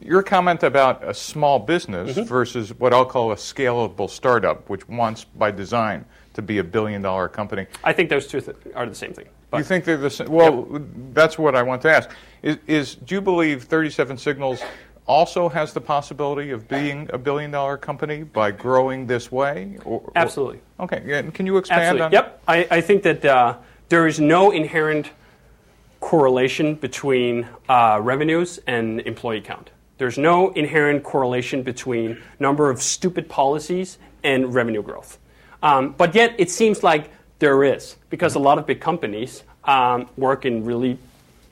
your 0.00 0.22
comment 0.22 0.62
about 0.62 1.02
a 1.02 1.12
small 1.14 1.58
business 1.58 2.16
Mm-hmm. 2.16 2.28
versus 2.28 2.72
what 2.78 2.92
I'll 2.92 3.04
call 3.06 3.32
a 3.32 3.36
scalable 3.36 4.08
startup, 4.08 4.68
which 4.68 4.86
wants 4.88 5.24
by 5.24 5.50
design 5.50 6.04
to 6.34 6.42
be 6.42 6.58
a 6.58 6.64
billion 6.64 7.02
dollar 7.02 7.28
company. 7.28 7.66
I 7.82 7.92
think 7.92 8.10
those 8.10 8.26
two 8.28 8.40
th- 8.40 8.56
are 8.74 8.86
the 8.86 8.94
same 8.94 9.12
thing. 9.12 9.26
But 9.50 9.58
you 9.58 9.64
think 9.64 9.84
they're 9.84 9.96
the 9.96 10.10
same? 10.10 10.28
Well, 10.28 10.68
that's 11.12 11.36
what 11.38 11.56
I 11.56 11.62
want 11.62 11.82
to 11.82 11.90
ask. 11.90 12.10
Is, 12.42 12.58
is 12.66 12.94
do 12.94 13.14
you 13.14 13.20
believe 13.20 13.64
37 13.64 14.16
Signals 14.18 14.62
also 15.06 15.48
has 15.48 15.72
the 15.72 15.80
possibility 15.80 16.50
of 16.50 16.68
being 16.68 17.10
a 17.12 17.18
billion 17.18 17.50
dollar 17.50 17.76
company 17.76 18.22
by 18.22 18.50
growing 18.50 19.06
this 19.06 19.30
way? 19.30 19.76
Or, 19.84 20.00
or- 20.00 20.12
Absolutely. 20.14 20.60
okay. 20.78 21.02
yeah, 21.04 21.18
and 21.18 21.34
Can 21.34 21.46
you 21.46 21.56
expand 21.56 21.80
Absolutely. 21.82 22.04
on 22.06 22.12
Yep. 22.12 22.42
I, 22.48 22.68
I 22.70 22.80
think 22.80 23.02
that 23.02 23.24
uh, 23.24 23.56
there 23.88 24.06
is 24.06 24.20
no 24.20 24.50
inherent 24.50 25.10
correlation 26.00 26.74
between 26.76 27.46
uh, 27.68 27.98
revenues 28.02 28.58
and 28.66 29.00
employee 29.00 29.40
count. 29.42 29.70
There's 29.98 30.16
no 30.16 30.50
inherent 30.52 31.02
correlation 31.02 31.62
between 31.62 32.22
number 32.38 32.70
of 32.70 32.80
stupid 32.80 33.28
policies 33.28 33.98
and 34.24 34.54
revenue 34.54 34.82
growth. 34.82 35.18
Um, 35.62 35.92
but 35.98 36.14
yet, 36.14 36.34
it 36.38 36.50
seems 36.50 36.82
like 36.82 37.10
there 37.38 37.62
is, 37.64 37.96
because 38.08 38.34
a 38.34 38.38
lot 38.38 38.56
of 38.58 38.66
big 38.66 38.80
companies 38.80 39.42
um, 39.64 40.08
work 40.16 40.46
in 40.46 40.64
really 40.64 40.98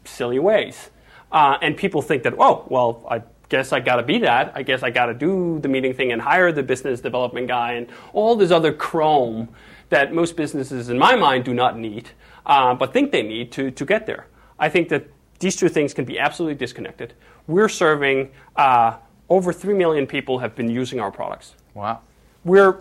silly 0.09 0.39
ways. 0.39 0.91
Uh, 1.31 1.59
and 1.61 1.77
people 1.77 2.03
think 2.03 2.23
that, 2.23 2.35
oh, 2.39 2.65
well, 2.69 3.07
I 3.11 3.23
guess 3.49 3.73
I 3.73 3.81
got 3.81 3.97
to 3.97 4.03
be 4.03 4.19
that. 4.19 4.53
I 4.55 4.63
guess 4.63 4.83
I 4.83 4.91
got 4.91 5.07
to 5.07 5.15
do 5.15 5.59
the 5.61 5.69
meeting 5.69 5.95
thing 5.95 6.13
and 6.13 6.21
hire 6.21 6.53
the 6.53 6.63
business 6.63 7.01
development 7.01 7.49
guy 7.49 7.73
and 7.73 7.89
all 8.13 8.37
this 8.37 8.51
other 8.51 8.73
chrome 8.73 9.49
that 9.91 10.13
most 10.13 10.37
businesses, 10.37 10.89
in 10.89 10.99
my 10.99 11.17
mind, 11.17 11.45
do 11.45 11.55
not 11.55 11.79
need, 11.79 12.11
uh, 12.47 12.75
but 12.75 12.93
think 12.93 13.11
they 13.11 13.23
need 13.23 13.53
to, 13.53 13.71
to 13.71 13.85
get 13.85 14.07
there. 14.07 14.27
I 14.59 14.69
think 14.69 14.89
that 14.91 15.07
these 15.39 15.57
two 15.57 15.69
things 15.69 15.95
can 15.95 16.05
be 16.05 16.19
absolutely 16.19 16.57
disconnected. 16.57 17.15
We're 17.47 17.69
serving 17.69 18.31
uh, 18.57 18.97
over 19.29 19.53
3 19.53 19.75
million 19.75 20.07
people 20.07 20.39
have 20.39 20.55
been 20.55 20.69
using 20.69 21.01
our 21.01 21.11
products. 21.11 21.55
Wow. 21.75 22.01
We're 22.45 22.81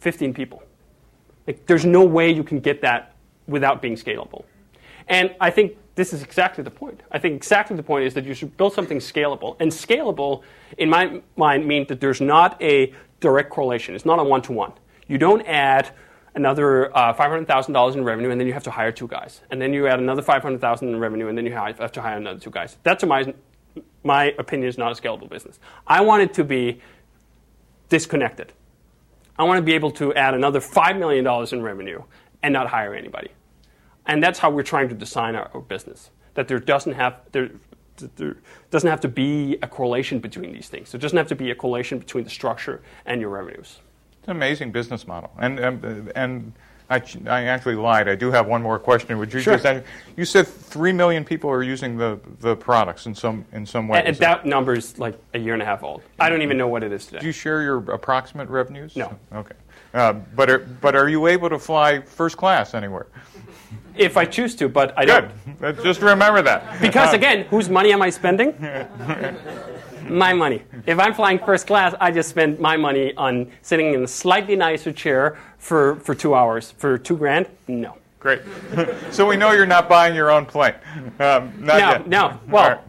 15 0.00 0.34
people. 0.34 0.62
Like, 1.46 1.66
there's 1.66 1.84
no 1.84 2.04
way 2.04 2.30
you 2.30 2.44
can 2.44 2.60
get 2.60 2.80
that 2.82 3.14
without 3.46 3.80
being 3.80 3.94
scalable. 3.94 4.44
And 5.08 5.34
I 5.40 5.50
think 5.50 5.76
this 5.96 6.12
is 6.12 6.22
exactly 6.22 6.62
the 6.62 6.70
point. 6.70 7.00
I 7.10 7.18
think 7.18 7.34
exactly 7.34 7.76
the 7.76 7.82
point 7.82 8.04
is 8.04 8.14
that 8.14 8.24
you 8.24 8.34
should 8.34 8.56
build 8.56 8.74
something 8.74 8.98
scalable. 8.98 9.56
And 9.58 9.72
scalable, 9.72 10.42
in 10.78 10.88
my 10.90 11.20
mind, 11.36 11.66
means 11.66 11.88
that 11.88 12.00
there's 12.00 12.20
not 12.20 12.60
a 12.62 12.92
direct 13.20 13.50
correlation. 13.50 13.94
It's 13.94 14.04
not 14.04 14.18
a 14.18 14.24
one 14.24 14.42
to 14.42 14.52
one. 14.52 14.72
You 15.08 15.16
don't 15.16 15.40
add 15.46 15.90
another 16.34 16.94
uh, 16.94 17.14
$500,000 17.14 17.94
in 17.94 18.04
revenue, 18.04 18.30
and 18.30 18.38
then 18.38 18.46
you 18.46 18.52
have 18.52 18.64
to 18.64 18.70
hire 18.70 18.92
two 18.92 19.08
guys. 19.08 19.40
And 19.50 19.60
then 19.60 19.72
you 19.72 19.86
add 19.86 19.98
another 19.98 20.20
$500,000 20.20 20.82
in 20.82 21.00
revenue, 21.00 21.28
and 21.28 21.36
then 21.36 21.46
you 21.46 21.52
have 21.52 21.92
to 21.92 22.02
hire 22.02 22.18
another 22.18 22.38
two 22.38 22.50
guys. 22.50 22.76
That's, 22.82 23.02
my, 23.04 23.34
my 24.04 24.34
opinion, 24.38 24.68
is 24.68 24.76
not 24.76 24.92
a 24.92 25.00
scalable 25.00 25.30
business. 25.30 25.58
I 25.86 26.02
want 26.02 26.22
it 26.22 26.34
to 26.34 26.44
be 26.44 26.82
disconnected. 27.88 28.52
I 29.38 29.44
want 29.44 29.58
to 29.58 29.62
be 29.62 29.72
able 29.72 29.92
to 29.92 30.12
add 30.12 30.34
another 30.34 30.60
$5 30.60 30.98
million 30.98 31.26
in 31.52 31.62
revenue 31.62 32.02
and 32.42 32.52
not 32.52 32.68
hire 32.68 32.94
anybody. 32.94 33.30
And 34.06 34.22
that's 34.22 34.38
how 34.38 34.50
we're 34.50 34.62
trying 34.62 34.88
to 34.88 34.94
design 34.94 35.34
our, 35.34 35.50
our 35.54 35.60
business. 35.60 36.10
That 36.34 36.48
there 36.48 36.58
doesn't 36.58 36.92
have 36.92 37.20
there, 37.32 37.50
there 38.16 38.36
doesn't 38.70 38.88
have 38.88 39.00
to 39.00 39.08
be 39.08 39.58
a 39.62 39.66
correlation 39.66 40.18
between 40.18 40.52
these 40.52 40.68
things. 40.68 40.92
There 40.92 41.00
doesn't 41.00 41.16
have 41.16 41.28
to 41.28 41.34
be 41.34 41.50
a 41.50 41.54
correlation 41.54 41.98
between 41.98 42.24
the 42.24 42.30
structure 42.30 42.82
and 43.06 43.20
your 43.20 43.30
revenues. 43.30 43.80
It's 44.18 44.28
an 44.28 44.36
amazing 44.36 44.72
business 44.72 45.06
model. 45.06 45.30
And 45.38 45.58
and, 45.58 46.12
and 46.14 46.52
I, 46.88 47.02
I 47.26 47.44
actually 47.44 47.74
lied. 47.74 48.08
I 48.08 48.14
do 48.14 48.30
have 48.30 48.46
one 48.46 48.62
more 48.62 48.78
question. 48.78 49.18
Would 49.18 49.32
you 49.32 49.40
sure. 49.40 49.58
just 49.58 49.84
you 50.16 50.24
said 50.24 50.46
three 50.46 50.92
million 50.92 51.24
people 51.24 51.50
are 51.50 51.62
using 51.62 51.96
the, 51.96 52.20
the 52.40 52.54
products 52.54 53.06
in 53.06 53.14
some 53.14 53.44
in 53.52 53.66
some 53.66 53.88
way. 53.88 53.98
And, 53.98 54.08
and 54.08 54.16
that 54.18 54.46
number 54.46 54.74
is 54.74 54.98
like 54.98 55.18
a 55.34 55.38
year 55.38 55.54
and 55.54 55.62
a 55.62 55.66
half 55.66 55.82
old. 55.82 56.02
I 56.20 56.28
don't 56.28 56.42
even 56.42 56.56
know 56.56 56.68
what 56.68 56.84
it 56.84 56.92
is 56.92 57.06
today. 57.06 57.20
Do 57.20 57.26
you 57.26 57.32
share 57.32 57.62
your 57.62 57.78
approximate 57.90 58.48
revenues? 58.48 58.94
No. 58.94 59.18
Okay. 59.32 59.56
Uh, 59.94 60.12
but 60.12 60.50
are, 60.50 60.58
but 60.58 60.94
are 60.94 61.08
you 61.08 61.26
able 61.26 61.48
to 61.48 61.58
fly 61.58 62.02
first 62.02 62.36
class 62.36 62.74
anywhere? 62.74 63.06
If 63.96 64.16
I 64.16 64.24
choose 64.24 64.54
to, 64.56 64.68
but 64.68 64.92
I 64.96 65.04
Good. 65.04 65.30
don't. 65.60 65.82
Just 65.82 66.00
remember 66.00 66.42
that. 66.42 66.80
Because 66.80 67.12
uh, 67.12 67.16
again, 67.16 67.44
whose 67.44 67.68
money 67.68 67.92
am 67.92 68.02
I 68.02 68.10
spending? 68.10 68.54
my 70.08 70.32
money. 70.32 70.62
If 70.86 70.98
I'm 70.98 71.14
flying 71.14 71.38
first 71.38 71.66
class, 71.66 71.94
I 72.00 72.10
just 72.10 72.28
spend 72.28 72.58
my 72.58 72.76
money 72.76 73.14
on 73.16 73.50
sitting 73.62 73.94
in 73.94 74.04
a 74.04 74.08
slightly 74.08 74.56
nicer 74.56 74.92
chair 74.92 75.38
for, 75.58 75.96
for 75.96 76.14
two 76.14 76.34
hours. 76.34 76.72
For 76.72 76.98
two 76.98 77.16
grand? 77.16 77.46
No. 77.68 77.96
Great. 78.18 78.42
so 79.10 79.26
we 79.26 79.36
know 79.36 79.52
you're 79.52 79.66
not 79.66 79.88
buying 79.88 80.14
your 80.14 80.30
own 80.30 80.46
plane. 80.46 80.74
Um, 81.20 81.52
no, 81.58 81.76
yet. 81.76 82.08
no. 82.08 82.40
Well, 82.48 82.82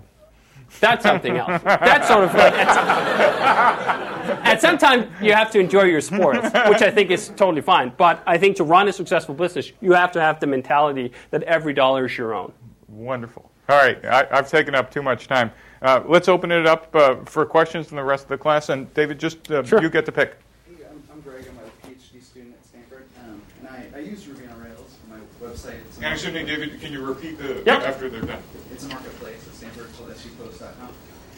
that's 0.79 1.03
something 1.03 1.37
else. 1.37 1.61
That's 1.63 2.07
sort 2.07 2.23
of 2.25 2.33
like 2.33 2.53
at, 2.53 4.45
at 4.45 4.61
some 4.61 4.77
time 4.77 5.11
you 5.21 5.33
have 5.33 5.51
to 5.51 5.59
enjoy 5.59 5.83
your 5.83 6.01
sports, 6.01 6.43
which 6.43 6.81
I 6.81 6.91
think 6.91 7.11
is 7.11 7.29
totally 7.29 7.61
fine. 7.61 7.93
But 7.97 8.21
I 8.25 8.37
think 8.37 8.57
to 8.57 8.63
run 8.63 8.87
a 8.87 8.93
successful 8.93 9.35
business, 9.35 9.71
you 9.81 9.93
have 9.93 10.11
to 10.13 10.21
have 10.21 10.39
the 10.39 10.47
mentality 10.47 11.11
that 11.31 11.43
every 11.43 11.73
dollar 11.73 12.05
is 12.05 12.17
your 12.17 12.33
own. 12.33 12.51
Wonderful. 12.87 13.51
All 13.69 13.77
right, 13.77 14.03
I, 14.05 14.25
have 14.31 14.49
taken 14.49 14.75
up 14.75 14.89
too 14.89 15.01
much 15.01 15.27
time. 15.27 15.51
Uh, 15.81 16.01
let's 16.07 16.29
open 16.29 16.51
it 16.51 16.65
up 16.65 16.95
uh, 16.95 17.17
for 17.25 17.45
questions 17.45 17.87
from 17.87 17.97
the 17.97 18.03
rest 18.03 18.23
of 18.23 18.29
the 18.29 18.37
class. 18.37 18.69
And 18.69 18.91
David, 18.93 19.19
just 19.19 19.51
uh, 19.51 19.63
sure. 19.63 19.81
you 19.81 19.89
get 19.89 20.05
to 20.05 20.11
pick. 20.11 20.37
Hey, 20.65 20.85
I'm, 20.89 21.03
I'm 21.11 21.19
Greg. 21.21 21.45
I'm 21.49 21.57
a 21.57 21.87
PhD 21.93 22.23
student 22.23 22.55
at 22.55 22.65
Stanford, 22.65 23.05
um, 23.25 23.41
and 23.59 23.67
I, 23.69 23.97
I 23.97 24.01
use 24.01 24.25
Ruby 24.25 24.47
on 24.47 24.63
Rails 24.63 24.95
for 25.03 25.13
my 25.13 25.19
website. 25.45 25.81
It's 25.99 26.23
Excuse 26.23 26.33
me, 26.33 26.43
David. 26.45 26.79
Can 26.79 26.91
you 26.91 27.03
repeat 27.03 27.37
the 27.39 27.63
yep. 27.65 27.81
after 27.81 28.09
they're 28.09 28.21
done? 28.21 28.41
It's 28.71 28.85
a 28.85 28.89
marketplace 28.89 29.47
at 29.47 29.53
Stanford 29.55 29.87
called 29.97 30.09
supost.com, 30.11 30.89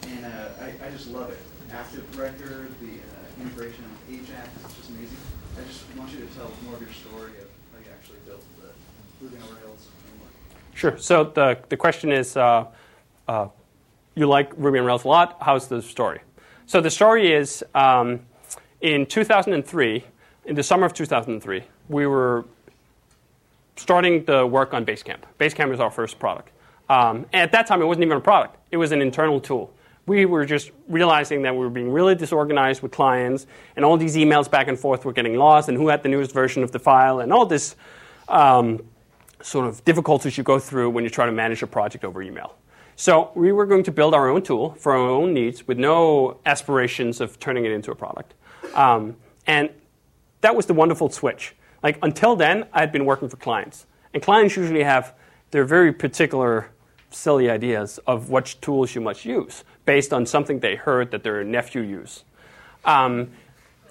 and 0.09 0.25
uh, 0.25 0.49
I, 0.59 0.87
I 0.87 0.89
just 0.91 1.07
love 1.07 1.29
it. 1.29 1.39
Active 1.71 2.17
record, 2.17 2.69
the 2.81 2.97
uh, 2.97 3.41
integration 3.41 3.83
of 3.85 4.13
Ajax, 4.13 4.49
it's 4.65 4.75
just 4.75 4.89
amazing. 4.89 5.17
I 5.57 5.63
just 5.67 5.83
want 5.95 6.11
you 6.11 6.19
to 6.19 6.25
tell 6.33 6.51
more 6.65 6.75
of 6.75 6.81
your 6.81 6.91
story 6.91 7.31
of 7.39 7.47
how 7.71 7.79
you 7.79 7.91
actually 7.93 8.17
built 8.25 8.43
the 8.59 8.69
Ruby 9.21 9.37
on 9.37 9.55
Rails 9.61 9.87
framework. 10.03 10.33
Sure. 10.73 10.97
So 10.97 11.23
the 11.23 11.57
the 11.69 11.77
question 11.77 12.11
is. 12.11 12.35
Uh, 12.35 12.65
uh, 13.27 13.47
you 14.15 14.27
like 14.27 14.51
Ruby 14.57 14.79
on 14.79 14.85
Rails 14.85 15.05
a 15.05 15.07
lot. 15.07 15.37
How's 15.39 15.67
the 15.67 15.81
story? 15.81 16.19
So 16.65 16.81
the 16.81 16.89
story 16.89 17.31
is 17.31 17.63
um, 17.73 18.19
in 18.81 19.05
2003, 19.05 20.03
in 20.45 20.55
the 20.55 20.63
summer 20.63 20.85
of 20.85 20.93
2003, 20.93 21.63
we 21.87 22.07
were 22.07 22.45
starting 23.79 24.25
the 24.25 24.45
work 24.45 24.73
on 24.73 24.85
Basecamp. 24.85 25.21
Basecamp 25.39 25.69
was 25.69 25.79
our 25.79 25.89
first 25.89 26.19
product. 26.19 26.51
Um, 26.89 27.25
at 27.33 27.51
that 27.53 27.65
time, 27.65 27.81
it 27.81 27.85
wasn't 27.85 28.05
even 28.05 28.17
a 28.17 28.21
product, 28.21 28.57
it 28.71 28.77
was 28.77 28.91
an 28.91 29.01
internal 29.01 29.39
tool. 29.39 29.73
We 30.05 30.25
were 30.25 30.43
just 30.43 30.71
realizing 30.87 31.43
that 31.43 31.53
we 31.53 31.59
were 31.59 31.69
being 31.69 31.91
really 31.91 32.15
disorganized 32.15 32.81
with 32.81 32.91
clients, 32.91 33.45
and 33.75 33.85
all 33.85 33.95
these 33.95 34.15
emails 34.15 34.49
back 34.49 34.67
and 34.67 34.77
forth 34.77 35.05
were 35.05 35.13
getting 35.13 35.35
lost, 35.35 35.69
and 35.69 35.77
who 35.77 35.87
had 35.87 36.03
the 36.03 36.09
newest 36.09 36.33
version 36.33 36.63
of 36.63 36.71
the 36.71 36.79
file, 36.79 37.19
and 37.19 37.31
all 37.31 37.45
this 37.45 37.75
um, 38.27 38.83
sort 39.41 39.67
of 39.67 39.85
difficulties 39.85 40.37
you 40.37 40.43
go 40.43 40.59
through 40.59 40.89
when 40.89 41.03
you 41.03 41.09
try 41.09 41.25
to 41.25 41.31
manage 41.31 41.61
a 41.61 41.67
project 41.67 42.03
over 42.03 42.21
email. 42.21 42.55
So 42.95 43.31
we 43.33 43.51
were 43.53 43.65
going 43.65 43.83
to 43.83 43.91
build 43.91 44.13
our 44.13 44.27
own 44.27 44.41
tool 44.41 44.73
for 44.73 44.91
our 44.91 44.97
own 44.97 45.33
needs 45.33 45.67
with 45.67 45.77
no 45.77 46.39
aspirations 46.45 47.21
of 47.21 47.39
turning 47.39 47.65
it 47.65 47.71
into 47.71 47.91
a 47.91 47.95
product. 47.95 48.33
Um, 48.73 49.15
and 49.47 49.69
that 50.41 50.55
was 50.55 50.65
the 50.65 50.73
wonderful 50.73 51.09
switch. 51.09 51.55
Like 51.83 51.97
until 52.01 52.35
then, 52.35 52.67
I 52.73 52.79
had 52.79 52.91
been 52.91 53.05
working 53.05 53.29
for 53.29 53.37
clients. 53.37 53.85
And 54.13 54.21
clients 54.23 54.55
usually 54.55 54.83
have 54.83 55.13
their 55.51 55.65
very 55.65 55.93
particular 55.93 56.71
silly 57.11 57.49
ideas 57.49 57.99
of 58.05 58.29
which 58.29 58.61
tools 58.61 58.93
you 58.95 59.01
must 59.01 59.25
use 59.25 59.63
based 59.85 60.13
on 60.13 60.25
something 60.25 60.59
they 60.59 60.75
heard 60.75 61.11
that 61.11 61.23
their 61.23 61.43
nephew 61.43 61.81
used. 61.81 62.23
Um, 62.85 63.31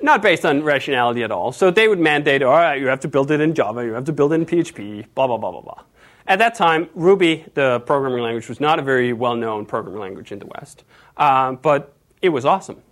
not 0.01 0.23
based 0.23 0.45
on 0.45 0.63
rationality 0.63 1.23
at 1.25 1.33
all. 1.33 1.51
So 1.53 1.71
they 1.71 1.89
would 1.89 1.99
mandate, 1.99 2.43
all 2.43 2.53
right, 2.53 2.81
you 2.81 2.87
have 2.87 3.01
to 3.01 3.09
build 3.09 3.31
it 3.31 3.41
in 3.41 3.55
Java, 3.55 3.85
you 3.85 3.93
have 3.93 4.05
to 4.05 4.13
build 4.13 4.33
it 4.33 4.37
in 4.37 4.47
PHP, 4.47 5.07
blah, 5.15 5.27
blah, 5.27 5.37
blah, 5.37 5.51
blah, 5.51 5.61
blah. 5.61 5.83
At 6.27 6.39
that 6.41 6.55
time, 6.55 6.89
Ruby, 6.95 7.47
the 7.55 7.81
programming 7.81 8.23
language, 8.23 8.49
was 8.49 8.61
not 8.61 8.79
a 8.79 8.83
very 8.83 9.13
well 9.13 9.35
known 9.35 9.65
programming 9.65 10.01
language 10.01 10.31
in 10.31 10.39
the 10.39 10.47
West. 10.47 10.85
Um, 11.17 11.59
but 11.63 11.95
it 12.21 12.29
was 12.29 12.45
awesome. 12.45 12.83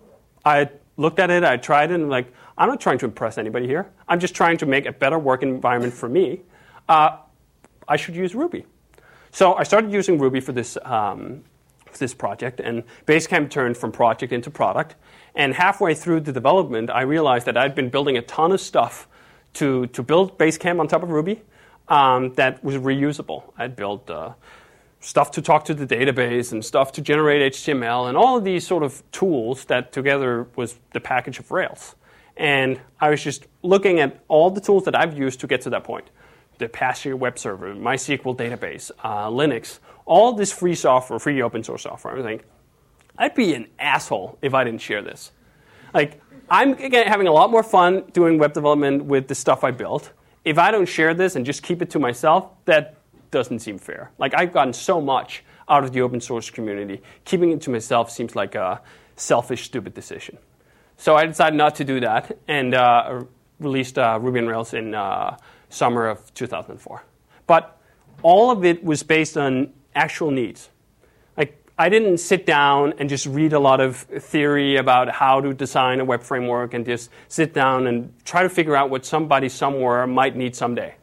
I 0.45 0.71
looked 0.97 1.19
at 1.19 1.31
it, 1.31 1.45
I 1.45 1.59
tried 1.59 1.91
it, 1.91 1.95
and 1.95 2.09
like, 2.09 2.33
I'm 2.59 2.69
not 2.69 2.81
trying 2.81 2.99
to 2.99 3.05
impress 3.05 3.39
anybody 3.39 3.67
here. 3.67 3.91
I'm 4.09 4.21
just 4.21 4.35
trying 4.35 4.57
to 4.59 4.67
make 4.67 4.87
a 4.87 4.93
better 4.93 5.19
work 5.19 5.43
environment 5.43 5.93
for 5.93 6.09
me. 6.09 6.41
Uh, 6.89 7.19
I 7.89 7.97
should 7.97 8.17
use 8.17 8.35
Ruby. 8.35 8.67
So 9.31 9.55
I 9.55 9.65
started 9.65 9.93
using 9.93 10.19
Ruby 10.19 10.41
for 10.41 10.53
this, 10.53 10.79
um, 10.83 11.45
for 11.85 11.99
this 11.99 12.15
project, 12.15 12.61
and 12.61 12.83
Basecamp 13.07 13.51
turned 13.51 13.77
from 13.77 13.93
project 13.93 14.33
into 14.33 14.51
product. 14.51 14.95
And 15.35 15.53
halfway 15.55 15.95
through 15.95 16.21
the 16.21 16.33
development, 16.33 16.89
I 16.89 17.03
realized 17.03 17.47
that 17.47 17.57
I'd 17.57 17.75
been 17.75 17.91
building 17.91 18.17
a 18.17 18.23
ton 18.23 18.53
of 18.53 18.61
stuff 18.61 19.07
to, 19.55 19.87
to 19.89 20.03
build 20.03 20.39
Basecamp 20.39 20.81
on 20.81 20.89
top 20.89 21.03
of 21.03 21.11
Ruby 21.11 21.43
um, 21.89 22.33
that 22.35 22.65
was 22.65 22.77
reusable. 22.77 23.53
I'd 23.59 23.77
built 23.77 24.09
uh, 24.09 24.33
stuff 25.01 25.31
to 25.33 25.43
talk 25.43 25.65
to 25.67 25.75
the 25.75 25.87
database 25.87 26.53
and 26.53 26.65
stuff 26.65 26.93
to 26.93 27.01
generate 27.03 27.53
HTML 27.53 28.09
and 28.09 28.17
all 28.17 28.37
of 28.37 28.45
these 28.45 28.67
sort 28.67 28.83
of 28.83 29.03
tools 29.13 29.67
that 29.67 29.93
together 29.93 30.47
was 30.57 30.79
the 30.93 31.01
package 31.01 31.39
of 31.39 31.51
Rails. 31.51 31.95
And 32.37 32.80
I 33.01 33.11
was 33.11 33.22
just 33.22 33.47
looking 33.62 34.01
at 34.01 34.20
all 34.28 34.51
the 34.51 34.61
tools 34.61 34.84
that 34.84 34.95
I've 34.95 35.16
used 35.16 35.41
to 35.41 35.47
get 35.47 35.62
to 35.62 35.70
that 35.70 35.84
point. 35.84 36.11
The 36.59 36.66
Apache 36.66 37.12
web 37.14 37.39
server, 37.39 37.74
MySQL 37.74 38.37
database, 38.37 38.91
uh, 39.03 39.28
Linux, 39.28 39.78
all 40.05 40.32
this 40.32 40.53
free 40.53 40.74
software, 40.74 41.18
free 41.18 41.41
open 41.43 41.62
source 41.62 41.82
software. 41.82 42.18
I 42.18 42.22
think 42.22 42.45
I'd 43.18 43.34
be 43.34 43.55
an 43.55 43.68
asshole 43.78 44.39
if 44.43 44.55
I 44.55 44.64
didn't 44.64 44.80
share 44.80 45.03
this. 45.03 45.32
Like, 45.93 46.20
I'm 46.49 46.76
having 46.76 47.26
a 47.26 47.32
lot 47.32 47.51
more 47.51 47.62
fun 47.62 48.05
doing 48.12 48.39
web 48.39 48.53
development 48.53 49.05
with 49.05 49.28
the 49.28 49.34
stuff 49.34 49.64
I 49.64 49.70
built 49.70 50.12
if 50.47 50.59
I 50.59 50.70
don't 50.70 50.87
share 50.87 51.12
this 51.12 51.34
and 51.34 51.45
just 51.45 51.64
keep 51.64 51.82
it 51.82 51.91
to 51.91 51.99
myself, 51.99 52.49
that 52.66 52.95
doesn't 53.32 53.59
seem 53.59 53.78
fair. 53.78 54.12
Like 54.16 54.32
I've 54.34 54.53
gotten 54.53 54.72
so 54.72 55.01
much 55.01 55.45
out 55.68 55.82
of 55.82 55.93
the 55.93 56.01
open 56.01 56.20
source 56.20 56.49
community. 56.49 57.03
Keeping 57.24 57.51
it 57.51 57.61
to 57.62 57.70
myself 57.70 58.12
seems 58.12 58.37
like 58.37 58.55
a 58.55 58.80
selfish, 59.16 59.64
stupid 59.64 59.93
decision. 59.93 60.39
So 60.97 61.15
I 61.15 61.27
decided 61.27 61.57
not 61.57 61.75
to 61.77 61.85
do 61.85 62.01
that 62.01 62.39
and 62.49 62.75
uh, 62.75 63.25
released 63.61 63.99
uh, 63.99 64.19
Ruby 64.21 64.41
on 64.41 64.47
Rails 64.47 64.75
in 64.75 64.95
uh, 64.95 65.37
summer 65.69 66.07
of 66.07 66.33
2004. 66.35 67.03
But 67.47 67.79
all 68.23 68.51
of 68.51 68.65
it 68.65 68.83
was 68.83 69.03
based 69.03 69.37
on 69.37 69.73
actual 69.95 70.31
needs. 70.31 70.71
Like 71.37 71.57
I 71.79 71.89
didn't 71.89 72.19
sit 72.19 72.47
down 72.47 72.95
and 72.99 73.09
just 73.09 73.27
read 73.27 73.53
a 73.53 73.59
lot 73.59 73.81
of 73.81 73.97
theory 73.97 74.77
about 74.77 75.11
how 75.11 75.41
to 75.41 75.53
design 75.53 76.01
a 76.01 76.05
web 76.05 76.23
framework 76.23 76.75
and 76.75 76.85
just 76.85 77.11
sit 77.29 77.53
down 77.53 77.87
and 77.87 78.13
try 78.25 78.43
to 78.43 78.49
figure 78.49 78.75
out 78.75 78.91
what 78.91 79.05
somebody 79.05 79.49
somewhere 79.49 80.07
might 80.07 80.35
need 80.37 80.57
someday. 80.57 80.95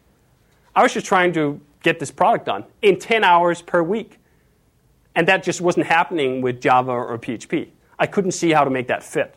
I 0.76 0.82
was 0.82 0.94
just 0.94 1.06
trying 1.06 1.34
to 1.34 1.62
get 1.84 2.00
this 2.00 2.10
product 2.12 2.46
done 2.46 2.66
in 2.82 2.98
10 2.98 3.24
hours 3.24 3.62
per 3.62 3.84
week. 3.84 4.20
And 5.16 5.28
that 5.28 5.44
just 5.44 5.62
wasn't 5.62 5.86
happening 5.86 6.42
with 6.42 6.60
Java 6.60 6.92
or 6.92 7.20
PHP. 7.20 7.70
I 8.00 8.08
couldn't 8.08 8.32
see 8.32 8.52
how 8.52 8.64
to 8.64 8.72
make 8.72 8.88
that 8.88 9.04
fit. 9.04 9.36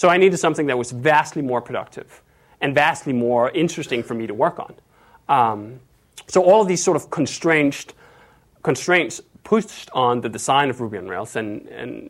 So 0.00 0.08
I 0.08 0.16
needed 0.16 0.38
something 0.38 0.64
that 0.68 0.78
was 0.78 0.92
vastly 0.92 1.42
more 1.42 1.60
productive 1.60 2.22
and 2.62 2.74
vastly 2.74 3.12
more 3.12 3.50
interesting 3.50 4.02
for 4.02 4.14
me 4.14 4.26
to 4.26 4.32
work 4.32 4.58
on. 4.58 4.74
Um, 5.28 5.80
so 6.26 6.42
all 6.42 6.62
of 6.62 6.68
these 6.68 6.82
sort 6.82 6.96
of 6.96 7.10
constraints, 7.10 7.84
constraints 8.62 9.20
pushed 9.44 9.90
on 9.92 10.22
the 10.22 10.30
design 10.30 10.70
of 10.70 10.80
Ruby 10.80 10.96
on 10.96 11.06
Rails, 11.06 11.36
and, 11.36 11.66
and 11.66 12.08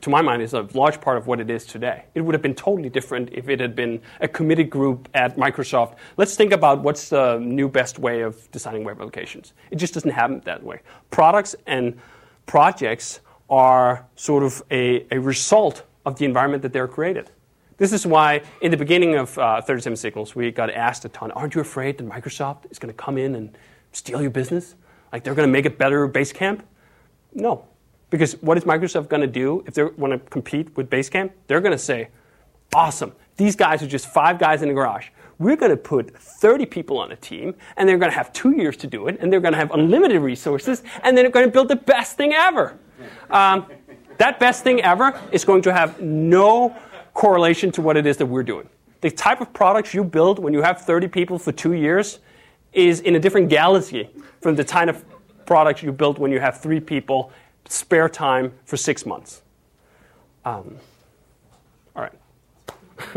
to 0.00 0.10
my 0.10 0.20
mind, 0.20 0.42
is 0.42 0.52
a 0.52 0.62
large 0.74 1.00
part 1.00 1.16
of 1.16 1.28
what 1.28 1.38
it 1.38 1.48
is 1.48 1.64
today. 1.64 2.06
It 2.16 2.22
would 2.22 2.34
have 2.34 2.42
been 2.42 2.56
totally 2.56 2.88
different 2.88 3.28
if 3.30 3.48
it 3.48 3.60
had 3.60 3.76
been 3.76 4.00
a 4.20 4.26
committed 4.26 4.68
group 4.68 5.08
at 5.14 5.36
Microsoft. 5.36 5.94
Let's 6.16 6.34
think 6.34 6.52
about 6.52 6.82
what's 6.82 7.08
the 7.08 7.38
new 7.38 7.68
best 7.68 8.00
way 8.00 8.22
of 8.22 8.50
designing 8.50 8.82
web 8.82 8.96
applications. 8.96 9.52
It 9.70 9.76
just 9.76 9.94
doesn't 9.94 10.10
happen 10.10 10.42
that 10.44 10.64
way. 10.64 10.80
Products 11.12 11.54
and 11.68 12.00
projects 12.46 13.20
are 13.48 14.04
sort 14.16 14.42
of 14.42 14.60
a, 14.72 15.06
a 15.12 15.20
result 15.20 15.84
of 16.08 16.18
the 16.18 16.24
environment 16.24 16.62
that 16.62 16.72
they're 16.72 16.88
created. 16.88 17.30
This 17.76 17.92
is 17.92 18.06
why, 18.06 18.42
in 18.60 18.70
the 18.70 18.76
beginning 18.76 19.14
of 19.14 19.38
uh, 19.38 19.60
37 19.60 19.96
Signals, 19.96 20.34
we 20.34 20.50
got 20.50 20.70
asked 20.70 21.04
a 21.04 21.08
ton 21.10 21.30
Aren't 21.32 21.54
you 21.54 21.60
afraid 21.60 21.98
that 21.98 22.08
Microsoft 22.08 22.70
is 22.70 22.78
going 22.78 22.92
to 22.92 22.96
come 22.96 23.18
in 23.18 23.34
and 23.36 23.56
steal 23.92 24.20
your 24.20 24.30
business? 24.30 24.74
Like 25.12 25.22
they're 25.22 25.34
going 25.34 25.46
to 25.46 25.52
make 25.52 25.66
it 25.66 25.78
better 25.78 26.08
Basecamp? 26.08 26.62
No. 27.34 27.66
Because 28.10 28.32
what 28.42 28.56
is 28.56 28.64
Microsoft 28.64 29.08
going 29.08 29.20
to 29.20 29.28
do 29.28 29.62
if 29.66 29.74
they 29.74 29.84
want 29.84 30.12
to 30.12 30.18
compete 30.30 30.74
with 30.76 30.90
Basecamp? 30.90 31.30
They're 31.46 31.60
going 31.60 31.72
to 31.72 31.78
say, 31.78 32.08
Awesome. 32.74 33.12
These 33.36 33.54
guys 33.54 33.82
are 33.82 33.86
just 33.86 34.08
five 34.08 34.38
guys 34.38 34.62
in 34.62 34.68
the 34.68 34.74
garage. 34.74 35.08
We're 35.38 35.56
going 35.56 35.70
to 35.70 35.76
put 35.76 36.18
30 36.18 36.66
people 36.66 36.98
on 36.98 37.12
a 37.12 37.16
team, 37.16 37.54
and 37.76 37.88
they're 37.88 37.98
going 37.98 38.10
to 38.10 38.16
have 38.16 38.32
two 38.32 38.56
years 38.56 38.76
to 38.78 38.88
do 38.88 39.06
it, 39.06 39.18
and 39.20 39.32
they're 39.32 39.40
going 39.40 39.52
to 39.52 39.58
have 39.58 39.70
unlimited 39.70 40.20
resources, 40.20 40.82
and 41.04 41.16
they're 41.16 41.30
going 41.30 41.46
to 41.46 41.52
build 41.52 41.68
the 41.68 41.76
best 41.76 42.16
thing 42.16 42.32
ever. 42.32 42.76
Um, 43.30 43.66
that 44.18 44.38
best 44.38 44.62
thing 44.62 44.80
ever 44.82 45.18
is 45.32 45.44
going 45.44 45.62
to 45.62 45.72
have 45.72 46.00
no 46.00 46.76
correlation 47.14 47.72
to 47.72 47.82
what 47.82 47.96
it 47.96 48.06
is 48.06 48.16
that 48.18 48.26
we're 48.26 48.42
doing. 48.42 48.68
The 49.00 49.10
type 49.10 49.40
of 49.40 49.52
products 49.52 49.94
you 49.94 50.04
build 50.04 50.38
when 50.38 50.52
you 50.52 50.62
have 50.62 50.80
30 50.82 51.08
people 51.08 51.38
for 51.38 51.52
two 51.52 51.72
years 51.72 52.18
is 52.72 53.00
in 53.00 53.14
a 53.14 53.20
different 53.20 53.48
galaxy 53.48 54.10
from 54.40 54.56
the 54.56 54.64
kind 54.64 54.90
of 54.90 55.04
products 55.46 55.82
you 55.82 55.92
build 55.92 56.18
when 56.18 56.30
you 56.30 56.40
have 56.40 56.60
three 56.60 56.80
people, 56.80 57.32
spare 57.68 58.08
time 58.08 58.52
for 58.64 58.76
six 58.76 59.06
months. 59.06 59.42
Um, 60.44 60.76
all 61.96 62.02
right. 62.02 62.12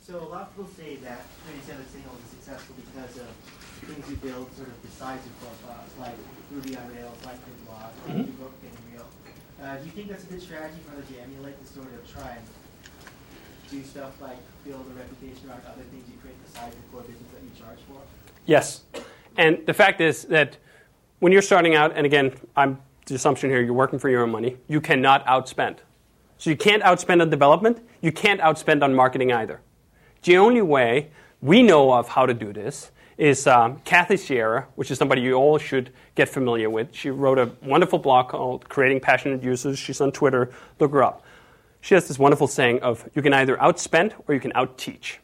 so 0.00 0.18
a 0.18 0.28
lot 0.28 0.42
of 0.42 0.56
people 0.56 0.70
say 0.76 0.96
that 0.96 1.24
37 1.46 1.86
Signals 1.88 2.18
is 2.24 2.30
successful 2.30 2.74
because 2.76 3.16
of 3.18 3.28
things 3.86 4.10
you 4.10 4.16
build 4.16 4.52
sort 4.56 4.68
of 4.68 4.82
besides 4.82 5.22
your 5.26 5.34
profiles, 5.40 5.90
like 6.00 6.14
Ruby 6.50 6.76
on 6.76 6.88
Rails, 6.94 7.16
like 7.24 7.38
Uh, 8.06 9.76
do 9.78 9.84
you 9.84 9.90
think 9.90 10.08
that's 10.08 10.22
a 10.22 10.26
good 10.26 10.40
strategy 10.40 10.78
for 10.86 10.92
others 10.92 11.08
to 11.08 11.20
emulate 11.20 11.58
to 11.60 11.72
sort 11.72 11.86
of 11.86 12.12
try 12.12 12.30
and 12.30 12.46
do 13.70 13.82
stuff 13.82 14.20
like 14.20 14.36
build 14.64 14.86
a 14.92 14.94
reputation 14.94 15.48
around 15.48 15.60
other 15.66 15.82
things 15.90 16.04
you 16.08 16.14
create 16.20 16.36
besides 16.44 16.74
the 16.76 16.82
core 16.92 17.00
business 17.00 17.28
that 17.32 17.42
you 17.42 17.50
charge 17.58 17.78
for? 17.88 18.00
Yes. 18.44 18.82
And 19.36 19.66
the 19.66 19.74
fact 19.74 20.00
is 20.00 20.24
that 20.24 20.56
when 21.18 21.32
you're 21.32 21.42
starting 21.42 21.74
out, 21.74 21.92
and 21.96 22.06
again, 22.06 22.32
I'm 22.56 22.78
the 23.06 23.16
assumption 23.16 23.50
here, 23.50 23.60
you're 23.60 23.72
working 23.72 23.98
for 23.98 24.08
your 24.08 24.22
own 24.22 24.30
money, 24.30 24.56
you 24.68 24.80
cannot 24.80 25.26
outspend. 25.26 25.78
So 26.38 26.50
you 26.50 26.56
can't 26.56 26.82
outspend 26.82 27.22
on 27.22 27.30
development, 27.30 27.80
you 28.02 28.12
can't 28.12 28.40
outspend 28.40 28.82
on 28.82 28.94
marketing 28.94 29.32
either. 29.32 29.60
The 30.22 30.36
only 30.36 30.62
way 30.62 31.10
we 31.40 31.62
know 31.62 31.92
of 31.92 32.08
how 32.08 32.26
to 32.26 32.34
do 32.34 32.52
this 32.52 32.92
is 33.18 33.46
um, 33.46 33.80
Kathy 33.84 34.16
Sierra, 34.16 34.66
which 34.74 34.90
is 34.90 34.98
somebody 34.98 35.22
you 35.22 35.34
all 35.34 35.58
should 35.58 35.90
get 36.14 36.28
familiar 36.28 36.68
with. 36.68 36.94
She 36.94 37.10
wrote 37.10 37.38
a 37.38 37.50
wonderful 37.62 37.98
blog 37.98 38.28
called 38.28 38.68
Creating 38.68 39.00
Passionate 39.00 39.42
Users. 39.42 39.78
She's 39.78 40.00
on 40.00 40.12
Twitter. 40.12 40.50
Look 40.78 40.92
her 40.92 41.02
up. 41.02 41.24
She 41.80 41.94
has 41.94 42.08
this 42.08 42.18
wonderful 42.18 42.46
saying 42.46 42.80
of 42.82 43.08
you 43.14 43.22
can 43.22 43.32
either 43.32 43.56
outspend 43.56 44.12
or 44.26 44.34
you 44.34 44.40
can 44.40 44.52
outteach. 44.54 45.20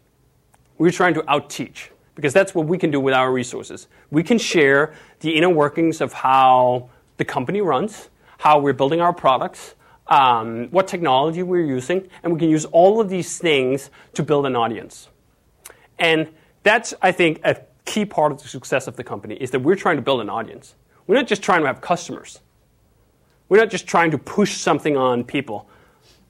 We're 0.78 0.90
trying 0.90 1.14
to 1.14 1.30
outteach 1.30 1.90
because 2.14 2.32
that's 2.32 2.55
what 2.55 2.66
we 2.66 2.78
can 2.78 2.90
do 2.90 3.01
with 3.01 3.14
our 3.14 3.32
resources. 3.32 3.88
We 4.11 4.22
can 4.22 4.38
share 4.38 4.95
the 5.20 5.36
inner 5.36 5.51
workings 5.51 6.01
of 6.01 6.12
how 6.12 6.90
the 7.16 7.24
company 7.24 7.61
runs, 7.61 8.11
how 8.38 8.59
we're 8.59 8.72
building 8.72 9.01
our 9.01 9.12
products, 9.12 9.74
um, 10.07 10.68
what 10.70 10.88
technology 10.88 11.43
we're 11.43 11.64
using, 11.64 12.09
and 12.22 12.32
we 12.32 12.38
can 12.38 12.49
use 12.49 12.64
all 12.66 13.01
of 13.01 13.09
these 13.09 13.38
things 13.38 13.90
to 14.14 14.22
build 14.22 14.47
an 14.47 14.57
audience. 14.57 15.09
And 15.99 16.28
that's, 16.62 16.95
I 17.01 17.12
think, 17.12 17.40
a 17.45 17.57
key 17.85 18.05
part 18.05 18.33
of 18.33 18.43
the 18.43 18.49
success 18.49 18.87
of 18.87 18.97
the 18.97 19.05
company 19.05 19.35
is 19.37 19.51
that 19.51 19.61
we're 19.61 19.76
trying 19.76 19.97
to 19.97 20.03
build 20.03 20.20
an 20.20 20.30
audience. 20.30 20.74
We're 21.07 21.16
not 21.16 21.26
just 21.26 21.43
trying 21.43 21.62
to 21.62 21.66
have 21.66 21.80
customers. 21.80 22.41
We're 23.49 23.59
not 23.59 23.70
just 23.70 23.87
trying 23.87 24.11
to 24.12 24.18
push 24.18 24.57
something 24.57 24.97
on 24.97 25.24
people. 25.24 25.68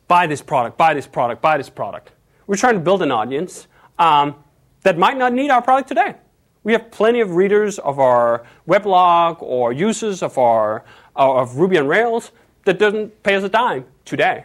Buy 0.09 0.27
this 0.27 0.43
product, 0.43 0.77
buy 0.77 0.95
this 0.95 1.07
product, 1.07 1.41
buy 1.41 1.57
this 1.57 1.69
product. 1.71 2.13
We're 2.47 2.57
trying 2.57 2.75
to 2.75 2.81
build 2.81 3.03
an 3.03 3.13
audience 3.13 3.69
um, 3.99 4.35
that 4.83 4.99
might 4.99 5.17
not 5.17 5.33
need 5.33 5.51
our 5.51 5.63
product 5.63 5.89
today. 5.89 6.17
We 6.65 6.73
have 6.73 6.91
plenty 6.91 7.21
of 7.21 7.35
readers 7.35 7.79
of 7.79 7.99
our 7.99 8.45
weblog 8.69 9.43
or 9.43 9.73
users 9.73 10.23
of 10.23 10.39
our 10.39 10.85
of 11.15 11.57
Ruby 11.57 11.79
on 11.79 11.87
Rails 11.87 12.33
that 12.65 12.79
doesn't 12.79 13.23
pay 13.23 13.35
us 13.35 13.45
a 13.45 13.49
dime 13.49 13.85
today. 14.05 14.45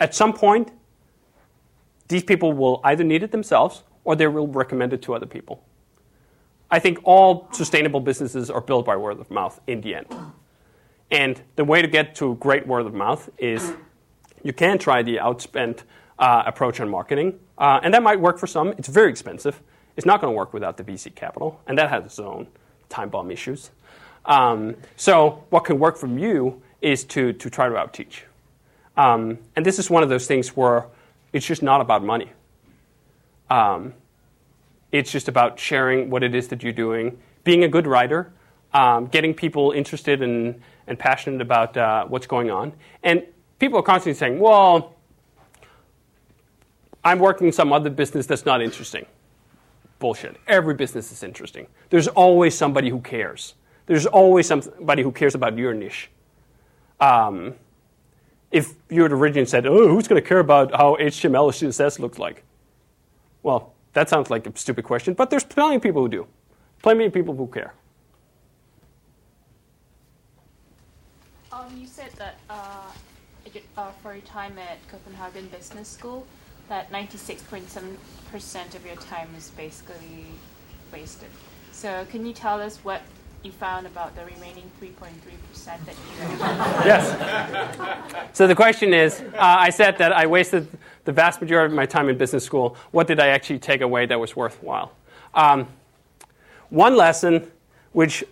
At 0.00 0.14
some 0.14 0.32
point, 0.32 0.70
these 2.08 2.22
people 2.22 2.52
will 2.52 2.80
either 2.84 3.04
need 3.04 3.22
it 3.22 3.30
themselves 3.30 3.82
or 4.04 4.16
they 4.16 4.26
will 4.26 4.48
recommend 4.48 4.92
it 4.92 5.02
to 5.02 5.14
other 5.14 5.26
people. 5.26 5.62
I 6.74 6.80
think 6.80 6.98
all 7.04 7.46
sustainable 7.52 8.00
businesses 8.00 8.50
are 8.50 8.60
built 8.60 8.84
by 8.84 8.96
word 8.96 9.20
of 9.20 9.30
mouth 9.30 9.60
in 9.68 9.80
the 9.80 9.94
end. 9.94 10.08
And 11.08 11.40
the 11.54 11.64
way 11.64 11.80
to 11.80 11.86
get 11.86 12.16
to 12.16 12.34
great 12.40 12.66
word 12.66 12.84
of 12.84 12.92
mouth 12.92 13.30
is 13.38 13.74
you 14.42 14.52
can 14.52 14.76
try 14.78 15.00
the 15.04 15.18
outspent 15.18 15.84
uh, 16.18 16.42
approach 16.44 16.80
on 16.80 16.88
marketing, 16.88 17.38
uh, 17.58 17.78
and 17.84 17.94
that 17.94 18.02
might 18.02 18.18
work 18.18 18.40
for 18.40 18.48
some. 18.48 18.70
It's 18.76 18.88
very 18.88 19.08
expensive. 19.08 19.62
It's 19.96 20.04
not 20.04 20.20
going 20.20 20.32
to 20.32 20.36
work 20.36 20.52
without 20.52 20.76
the 20.76 20.82
VC 20.82 21.14
capital, 21.14 21.60
and 21.68 21.78
that 21.78 21.90
has 21.90 22.06
its 22.06 22.18
own 22.18 22.48
time 22.88 23.08
bomb 23.08 23.30
issues. 23.30 23.70
Um, 24.24 24.74
so, 24.96 25.44
what 25.50 25.64
can 25.64 25.78
work 25.78 25.96
for 25.96 26.08
you 26.08 26.60
is 26.82 27.04
to, 27.04 27.32
to 27.34 27.50
try 27.50 27.68
to 27.68 27.76
outteach. 27.76 28.24
Um, 28.96 29.38
and 29.54 29.64
this 29.64 29.78
is 29.78 29.90
one 29.90 30.02
of 30.02 30.08
those 30.08 30.26
things 30.26 30.56
where 30.56 30.86
it's 31.32 31.46
just 31.46 31.62
not 31.62 31.80
about 31.80 32.02
money. 32.02 32.32
Um, 33.48 33.94
it's 34.94 35.10
just 35.10 35.26
about 35.26 35.58
sharing 35.58 36.08
what 36.08 36.22
it 36.22 36.36
is 36.36 36.46
that 36.48 36.62
you're 36.62 36.72
doing, 36.72 37.18
being 37.42 37.64
a 37.64 37.68
good 37.68 37.84
writer, 37.84 38.32
um, 38.72 39.06
getting 39.06 39.34
people 39.34 39.72
interested 39.72 40.22
in, 40.22 40.62
and 40.86 40.96
passionate 40.96 41.40
about 41.40 41.76
uh, 41.76 42.04
what's 42.04 42.28
going 42.28 42.48
on. 42.48 42.72
And 43.02 43.24
people 43.58 43.80
are 43.80 43.82
constantly 43.82 44.16
saying, 44.16 44.38
well, 44.38 44.94
I'm 47.02 47.18
working 47.18 47.50
some 47.50 47.72
other 47.72 47.90
business 47.90 48.26
that's 48.26 48.46
not 48.46 48.62
interesting. 48.62 49.04
Bullshit. 49.98 50.36
Every 50.46 50.74
business 50.74 51.10
is 51.10 51.24
interesting. 51.24 51.66
There's 51.90 52.06
always 52.06 52.56
somebody 52.56 52.88
who 52.88 53.00
cares. 53.00 53.54
There's 53.86 54.06
always 54.06 54.46
somebody 54.46 55.02
who 55.02 55.10
cares 55.10 55.34
about 55.34 55.58
your 55.58 55.74
niche. 55.74 56.08
Um, 57.00 57.54
if 58.52 58.74
you 58.88 59.02
had 59.02 59.10
originally 59.10 59.46
said, 59.46 59.66
oh, 59.66 59.88
who's 59.88 60.06
going 60.06 60.22
to 60.22 60.28
care 60.28 60.38
about 60.38 60.70
how 60.70 60.96
HTML 61.00 61.46
or 61.46 61.50
CSS 61.50 61.98
looks 61.98 62.20
like? 62.20 62.44
Well, 63.42 63.73
that 63.94 64.08
sounds 64.08 64.30
like 64.30 64.46
a 64.46 64.56
stupid 64.56 64.84
question, 64.84 65.14
but 65.14 65.30
there's 65.30 65.44
plenty 65.44 65.76
of 65.76 65.82
people 65.82 66.02
who 66.02 66.08
do. 66.08 66.26
Plenty 66.82 67.06
of 67.06 67.12
people 67.12 67.34
who 67.34 67.46
care. 67.46 67.72
Um, 71.52 71.76
you 71.76 71.86
said 71.86 72.10
that 72.18 72.36
uh, 72.50 72.90
uh, 73.76 73.90
for 74.02 74.12
your 74.12 74.22
time 74.22 74.58
at 74.58 74.86
Copenhagen 74.88 75.46
Business 75.46 75.88
School, 75.88 76.26
that 76.68 76.90
96.7% 76.90 78.74
of 78.74 78.86
your 78.86 78.96
time 78.96 79.28
is 79.36 79.50
basically 79.50 80.26
wasted. 80.92 81.28
So 81.72 82.06
can 82.10 82.26
you 82.26 82.32
tell 82.32 82.60
us 82.60 82.78
what 82.78 83.02
you 83.44 83.52
found 83.52 83.86
about 83.86 84.16
the 84.16 84.24
remaining 84.24 84.70
3.3% 84.80 85.10
that 85.64 85.94
you 85.94 86.28
Yes. 86.84 88.30
So 88.32 88.46
the 88.46 88.54
question 88.54 88.94
is 88.94 89.20
uh, 89.20 89.36
I 89.38 89.70
said 89.70 89.98
that 89.98 90.12
I 90.12 90.26
wasted 90.26 90.66
the 91.04 91.12
vast 91.12 91.40
majority 91.40 91.72
of 91.72 91.76
my 91.76 91.86
time 91.86 92.08
in 92.08 92.16
business 92.16 92.44
school. 92.44 92.76
What 92.90 93.06
did 93.06 93.20
I 93.20 93.28
actually 93.28 93.58
take 93.58 93.80
away 93.80 94.06
that 94.06 94.18
was 94.18 94.34
worthwhile? 94.34 94.92
Um, 95.34 95.66
one 96.70 96.96
lesson, 96.96 97.50
which 97.92 98.24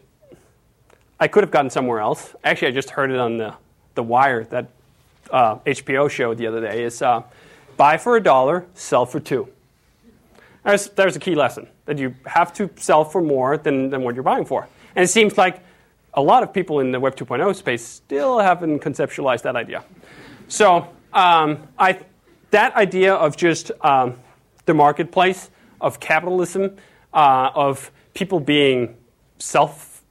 I 1.21 1.29
could 1.29 1.45
have 1.45 1.51
gotten 1.51 1.71
somewhere 1.71 2.01
else, 2.01 2.35
actually, 2.45 2.69
I 2.69 2.71
just 2.73 2.91
heard 2.91 3.11
it 3.11 3.19
on 3.19 3.37
the, 3.37 3.55
the 3.95 4.03
Wire, 4.03 4.45
that 4.45 4.69
uh, 5.31 5.57
HBO 5.59 6.11
show 6.11 6.35
the 6.35 6.47
other 6.47 6.61
day, 6.61 6.83
is 6.83 7.03
uh, 7.03 7.23
buy 7.77 7.97
for 7.97 8.17
a 8.17 8.23
dollar, 8.23 8.67
sell 8.75 9.07
for 9.07 9.21
two. 9.21 9.49
There's, 10.65 10.89
there's 10.91 11.17
a 11.17 11.21
key 11.21 11.35
lesson 11.35 11.67
that 11.87 11.99
you 11.99 12.15
have 12.27 12.53
to 12.55 12.71
sell 12.77 13.05
for 13.05 13.21
more 13.21 13.57
than, 13.57 13.91
than 13.91 14.03
what 14.03 14.15
you're 14.15 14.25
buying 14.25 14.45
for. 14.45 14.69
And 14.95 15.05
it 15.05 15.09
seems 15.09 15.37
like 15.37 15.61
a 16.15 16.23
lot 16.23 16.43
of 16.43 16.53
people 16.53 16.81
in 16.81 16.93
the 16.93 17.01
Web 17.01 17.17
2.0 17.17 17.55
space 17.57 17.85
still 17.85 18.39
haven't 18.39 18.81
conceptualized 18.81 19.43
that 19.43 19.57
idea. 19.57 19.85
So 20.49 20.89
um, 21.13 21.67
I, 21.79 21.99
that 22.53 22.75
idea 22.77 23.15
of 23.15 23.37
just 23.37 23.73
um, 23.81 24.19
the 24.67 24.75
marketplace, 24.75 25.51
of 25.81 25.99
capitalism, 26.01 26.77
uh, 27.13 27.51
of 27.55 27.91
people 28.15 28.41
being 28.41 28.97
self, 29.39 30.05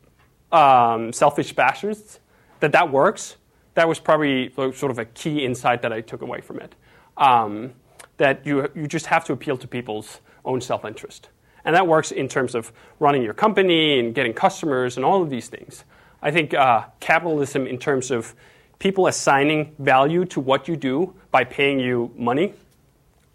um, 0.51 1.13
selfish 1.13 1.53
bastards, 1.53 2.19
that 2.59 2.73
that 2.73 2.91
works, 2.91 3.37
that 3.75 3.87
was 3.87 3.99
probably 3.99 4.51
sort 4.53 4.91
of 4.91 4.99
a 4.99 5.05
key 5.05 5.45
insight 5.45 5.81
that 5.81 5.93
I 5.93 6.01
took 6.01 6.21
away 6.21 6.41
from 6.41 6.59
it. 6.59 6.75
Um, 7.17 7.73
that 8.17 8.45
you, 8.45 8.69
you 8.75 8.87
just 8.87 9.07
have 9.07 9.23
to 9.25 9.33
appeal 9.33 9.57
to 9.57 9.67
people's 9.67 10.19
own 10.45 10.61
self-interest. 10.61 11.29
And 11.63 11.75
that 11.75 11.87
works 11.87 12.11
in 12.11 12.27
terms 12.27 12.53
of 12.55 12.71
running 12.99 13.23
your 13.23 13.33
company 13.33 13.99
and 13.99 14.13
getting 14.13 14.33
customers 14.33 14.97
and 14.97 15.05
all 15.05 15.23
of 15.23 15.29
these 15.29 15.47
things. 15.47 15.85
I 16.21 16.31
think 16.31 16.53
uh, 16.53 16.85
capitalism, 16.99 17.65
in 17.65 17.77
terms 17.77 18.11
of 18.11 18.35
people 18.81 19.05
assigning 19.05 19.75
value 19.77 20.25
to 20.25 20.39
what 20.39 20.67
you 20.67 20.75
do 20.75 21.13
by 21.29 21.43
paying 21.43 21.79
you 21.79 22.11
money, 22.17 22.51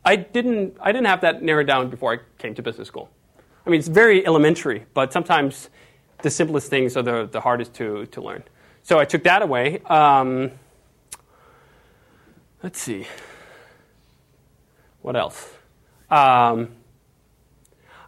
I 0.05 0.17
didn't, 0.17 0.77
I 0.81 0.91
didn't 0.91 1.07
have 1.07 1.21
that 1.21 1.41
narrowed 1.41 1.69
down 1.69 1.89
before 1.89 2.15
I 2.15 2.19
came 2.37 2.53
to 2.57 2.63
business 2.63 2.89
school. 2.89 3.09
I 3.65 3.71
mean, 3.71 3.79
it's 3.79 3.89
very 3.89 4.27
elementary, 4.27 4.87
but 4.93 5.13
sometimes 5.13 5.71
the 6.23 6.31
simplest 6.31 6.69
things 6.69 6.97
are 6.97 7.03
the, 7.03 7.29
the 7.31 7.41
hardest 7.41 7.75
to, 7.75 8.07
to 8.07 8.21
learn. 8.21 8.43
So 8.83 8.99
I 8.99 9.05
took 9.05 9.23
that 9.23 9.41
away. 9.41 9.79
Um, 9.87 10.51
let's 12.65 12.81
see. 12.81 13.07
What 15.01 15.15
else? 15.15 15.49
Um, 16.11 16.73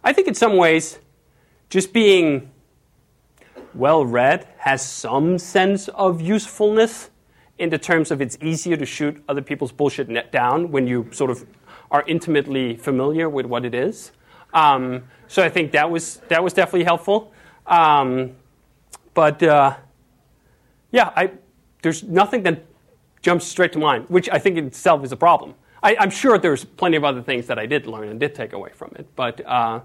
I 0.03 0.11
think 0.11 0.27
in 0.27 0.35
some 0.35 0.57
ways, 0.57 0.99
just 1.69 1.93
being 1.93 2.51
well 3.73 4.03
read 4.05 4.45
has 4.57 4.85
some 4.85 5.37
sense 5.37 5.87
of 5.89 6.19
usefulness 6.19 7.09
in 7.59 7.69
the 7.69 7.77
terms 7.77 8.09
of 8.09 8.21
it's 8.21 8.37
easier 8.41 8.77
to 8.77 8.85
shoot 8.85 9.21
other 9.27 9.41
people's 9.41 9.71
bullshit 9.71 10.09
net 10.09 10.31
down 10.31 10.71
when 10.71 10.87
you 10.87 11.07
sort 11.11 11.29
of 11.29 11.45
are 11.91 12.03
intimately 12.07 12.77
familiar 12.77 13.29
with 13.29 13.45
what 13.45 13.65
it 13.65 13.75
is. 13.75 14.11
Um, 14.53 15.03
so 15.27 15.43
I 15.43 15.49
think 15.49 15.71
that 15.73 15.91
was 15.91 16.17
that 16.29 16.43
was 16.43 16.53
definitely 16.53 16.85
helpful. 16.85 17.33
Um, 17.67 18.31
but 19.13 19.43
uh, 19.43 19.75
yeah, 20.91 21.11
I, 21.15 21.31
there's 21.81 22.03
nothing 22.03 22.43
that 22.43 22.65
jumps 23.21 23.45
straight 23.45 23.73
to 23.73 23.79
mind, 23.79 24.05
which 24.09 24.29
I 24.29 24.39
think 24.39 24.57
in 24.57 24.65
itself 24.67 25.03
is 25.03 25.11
a 25.11 25.17
problem. 25.17 25.53
I, 25.83 25.95
am 25.99 26.09
sure 26.09 26.37
there's 26.37 26.65
plenty 26.65 26.97
of 26.97 27.03
other 27.03 27.21
things 27.21 27.47
that 27.47 27.59
I 27.59 27.65
did 27.65 27.85
learn 27.85 28.09
and 28.09 28.19
did 28.19 28.35
take 28.35 28.53
away 28.53 28.71
from 28.73 28.91
it, 28.95 29.07
but 29.15 29.45
uh, 29.45 29.81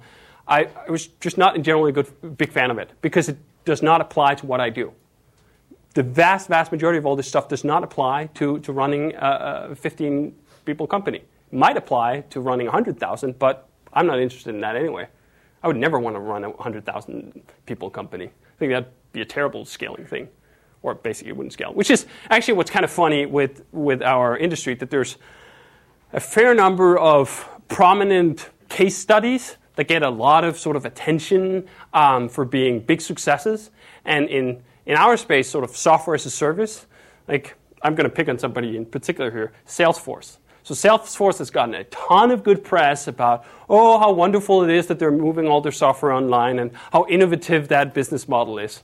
I, 0.49 0.65
I, 0.65 0.91
was 0.91 1.07
just 1.07 1.39
not 1.39 1.61
generally 1.63 1.91
a 1.91 1.93
good, 1.93 2.37
big 2.37 2.53
fan 2.53 2.71
of 2.71 2.79
it 2.79 2.91
because 3.01 3.29
it 3.29 3.37
does 3.65 3.83
not 3.83 4.01
apply 4.01 4.35
to 4.37 4.47
what 4.47 4.61
I 4.61 4.71
do. 4.71 4.93
The 5.95 6.03
vast, 6.03 6.49
vast 6.49 6.73
majority 6.73 6.99
of 6.99 7.07
all 7.07 7.17
this 7.17 7.29
stuff 7.29 7.49
does 7.49 7.65
not 7.65 7.85
apply 7.85 8.27
to, 8.35 8.59
to 8.61 8.73
running 8.73 9.15
a, 9.15 9.69
a 9.71 9.75
15 9.77 10.35
people 10.65 10.87
company. 10.87 11.19
It 11.19 11.57
might 11.57 11.77
apply 11.77 12.23
to 12.31 12.41
running 12.41 12.67
100,000, 12.67 13.39
but 13.39 13.69
I'm 13.93 14.07
not 14.07 14.19
interested 14.19 14.55
in 14.55 14.61
that 14.63 14.75
anyway. 14.75 15.07
I 15.63 15.69
would 15.69 15.77
never 15.77 15.99
want 15.99 16.17
to 16.17 16.21
run 16.21 16.45
a 16.45 16.51
100,000 16.51 17.43
people 17.65 17.91
company. 17.91 18.27
I 18.27 18.59
think 18.59 18.73
that'd 18.73 18.91
be 19.13 19.21
a 19.21 19.25
terrible 19.25 19.65
scaling 19.65 20.05
thing, 20.05 20.29
or 20.83 20.95
basically 20.95 21.31
it 21.31 21.37
wouldn't 21.37 21.53
scale. 21.53 21.73
Which 21.73 21.91
is 21.91 22.07
actually 22.29 22.55
what's 22.55 22.71
kind 22.71 22.85
of 22.85 22.91
funny 22.91 23.25
with, 23.25 23.63
with 23.71 24.03
our 24.03 24.37
industry 24.37 24.75
that 24.75 24.91
there's 24.91 25.17
a 26.13 26.21
fair 26.21 26.55
number 26.55 26.99
of 26.99 27.49
prominent 27.69 28.51
case 28.69 28.97
studies 28.97 29.57
that 29.77 29.85
get 29.85 30.03
a 30.03 30.11
lot 30.11 30.45
of 30.45 30.59
sort 30.59 30.77
of 30.77 30.85
attention 30.85 31.67
um, 31.93 32.29
for 32.29 32.45
being 32.45 32.81
big 32.81 33.01
successes. 33.01 33.71
And 34.05 34.29
in, 34.29 34.63
in 34.87 34.97
our 34.97 35.17
space, 35.17 35.49
sort 35.49 35.65
of 35.65 35.77
software 35.77 36.15
as 36.15 36.27
a 36.27 36.31
service, 36.31 36.87
like 37.29 37.57
I'm 37.83 37.95
going 37.95 38.09
to 38.09 38.15
pick 38.15 38.29
on 38.29 38.39
somebody 38.39 38.77
in 38.77 38.87
particular 38.87 39.31
here, 39.31 39.53
Salesforce. 39.67 40.39
So 40.63 40.73
Salesforce 40.73 41.39
has 41.39 41.51
gotten 41.51 41.75
a 41.75 41.85
ton 41.85 42.31
of 42.31 42.43
good 42.43 42.65
press 42.65 43.07
about, 43.07 43.45
oh, 43.69 43.99
how 43.99 44.13
wonderful 44.13 44.65
it 44.65 44.71
is 44.71 44.87
that 44.87 44.99
they're 44.99 45.11
moving 45.13 45.47
all 45.47 45.61
their 45.61 45.73
software 45.73 46.13
online 46.13 46.59
and 46.59 46.71
how 46.91 47.07
innovative 47.09 47.69
that 47.69 47.93
business 47.93 48.27
model 48.27 48.59
is. 48.59 48.83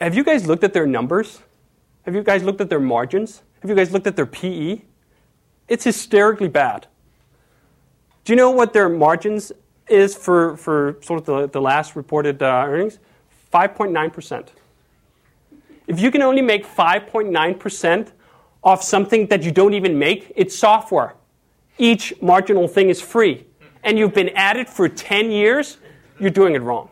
Have 0.00 0.14
you 0.14 0.24
guys 0.24 0.46
looked 0.46 0.64
at 0.64 0.72
their 0.72 0.86
numbers? 0.86 1.40
Have 2.06 2.14
you 2.14 2.22
guys 2.22 2.42
looked 2.42 2.62
at 2.62 2.70
their 2.70 2.80
margins? 2.80 3.42
Have 3.60 3.68
you 3.68 3.76
guys 3.76 3.92
looked 3.92 4.06
at 4.06 4.16
their 4.16 4.26
PE? 4.26 4.80
It's 5.68 5.84
hysterically 5.84 6.48
bad. 6.48 6.86
Do 8.24 8.32
you 8.32 8.36
know 8.36 8.50
what 8.50 8.72
their 8.72 8.88
margins 8.88 9.52
is 9.86 10.14
for, 10.14 10.56
for 10.56 10.98
sort 11.02 11.20
of 11.20 11.26
the, 11.26 11.46
the 11.48 11.60
last 11.60 11.94
reported 11.94 12.42
uh, 12.42 12.64
earnings? 12.66 12.98
5.9%. 13.52 14.48
If 15.86 16.00
you 16.00 16.10
can 16.10 16.22
only 16.22 16.42
make 16.42 16.66
5.9% 16.66 18.12
off 18.62 18.82
something 18.82 19.26
that 19.26 19.42
you 19.42 19.52
don't 19.52 19.74
even 19.74 19.98
make, 19.98 20.32
it's 20.34 20.56
software. 20.56 21.14
Each 21.76 22.14
marginal 22.22 22.68
thing 22.68 22.88
is 22.88 23.00
free. 23.00 23.46
And 23.82 23.98
you've 23.98 24.14
been 24.14 24.30
at 24.30 24.56
it 24.56 24.68
for 24.68 24.88
10 24.88 25.30
years, 25.30 25.78
you're 26.18 26.30
doing 26.30 26.54
it 26.54 26.62
wrong. 26.62 26.88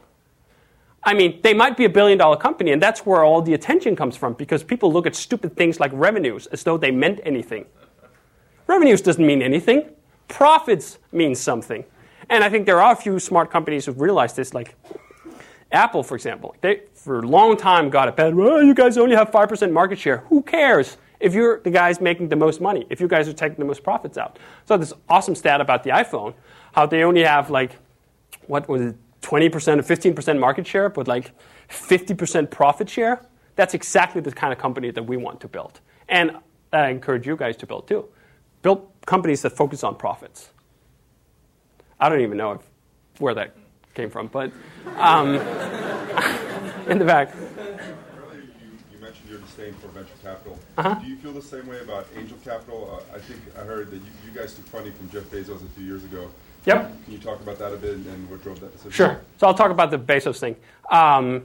I 1.05 1.15
mean, 1.15 1.41
they 1.43 1.55
might 1.55 1.77
be 1.77 1.85
a 1.85 1.89
billion 1.89 2.19
dollar 2.19 2.37
company, 2.37 2.71
and 2.71 2.81
that's 2.81 3.05
where 3.05 3.25
all 3.25 3.43
the 3.43 3.55
attention 3.55 3.97
comes 3.97 4.17
from 4.17 4.35
because 4.35 4.63
people 4.63 4.93
look 4.93 5.07
at 5.07 5.17
stupid 5.17 5.57
things 5.57 5.81
like 5.81 5.91
revenues 5.95 6.47
as 6.49 6.63
though 6.63 6.77
they 6.77 6.91
meant 6.91 7.21
anything. 7.25 7.65
Revenues 8.69 9.03
doesn't 9.03 9.27
mean 9.27 9.43
anything, 9.43 9.91
profits 10.29 10.99
mean 11.11 11.35
something. 11.35 11.85
And 12.31 12.45
I 12.45 12.49
think 12.49 12.67
there 12.67 12.81
are 12.81 12.93
a 12.93 12.97
few 12.97 13.19
smart 13.19 13.51
companies 13.51 13.87
who've 13.87 14.01
realized 14.01 14.37
this, 14.37 14.55
like 14.55 14.77
Apple, 15.73 16.03
for 16.03 16.15
example. 16.15 16.55
They, 16.61 16.83
for 16.95 17.21
a 17.21 17.27
long 17.27 17.57
time, 17.57 17.91
got 17.91 18.09
a 18.09 18.13
bad. 18.13 18.35
Well, 18.35 18.63
you 18.63 18.75
guys 18.75 18.99
only 18.99 19.17
have 19.17 19.31
5% 19.31 19.73
market 19.73 19.99
share. 19.99 20.19
Who 20.29 20.43
cares? 20.43 20.99
if 21.23 21.35
you're 21.35 21.61
the 21.61 21.71
guys 21.71 22.01
making 22.01 22.29
the 22.29 22.37
most 22.37 22.61
money, 22.61 22.85
if 22.91 23.01
you 23.01 23.07
guys 23.07 23.29
are 23.29 23.33
taking 23.33 23.59
the 23.59 23.65
most 23.65 23.85
profits 23.85 24.19
out. 24.19 24.41
So 24.67 24.77
this 24.77 24.93
awesome 25.09 25.37
stat 25.37 25.61
about 25.61 25.85
the 25.85 25.91
iPhone, 25.91 26.35
how 26.73 26.85
they 26.85 27.05
only 27.05 27.23
have 27.23 27.49
like, 27.49 27.79
what 28.49 28.69
was 28.69 28.83
it, 28.83 28.97
20% 29.23 29.79
or 29.79 29.83
15% 29.83 30.39
market 30.41 30.67
share, 30.67 30.89
but 30.89 31.07
like 31.07 31.31
50% 31.69 32.51
profit 32.51 32.91
share. 32.91 33.25
That's 33.55 33.73
exactly 33.73 34.21
the 34.21 34.33
kind 34.33 34.53
of 34.53 34.59
company 34.59 34.91
that 34.91 35.05
we 35.05 35.17
want 35.17 35.41
to 35.43 35.49
build. 35.49 35.81
And 36.09 36.39
I 36.73 36.89
encourage 36.89 37.25
you 37.25 37.37
guys 37.37 37.57
to 37.59 37.67
build 37.67 37.87
too. 37.87 38.09
Build 38.63 38.91
companies 39.07 39.43
that 39.43 39.51
focus 39.51 39.85
on 39.85 39.95
profits. 39.95 40.51
I 42.01 42.09
don't 42.09 42.21
even 42.21 42.37
know 42.37 42.53
if, 42.53 42.61
where 43.21 43.35
that 43.35 43.55
came 43.95 44.11
from, 44.11 44.29
but 44.29 44.53
um, 44.97 45.35
in 46.89 46.99
the 46.99 47.05
back 47.05 47.35
Earlier, 47.35 48.41
you, 48.41 48.79
you 48.93 48.99
mentioned 49.01 49.29
your 49.31 49.39
disdain 49.41 49.75
for 49.75 49.89
venture 49.89 50.11
capital. 50.23 50.59
Uh-huh. 50.79 50.95
Do 50.95 51.07
you 51.07 51.17
feel 51.17 51.33
the 51.33 51.43
same 51.43 51.67
way 51.67 51.81
about 51.81 52.07
angel 52.17 52.39
capital? 52.45 53.03
Uh, 53.13 53.17
I 53.17 53.19
think 53.19 53.41
I 53.57 53.61
heard 53.61 53.91
that 53.91 53.97
you, 53.97 54.11
you, 54.27 54.33
guys 54.33 54.55
took 54.55 54.67
funding 54.67 54.93
from 54.93 55.11
Jeff 55.11 55.25
Bezos 55.25 55.65
a 55.65 55.69
few 55.71 55.85
years 55.85 56.05
ago. 56.05 56.31
Yep. 56.65 57.05
Can 57.05 57.13
you 57.13 57.19
talk 57.19 57.41
about 57.41 57.59
that 57.59 57.73
a 57.73 57.77
bit 57.77 57.97
and 57.97 58.31
what 58.31 58.43
drove 58.43 58.61
that 58.61 58.73
decision? 58.73 58.93
Sure. 58.93 59.21
So 59.39 59.47
I'll 59.47 59.55
talk 59.55 59.71
about 59.71 59.91
the 59.91 59.99
Bezos 59.99 60.39
thing. 60.39 60.57
Um, 60.91 61.45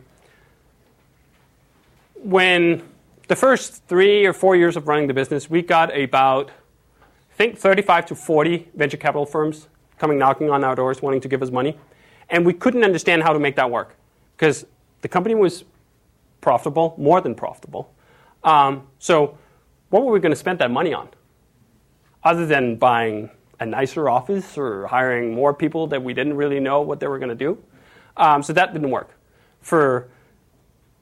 when 2.16 2.84
the 3.28 3.36
first 3.36 3.84
three 3.88 4.26
or 4.26 4.34
four 4.34 4.56
years 4.56 4.76
of 4.76 4.88
running 4.88 5.08
the 5.08 5.14
business, 5.14 5.50
we 5.50 5.62
got 5.62 5.98
about, 5.98 6.50
I 6.50 7.36
think, 7.36 7.58
35 7.58 8.08
to 8.08 8.16
40 8.16 8.70
venture 8.76 8.98
capital 8.98 9.26
firms 9.26 9.68
coming 9.98 10.18
knocking 10.18 10.50
on 10.50 10.64
our 10.64 10.76
doors 10.76 11.02
wanting 11.02 11.22
to 11.22 11.28
give 11.28 11.42
us 11.42 11.52
money. 11.52 11.78
And 12.30 12.46
we 12.46 12.54
couldn't 12.54 12.84
understand 12.84 13.24
how 13.24 13.34
to 13.34 13.40
make 13.40 13.56
that 13.56 13.70
work 13.70 13.96
because 14.36 14.66
the 15.02 15.08
company 15.08 15.36
was 15.36 15.64
profitable, 16.42 16.96
more 16.98 17.22
than 17.22 17.36
profitable. 17.36 17.94
Um, 18.44 18.88
so, 19.00 19.38
what 19.90 20.04
were 20.04 20.12
we 20.12 20.20
going 20.20 20.32
to 20.32 20.38
spend 20.38 20.60
that 20.60 20.72
money 20.72 20.94
on? 20.94 21.10
Other 22.24 22.46
than 22.46 22.76
buying 22.76 23.30
a 23.60 23.66
nicer 23.66 24.10
office 24.10 24.58
or 24.58 24.88
hiring 24.88 25.34
more 25.34 25.54
people 25.54 25.88
that 25.88 26.04
we 26.04 26.14
didn't 26.14 26.36
really 26.36 26.60
know 26.60 26.82
what 26.82 27.00
they 27.00 27.08
were 27.08 27.20
going 27.20 27.30
to 27.30 27.36
do. 27.36 27.58
Um, 28.16 28.44
so 28.44 28.54
that 28.54 28.74
didn't 28.74 28.92
work. 28.92 29.12
For 29.62 30.10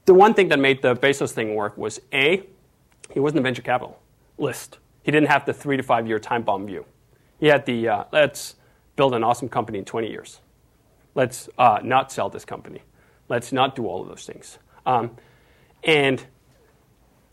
the 0.05 0.13
one 0.13 0.33
thing 0.33 0.49
that 0.49 0.59
made 0.59 0.81
the 0.81 0.95
Bezos 0.95 1.31
thing 1.31 1.55
work 1.55 1.77
was 1.77 1.99
A, 2.13 2.43
he 3.11 3.19
wasn't 3.19 3.39
a 3.39 3.43
venture 3.43 3.61
capital 3.61 3.99
list. 4.37 4.79
He 5.03 5.11
didn't 5.11 5.29
have 5.29 5.45
the 5.45 5.53
three 5.53 5.77
to 5.77 5.83
five 5.83 6.07
year 6.07 6.19
time 6.19 6.43
bomb 6.43 6.65
view. 6.65 6.85
He 7.39 7.47
had 7.47 7.65
the 7.65 7.87
uh, 7.87 8.03
let's 8.11 8.55
build 8.95 9.13
an 9.13 9.23
awesome 9.23 9.49
company 9.49 9.79
in 9.79 9.85
20 9.85 10.09
years. 10.09 10.39
Let's 11.15 11.49
uh, 11.57 11.79
not 11.83 12.11
sell 12.11 12.29
this 12.29 12.45
company. 12.45 12.83
Let's 13.29 13.51
not 13.51 13.75
do 13.75 13.87
all 13.87 14.01
of 14.01 14.07
those 14.07 14.25
things. 14.25 14.59
Um, 14.85 15.17
and 15.83 16.23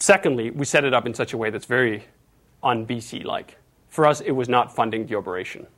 Secondly, 0.03 0.51
we 0.51 0.65
set 0.65 0.85
it 0.85 0.93
up 0.93 1.07
in 1.07 1.15
such 1.15 1.33
a 1.33 1.37
way 1.37 1.51
that's 1.51 1.67
very 1.67 2.03
un 2.61 2.85
VC 2.85 3.23
like. 3.23 3.57
For 3.89 4.05
us, 4.05 4.21
it 4.21 4.33
was 4.33 4.49
not 4.49 4.75
funding 4.75 5.07
the 5.07 5.15
operation. 5.15 5.69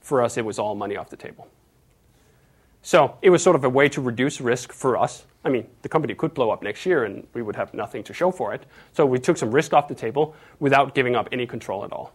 For 0.00 0.20
us, 0.20 0.36
it 0.36 0.44
was 0.44 0.58
all 0.58 0.74
money 0.74 0.98
off 0.98 1.08
the 1.08 1.16
table. 1.16 1.48
So 2.82 3.16
it 3.22 3.30
was 3.30 3.42
sort 3.42 3.56
of 3.56 3.64
a 3.64 3.70
way 3.70 3.88
to 3.88 4.02
reduce 4.02 4.38
risk 4.38 4.70
for 4.70 4.98
us. 4.98 5.24
I 5.46 5.48
mean, 5.48 5.66
the 5.80 5.88
company 5.88 6.14
could 6.14 6.34
blow 6.34 6.50
up 6.50 6.62
next 6.62 6.84
year 6.84 7.04
and 7.06 7.26
we 7.32 7.40
would 7.40 7.56
have 7.56 7.72
nothing 7.72 8.04
to 8.04 8.12
show 8.12 8.30
for 8.30 8.52
it. 8.52 8.66
So 8.92 9.06
we 9.06 9.18
took 9.18 9.38
some 9.38 9.50
risk 9.50 9.72
off 9.72 9.88
the 9.88 9.94
table 9.94 10.36
without 10.60 10.94
giving 10.94 11.16
up 11.16 11.30
any 11.32 11.46
control 11.46 11.86
at 11.86 11.92
all. 11.92 12.12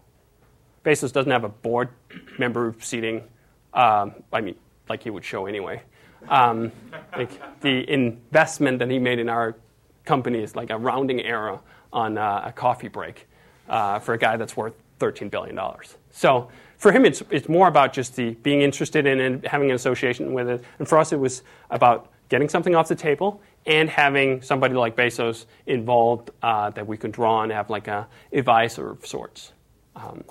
Bezos 0.85 1.11
doesn't 1.11 1.31
have 1.31 1.43
a 1.43 1.49
board 1.49 1.89
member 2.37 2.75
seating, 2.79 3.23
um, 3.73 4.13
I 4.31 4.41
mean, 4.41 4.55
like 4.89 5.03
he 5.03 5.09
would 5.09 5.23
show 5.23 5.45
anyway. 5.45 5.81
Um, 6.29 6.71
like 7.15 7.61
the 7.61 7.89
investment 7.91 8.79
that 8.79 8.89
he 8.89 8.99
made 8.99 9.19
in 9.19 9.29
our 9.29 9.55
company 10.05 10.41
is 10.41 10.55
like 10.55 10.69
a 10.69 10.77
rounding 10.77 11.21
error 11.21 11.59
on 11.93 12.17
uh, 12.17 12.43
a 12.45 12.51
coffee 12.51 12.87
break 12.87 13.27
uh, 13.69 13.99
for 13.99 14.13
a 14.13 14.17
guy 14.17 14.37
that's 14.37 14.57
worth 14.57 14.73
$13 14.99 15.29
billion. 15.29 15.59
So 16.11 16.49
for 16.77 16.91
him, 16.91 17.05
it's, 17.05 17.21
it's 17.29 17.49
more 17.49 17.67
about 17.67 17.93
just 17.93 18.15
the 18.15 18.31
being 18.35 18.61
interested 18.61 19.05
in 19.05 19.19
and 19.19 19.45
having 19.45 19.69
an 19.69 19.75
association 19.75 20.33
with 20.33 20.49
it. 20.49 20.63
And 20.79 20.87
for 20.87 20.97
us, 20.97 21.11
it 21.11 21.19
was 21.19 21.43
about 21.69 22.11
getting 22.29 22.49
something 22.49 22.75
off 22.75 22.87
the 22.87 22.95
table 22.95 23.41
and 23.65 23.89
having 23.89 24.41
somebody 24.41 24.73
like 24.73 24.95
Bezos 24.95 25.45
involved 25.65 26.31
uh, 26.41 26.69
that 26.71 26.85
we 26.85 26.97
could 26.97 27.11
draw 27.11 27.43
and 27.43 27.51
have 27.51 27.69
like 27.69 27.87
a 27.87 28.07
advisor 28.31 28.91
of 28.91 29.05
sorts. 29.05 29.53
Um, 29.95 30.23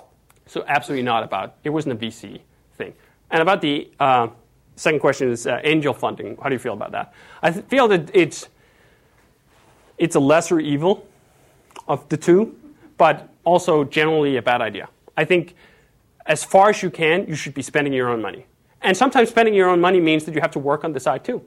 so 0.45 0.63
absolutely 0.67 1.03
not 1.03 1.23
about, 1.23 1.55
it 1.63 1.69
wasn't 1.69 2.01
a 2.01 2.05
VC 2.05 2.41
thing. 2.77 2.93
And 3.29 3.41
about 3.41 3.61
the 3.61 3.91
uh, 3.99 4.29
second 4.77 4.99
question 4.99 5.29
is 5.29 5.45
uh, 5.45 5.59
angel 5.63 5.93
funding. 5.93 6.37
How 6.41 6.49
do 6.49 6.55
you 6.55 6.59
feel 6.59 6.73
about 6.73 6.91
that? 6.93 7.13
I 7.41 7.51
th- 7.51 7.65
feel 7.65 7.87
that 7.89 8.09
it's 8.13 8.47
it's 9.97 10.15
a 10.15 10.19
lesser 10.19 10.59
evil 10.59 11.05
of 11.87 12.07
the 12.09 12.17
two, 12.17 12.55
but 12.97 13.29
also 13.43 13.83
generally 13.83 14.37
a 14.37 14.41
bad 14.41 14.61
idea. 14.61 14.87
I 15.17 15.25
think 15.25 15.55
as 16.25 16.43
far 16.43 16.69
as 16.69 16.83
you 16.83 16.91
can, 16.91 17.27
you 17.27 17.35
should 17.35 17.53
be 17.53 17.61
spending 17.61 17.93
your 17.93 18.09
own 18.09 18.21
money. 18.21 18.45
And 18.81 18.95
sometimes 18.95 19.29
spending 19.29 19.55
your 19.55 19.69
own 19.69 19.81
money 19.81 19.99
means 19.99 20.25
that 20.25 20.35
you 20.35 20.41
have 20.41 20.51
to 20.51 20.59
work 20.59 20.83
on 20.83 20.93
the 20.93 20.99
side 20.99 21.25
too. 21.25 21.41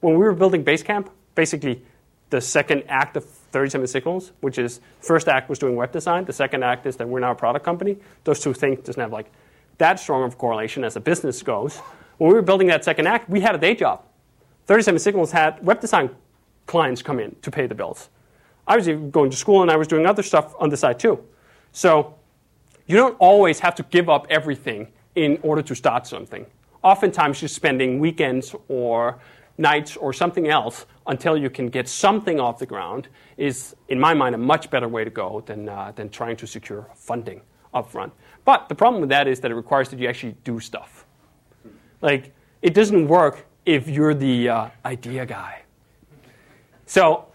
When 0.00 0.14
we 0.14 0.20
were 0.20 0.32
building 0.32 0.64
Basecamp, 0.64 1.08
basically 1.34 1.82
the 2.30 2.40
second 2.40 2.82
act 2.88 3.16
of 3.16 3.24
37 3.24 3.86
Signals, 3.86 4.32
which 4.40 4.58
is 4.58 4.80
first 5.00 5.28
act 5.28 5.48
was 5.48 5.58
doing 5.58 5.76
web 5.76 5.92
design. 5.92 6.24
The 6.24 6.32
second 6.32 6.64
act 6.64 6.86
is 6.86 6.96
that 6.96 7.08
we're 7.08 7.20
now 7.20 7.30
a 7.30 7.36
product 7.36 7.64
company. 7.64 7.96
Those 8.24 8.40
two 8.40 8.52
things 8.52 8.80
doesn't 8.84 9.00
have 9.00 9.12
like 9.12 9.30
that 9.78 10.00
strong 10.00 10.24
of 10.24 10.38
correlation 10.38 10.82
as 10.82 10.96
a 10.96 11.00
business 11.00 11.42
goes. 11.42 11.80
When 12.18 12.28
we 12.30 12.34
were 12.34 12.42
building 12.42 12.68
that 12.68 12.84
second 12.84 13.06
act, 13.06 13.28
we 13.28 13.40
had 13.40 13.54
a 13.54 13.58
day 13.58 13.74
job. 13.74 14.02
37 14.66 14.98
Signals 14.98 15.32
had 15.32 15.64
web 15.64 15.80
design 15.80 16.10
clients 16.66 17.02
come 17.02 17.20
in 17.20 17.36
to 17.42 17.50
pay 17.50 17.66
the 17.66 17.74
bills. 17.74 18.08
I 18.66 18.76
was 18.76 18.88
even 18.88 19.10
going 19.10 19.30
to 19.30 19.36
school 19.36 19.62
and 19.62 19.70
I 19.70 19.76
was 19.76 19.86
doing 19.86 20.06
other 20.06 20.22
stuff 20.22 20.54
on 20.58 20.70
the 20.70 20.76
side 20.76 20.98
too. 20.98 21.22
So 21.72 22.14
you 22.86 22.96
don't 22.96 23.16
always 23.18 23.60
have 23.60 23.74
to 23.76 23.82
give 23.84 24.08
up 24.08 24.26
everything 24.30 24.88
in 25.14 25.38
order 25.42 25.62
to 25.62 25.74
start 25.74 26.06
something. 26.06 26.46
Oftentimes, 26.82 27.42
you're 27.42 27.48
spending 27.48 27.98
weekends 27.98 28.54
or 28.68 29.18
nights 29.58 29.96
or 29.96 30.12
something 30.12 30.48
else 30.48 30.86
until 31.06 31.36
you 31.36 31.50
can 31.50 31.68
get 31.68 31.88
something 31.88 32.38
off 32.38 32.58
the 32.58 32.66
ground 32.66 33.08
is, 33.36 33.74
in 33.88 33.98
my 33.98 34.14
mind, 34.14 34.34
a 34.34 34.38
much 34.38 34.70
better 34.70 34.86
way 34.86 35.02
to 35.02 35.10
go 35.10 35.42
than, 35.46 35.68
uh, 35.68 35.92
than 35.96 36.08
trying 36.10 36.36
to 36.36 36.46
secure 36.46 36.88
funding 36.94 37.40
upfront. 37.74 38.12
But 38.44 38.68
the 38.68 38.74
problem 38.74 39.00
with 39.00 39.10
that 39.10 39.26
is 39.26 39.40
that 39.40 39.50
it 39.50 39.54
requires 39.54 39.88
that 39.88 39.98
you 39.98 40.08
actually 40.08 40.36
do 40.44 40.60
stuff. 40.60 41.05
Like, 42.00 42.32
it 42.62 42.74
doesn't 42.74 43.08
work 43.08 43.46
if 43.64 43.88
you're 43.88 44.14
the 44.14 44.48
uh, 44.48 44.68
idea 44.84 45.26
guy. 45.26 45.62
So, 46.86 47.26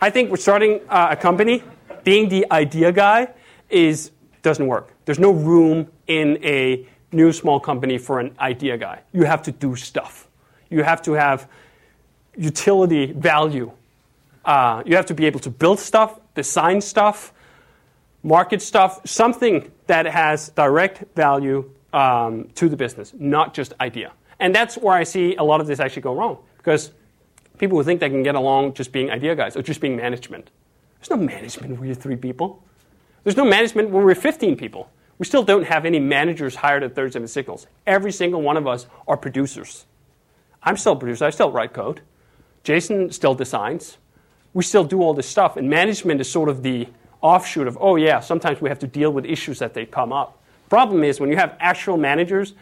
I 0.00 0.10
think 0.10 0.30
we're 0.30 0.36
starting 0.36 0.80
uh, 0.88 1.08
a 1.10 1.16
company. 1.16 1.62
Being 2.02 2.28
the 2.28 2.46
idea 2.50 2.92
guy 2.92 3.28
is 3.70 4.10
doesn't 4.42 4.66
work. 4.66 4.92
There's 5.06 5.18
no 5.18 5.30
room 5.30 5.88
in 6.06 6.38
a 6.44 6.86
new 7.12 7.32
small 7.32 7.58
company 7.60 7.98
for 7.98 8.20
an 8.20 8.34
idea 8.38 8.76
guy. 8.76 9.00
You 9.12 9.24
have 9.24 9.42
to 9.44 9.52
do 9.52 9.76
stuff. 9.76 10.28
You 10.68 10.82
have 10.82 11.00
to 11.02 11.12
have 11.12 11.48
utility 12.36 13.12
value. 13.12 13.72
Uh, 14.44 14.82
you 14.84 14.96
have 14.96 15.06
to 15.06 15.14
be 15.14 15.24
able 15.24 15.40
to 15.40 15.50
build 15.50 15.78
stuff, 15.78 16.20
design 16.34 16.80
stuff, 16.80 17.32
market 18.22 18.60
stuff, 18.60 19.00
something 19.06 19.70
that 19.86 20.06
has 20.06 20.50
direct 20.50 21.04
value 21.14 21.70
um, 21.94 22.48
to 22.56 22.68
the 22.68 22.76
business, 22.76 23.14
not 23.18 23.54
just 23.54 23.72
idea. 23.80 24.12
And 24.40 24.54
that's 24.54 24.76
where 24.76 24.94
I 24.94 25.04
see 25.04 25.36
a 25.36 25.44
lot 25.44 25.60
of 25.60 25.66
this 25.66 25.80
actually 25.80 26.02
go 26.02 26.14
wrong 26.14 26.38
because 26.58 26.90
people 27.56 27.78
who 27.78 27.84
think 27.84 28.00
they 28.00 28.10
can 28.10 28.24
get 28.24 28.34
along 28.34 28.74
just 28.74 28.92
being 28.92 29.10
idea 29.10 29.34
guys 29.36 29.56
or 29.56 29.62
just 29.62 29.80
being 29.80 29.96
management. 29.96 30.50
There's 30.98 31.10
no 31.10 31.24
management 31.24 31.78
where 31.78 31.86
you're 31.86 31.94
three 31.94 32.16
people. 32.16 32.62
There's 33.22 33.36
no 33.36 33.44
management 33.44 33.90
when 33.90 34.04
we're 34.04 34.14
15 34.14 34.56
people. 34.56 34.90
We 35.18 35.24
still 35.24 35.44
don't 35.44 35.64
have 35.64 35.86
any 35.86 36.00
managers 36.00 36.56
hired 36.56 36.82
at 36.82 36.96
37 36.96 37.28
Signals. 37.28 37.66
Every 37.86 38.10
single 38.10 38.42
one 38.42 38.56
of 38.56 38.66
us 38.66 38.86
are 39.06 39.16
producers. 39.16 39.86
I'm 40.62 40.76
still 40.76 40.94
a 40.94 40.96
producer. 40.96 41.24
I 41.24 41.30
still 41.30 41.52
write 41.52 41.72
code. 41.72 42.00
Jason 42.64 43.12
still 43.12 43.34
designs. 43.34 43.98
We 44.52 44.64
still 44.64 44.82
do 44.82 45.00
all 45.00 45.14
this 45.14 45.28
stuff. 45.28 45.56
And 45.56 45.70
management 45.70 46.20
is 46.20 46.30
sort 46.30 46.48
of 46.48 46.62
the 46.62 46.88
offshoot 47.20 47.68
of, 47.68 47.78
oh, 47.80 47.96
yeah, 47.96 48.18
sometimes 48.20 48.60
we 48.60 48.68
have 48.68 48.78
to 48.80 48.86
deal 48.86 49.12
with 49.12 49.24
issues 49.24 49.60
that 49.60 49.74
they 49.74 49.86
come 49.86 50.12
up. 50.12 50.42
Problem 50.74 51.04
is, 51.04 51.20
when 51.20 51.30
you 51.30 51.36
have 51.36 51.56
actual 51.60 51.96
managers, 51.96 52.52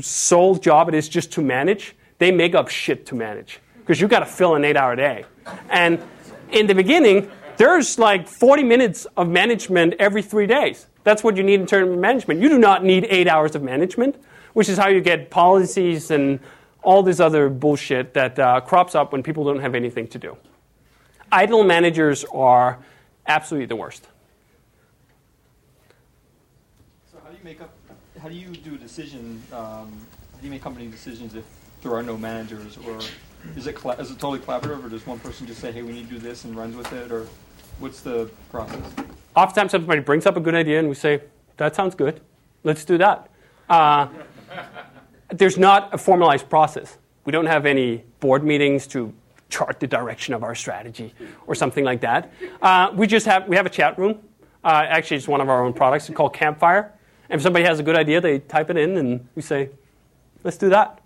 sole 0.00 0.56
job 0.56 0.88
it 0.88 0.96
is 0.96 1.08
just 1.08 1.30
to 1.34 1.40
manage, 1.40 1.94
they 2.18 2.32
make 2.32 2.56
up 2.56 2.68
shit 2.68 3.06
to 3.06 3.14
manage 3.14 3.60
because 3.78 4.00
you 4.00 4.08
got 4.08 4.18
to 4.18 4.26
fill 4.26 4.56
an 4.56 4.64
eight 4.64 4.76
hour 4.76 4.96
day. 4.96 5.24
And 5.70 6.02
in 6.50 6.66
the 6.66 6.74
beginning, 6.74 7.30
there's 7.58 8.00
like 8.00 8.26
40 8.26 8.64
minutes 8.64 9.06
of 9.16 9.28
management 9.28 9.94
every 10.00 10.22
three 10.22 10.48
days. 10.48 10.88
That's 11.04 11.22
what 11.22 11.36
you 11.36 11.44
need 11.44 11.60
in 11.60 11.66
terms 11.66 11.92
of 11.92 11.98
management. 12.00 12.40
You 12.40 12.48
do 12.48 12.58
not 12.58 12.82
need 12.82 13.06
eight 13.08 13.28
hours 13.28 13.54
of 13.54 13.62
management, 13.62 14.16
which 14.54 14.68
is 14.68 14.76
how 14.76 14.88
you 14.88 15.00
get 15.00 15.30
policies 15.30 16.10
and 16.10 16.40
all 16.82 17.04
this 17.04 17.20
other 17.20 17.48
bullshit 17.48 18.12
that 18.14 18.40
uh, 18.40 18.60
crops 18.62 18.96
up 18.96 19.12
when 19.12 19.22
people 19.22 19.44
don't 19.44 19.60
have 19.60 19.76
anything 19.76 20.08
to 20.08 20.18
do. 20.18 20.36
Idle 21.30 21.62
managers 21.62 22.24
are 22.24 22.80
absolutely 23.28 23.66
the 23.66 23.76
worst. 23.76 24.08
So 27.12 27.18
how 27.22 27.28
do 27.28 27.31
you 27.31 27.31
make 27.42 27.60
up? 27.60 27.70
How 28.20 28.28
do 28.28 28.34
you 28.34 28.48
do 28.48 28.76
decision? 28.78 29.42
Um, 29.52 29.58
how 29.58 30.38
do 30.40 30.44
you 30.44 30.50
make 30.50 30.62
company 30.62 30.86
decisions 30.86 31.34
if 31.34 31.44
there 31.82 31.92
are 31.94 32.02
no 32.02 32.16
managers, 32.16 32.78
or 32.86 32.98
is 33.56 33.66
it 33.66 33.76
is 33.98 34.10
it 34.10 34.18
totally 34.18 34.38
collaborative, 34.38 34.84
or 34.84 34.88
does 34.88 35.06
one 35.06 35.18
person 35.18 35.46
just 35.46 35.60
say, 35.60 35.72
"Hey, 35.72 35.82
we 35.82 35.92
need 35.92 36.08
to 36.08 36.14
do 36.14 36.18
this," 36.20 36.44
and 36.44 36.56
runs 36.56 36.76
with 36.76 36.92
it, 36.92 37.10
or 37.10 37.26
what's 37.80 38.00
the 38.00 38.30
process? 38.50 38.80
Oftentimes, 39.34 39.72
somebody 39.72 40.00
brings 40.00 40.26
up 40.26 40.36
a 40.36 40.40
good 40.40 40.54
idea, 40.54 40.78
and 40.78 40.88
we 40.88 40.94
say, 40.94 41.22
"That 41.56 41.74
sounds 41.74 41.94
good. 41.94 42.20
Let's 42.62 42.84
do 42.84 42.98
that." 42.98 43.28
Uh, 43.68 44.08
there's 45.28 45.58
not 45.58 45.92
a 45.92 45.98
formalized 45.98 46.48
process. 46.48 46.98
We 47.24 47.32
don't 47.32 47.46
have 47.46 47.66
any 47.66 48.04
board 48.20 48.44
meetings 48.44 48.86
to 48.88 49.12
chart 49.48 49.80
the 49.80 49.86
direction 49.86 50.34
of 50.34 50.42
our 50.42 50.54
strategy 50.54 51.14
or 51.46 51.54
something 51.54 51.84
like 51.84 52.00
that. 52.00 52.30
Uh, 52.60 52.92
we 52.94 53.06
just 53.06 53.26
have 53.26 53.48
we 53.48 53.56
have 53.56 53.66
a 53.66 53.70
chat 53.70 53.98
room. 53.98 54.20
Uh, 54.64 54.84
actually, 54.88 55.16
it's 55.16 55.26
one 55.26 55.40
of 55.40 55.48
our 55.48 55.64
own 55.64 55.72
products. 55.72 56.08
It's 56.08 56.16
called 56.16 56.34
Campfire. 56.34 56.92
And 57.32 57.38
if 57.38 57.42
somebody 57.42 57.64
has 57.64 57.80
a 57.80 57.82
good 57.82 57.96
idea, 57.96 58.20
they 58.20 58.40
type 58.40 58.68
it 58.68 58.76
in, 58.76 58.98
and 58.98 59.26
we 59.34 59.40
say, 59.40 59.70
"Let's 60.44 60.58
do 60.58 60.68
that," 60.68 61.00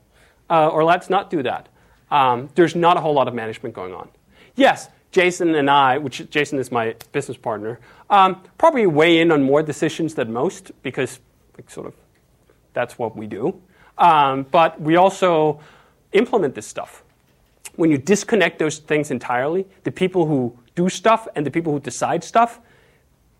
uh, 0.50 0.66
or 0.66 0.82
"Let's 0.82 1.08
not 1.08 1.30
do 1.30 1.40
that." 1.44 1.68
Um, 2.10 2.48
there's 2.56 2.74
not 2.74 2.96
a 2.96 3.00
whole 3.00 3.14
lot 3.14 3.28
of 3.28 3.34
management 3.34 3.76
going 3.76 3.94
on. 3.94 4.08
Yes, 4.56 4.88
Jason 5.12 5.54
and 5.54 5.70
I, 5.70 5.98
which 5.98 6.28
Jason 6.28 6.58
is 6.58 6.72
my 6.72 6.96
business 7.12 7.36
partner, 7.36 7.78
um, 8.10 8.42
probably 8.58 8.88
weigh 8.88 9.20
in 9.20 9.30
on 9.30 9.44
more 9.44 9.62
decisions 9.62 10.14
than 10.16 10.32
most 10.32 10.72
because, 10.82 11.20
like, 11.56 11.70
sort 11.70 11.86
of, 11.86 11.94
that's 12.72 12.98
what 12.98 13.16
we 13.16 13.28
do. 13.28 13.62
Um, 13.96 14.46
but 14.50 14.80
we 14.80 14.96
also 14.96 15.60
implement 16.12 16.56
this 16.56 16.66
stuff. 16.66 17.04
When 17.76 17.88
you 17.88 17.98
disconnect 17.98 18.58
those 18.58 18.78
things 18.78 19.12
entirely, 19.12 19.64
the 19.84 19.92
people 19.92 20.26
who 20.26 20.58
do 20.74 20.88
stuff 20.88 21.28
and 21.36 21.46
the 21.46 21.52
people 21.52 21.72
who 21.72 21.78
decide 21.78 22.24
stuff, 22.24 22.58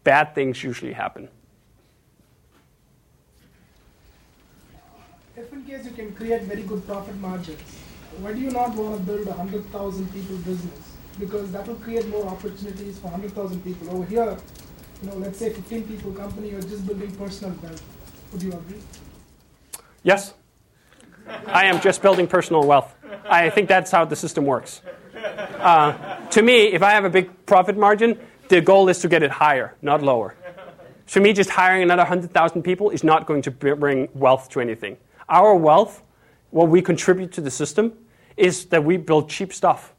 bad 0.04 0.36
things 0.36 0.62
usually 0.62 0.92
happen. 0.92 1.28
If 5.36 5.52
in 5.52 5.55
case 5.66 5.84
you 5.84 5.90
can 5.90 6.14
create 6.14 6.42
very 6.42 6.62
good 6.62 6.86
profit 6.86 7.16
margins, 7.16 7.60
why 8.20 8.32
do 8.32 8.40
you 8.40 8.50
not 8.50 8.74
want 8.74 8.96
to 8.98 9.02
build 9.02 9.26
a 9.26 9.30
100,000 9.30 10.12
people 10.12 10.36
business? 10.38 10.92
Because 11.18 11.50
that 11.52 11.66
will 11.66 11.74
create 11.76 12.06
more 12.08 12.26
opportunities 12.26 12.98
for 12.98 13.08
100,000 13.08 13.62
people. 13.64 13.90
Over 13.90 14.04
here, 14.04 14.36
you 15.02 15.08
know, 15.08 15.16
let's 15.16 15.38
say 15.38 15.52
15 15.52 15.82
people 15.88 16.12
company, 16.12 16.50
you're 16.50 16.60
just 16.60 16.86
building 16.86 17.10
personal 17.16 17.56
wealth. 17.62 17.82
Would 18.32 18.42
you 18.42 18.52
agree? 18.52 18.80
Yes. 20.02 20.34
I 21.46 21.66
am 21.66 21.80
just 21.80 22.02
building 22.02 22.26
personal 22.26 22.66
wealth. 22.66 22.94
I 23.28 23.50
think 23.50 23.68
that's 23.68 23.90
how 23.90 24.04
the 24.04 24.16
system 24.16 24.44
works. 24.44 24.82
Uh, 25.58 25.92
to 26.28 26.42
me, 26.42 26.66
if 26.66 26.82
I 26.82 26.92
have 26.92 27.04
a 27.04 27.10
big 27.10 27.46
profit 27.46 27.76
margin, 27.76 28.18
the 28.48 28.60
goal 28.60 28.88
is 28.88 29.00
to 29.00 29.08
get 29.08 29.22
it 29.22 29.30
higher, 29.30 29.74
not 29.82 30.02
lower. 30.02 30.36
For 31.06 31.20
me, 31.20 31.32
just 31.32 31.50
hiring 31.50 31.82
another 31.82 32.02
100,000 32.02 32.62
people 32.62 32.90
is 32.90 33.02
not 33.02 33.26
going 33.26 33.42
to 33.42 33.50
bring 33.50 34.08
wealth 34.14 34.48
to 34.50 34.60
anything. 34.60 34.96
Our 35.28 35.54
wealth, 35.54 36.02
what 36.50 36.68
we 36.68 36.82
contribute 36.82 37.32
to 37.32 37.40
the 37.40 37.50
system, 37.50 37.92
is 38.36 38.66
that 38.66 38.84
we 38.84 38.96
build 38.96 39.28
cheap 39.28 39.52
stuff. 39.52 39.94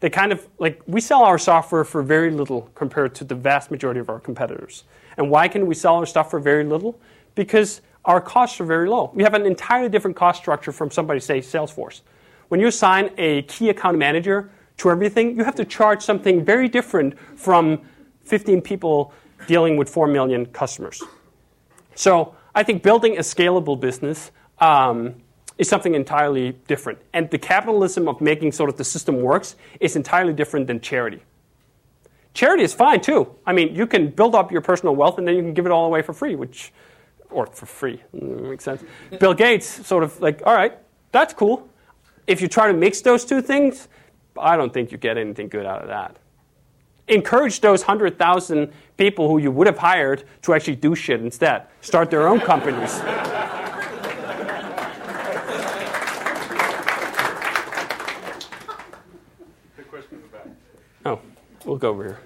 They 0.00 0.10
kind 0.10 0.32
of 0.32 0.46
like 0.58 0.82
we 0.86 1.00
sell 1.00 1.22
our 1.22 1.38
software 1.38 1.84
for 1.84 2.02
very 2.02 2.30
little 2.30 2.70
compared 2.74 3.14
to 3.16 3.24
the 3.24 3.34
vast 3.34 3.70
majority 3.70 4.00
of 4.00 4.08
our 4.08 4.20
competitors. 4.20 4.84
And 5.16 5.30
why 5.30 5.48
can 5.48 5.66
we 5.66 5.74
sell 5.74 5.96
our 5.96 6.06
stuff 6.06 6.30
for 6.30 6.40
very 6.40 6.64
little? 6.64 6.98
Because 7.34 7.80
our 8.04 8.20
costs 8.20 8.60
are 8.60 8.64
very 8.66 8.88
low. 8.88 9.10
We 9.14 9.22
have 9.22 9.34
an 9.34 9.46
entirely 9.46 9.88
different 9.88 10.16
cost 10.16 10.40
structure 10.40 10.72
from 10.72 10.90
somebody, 10.90 11.20
say, 11.20 11.40
Salesforce. 11.40 12.02
When 12.48 12.60
you 12.60 12.66
assign 12.66 13.10
a 13.16 13.42
key 13.42 13.70
account 13.70 13.96
manager 13.96 14.50
to 14.78 14.90
everything, 14.90 15.36
you 15.36 15.44
have 15.44 15.54
to 15.54 15.64
charge 15.64 16.02
something 16.02 16.44
very 16.44 16.68
different 16.68 17.18
from 17.36 17.80
15 18.24 18.60
people 18.60 19.12
dealing 19.46 19.76
with 19.76 19.88
4 19.88 20.06
million 20.06 20.46
customers. 20.46 21.02
So 21.94 22.34
I 22.54 22.62
think 22.62 22.82
building 22.82 23.16
a 23.16 23.20
scalable 23.20 23.78
business 23.78 24.30
um, 24.64 25.14
is 25.58 25.68
something 25.68 25.94
entirely 25.94 26.52
different. 26.66 26.98
And 27.12 27.30
the 27.30 27.38
capitalism 27.38 28.08
of 28.08 28.20
making 28.20 28.52
sort 28.52 28.70
of 28.70 28.76
the 28.76 28.84
system 28.84 29.20
works 29.20 29.56
is 29.78 29.94
entirely 29.94 30.32
different 30.32 30.66
than 30.66 30.80
charity. 30.80 31.20
Charity 32.32 32.64
is 32.64 32.74
fine 32.74 33.00
too. 33.00 33.32
I 33.46 33.52
mean, 33.52 33.74
you 33.74 33.86
can 33.86 34.08
build 34.08 34.34
up 34.34 34.50
your 34.50 34.62
personal 34.62 34.96
wealth 34.96 35.18
and 35.18 35.28
then 35.28 35.36
you 35.36 35.42
can 35.42 35.54
give 35.54 35.66
it 35.66 35.72
all 35.72 35.86
away 35.86 36.02
for 36.02 36.12
free, 36.12 36.34
which 36.34 36.72
or 37.30 37.46
for 37.46 37.66
free. 37.66 38.02
Makes 38.12 38.64
sense. 38.64 38.82
Bill 39.20 39.34
Gates 39.34 39.86
sort 39.86 40.02
of 40.02 40.20
like, 40.20 40.42
all 40.44 40.54
right, 40.54 40.76
that's 41.12 41.34
cool. 41.34 41.68
If 42.26 42.40
you 42.40 42.48
try 42.48 42.66
to 42.66 42.72
mix 42.72 43.02
those 43.02 43.24
two 43.24 43.42
things, 43.42 43.88
I 44.36 44.56
don't 44.56 44.72
think 44.72 44.90
you 44.90 44.98
get 44.98 45.18
anything 45.18 45.48
good 45.48 45.66
out 45.66 45.82
of 45.82 45.88
that. 45.88 46.16
Encourage 47.06 47.60
those 47.60 47.82
100,000 47.82 48.72
people 48.96 49.28
who 49.28 49.38
you 49.38 49.50
would 49.50 49.66
have 49.66 49.78
hired 49.78 50.24
to 50.42 50.54
actually 50.54 50.76
do 50.76 50.94
shit 50.94 51.20
instead. 51.20 51.66
Start 51.82 52.10
their 52.10 52.26
own 52.26 52.40
companies. 52.40 53.00
Oh, 61.06 61.20
we'll 61.64 61.76
go 61.76 61.90
over 61.90 62.04
here 62.04 62.18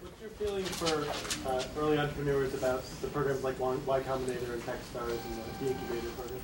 What's 0.00 0.20
your 0.20 0.30
feeling 0.30 0.64
for 0.64 1.48
uh, 1.48 1.62
early 1.78 1.98
entrepreneurs 1.98 2.54
about 2.54 2.82
the 3.00 3.08
programs 3.08 3.44
like 3.44 3.58
Y 3.60 4.00
Combinator 4.00 4.52
and 4.52 4.62
Techstars 4.62 5.10
and 5.10 5.68
the, 5.68 5.72
incubator 5.72 6.08
program? 6.10 6.40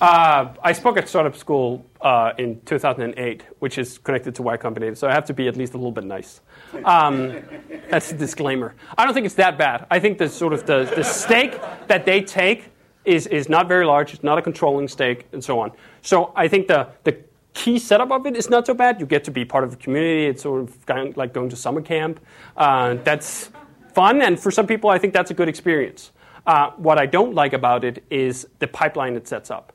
Uh, 0.00 0.52
I 0.62 0.72
spoke 0.72 0.96
at 0.96 1.08
Startup 1.08 1.36
School 1.36 1.86
uh, 2.00 2.32
in 2.36 2.60
2008, 2.62 3.42
which 3.60 3.78
is 3.78 3.98
connected 3.98 4.34
to 4.34 4.42
Y 4.42 4.56
Combinator, 4.56 4.96
so 4.96 5.08
I 5.08 5.12
have 5.12 5.24
to 5.26 5.34
be 5.34 5.46
at 5.46 5.56
least 5.56 5.74
a 5.74 5.76
little 5.76 5.92
bit 5.92 6.04
nice. 6.04 6.40
Um, 6.84 7.42
that's 7.88 8.10
a 8.10 8.16
disclaimer. 8.16 8.74
I 8.98 9.04
don't 9.04 9.14
think 9.14 9.26
it's 9.26 9.36
that 9.36 9.56
bad. 9.56 9.86
I 9.90 10.00
think 10.00 10.18
the 10.18 10.28
sort 10.28 10.52
of 10.52 10.66
the, 10.66 10.92
the 10.96 11.04
stake 11.04 11.60
that 11.86 12.04
they 12.04 12.22
take 12.22 12.70
is, 13.04 13.28
is 13.28 13.48
not 13.48 13.68
very 13.68 13.86
large. 13.86 14.12
It's 14.12 14.24
not 14.24 14.36
a 14.36 14.42
controlling 14.42 14.88
stake, 14.88 15.26
and 15.32 15.44
so 15.44 15.60
on. 15.60 15.70
So 16.02 16.32
I 16.34 16.48
think 16.48 16.66
the, 16.66 16.88
the 17.04 17.16
key 17.54 17.78
setup 17.78 18.10
of 18.10 18.26
it 18.26 18.36
is 18.36 18.50
not 18.50 18.66
so 18.66 18.74
bad. 18.74 19.00
You 19.00 19.06
get 19.06 19.24
to 19.24 19.30
be 19.30 19.44
part 19.44 19.64
of 19.64 19.72
a 19.72 19.76
community. 19.76 20.26
It's 20.26 20.42
sort 20.42 20.62
of 20.62 20.86
kind 20.86 21.08
of 21.08 21.16
like 21.16 21.32
going 21.32 21.48
to 21.48 21.56
summer 21.56 21.80
camp. 21.80 22.20
Uh, 22.56 22.94
that's 23.04 23.50
fun, 23.94 24.20
and 24.20 24.38
for 24.38 24.50
some 24.50 24.66
people, 24.66 24.90
I 24.90 24.98
think 24.98 25.14
that's 25.14 25.30
a 25.30 25.34
good 25.34 25.48
experience. 25.48 26.10
Uh, 26.46 26.72
what 26.76 26.98
I 26.98 27.06
don't 27.06 27.34
like 27.34 27.54
about 27.54 27.84
it 27.84 28.04
is 28.10 28.46
the 28.58 28.66
pipeline 28.66 29.16
it 29.16 29.26
sets 29.26 29.50
up. 29.50 29.72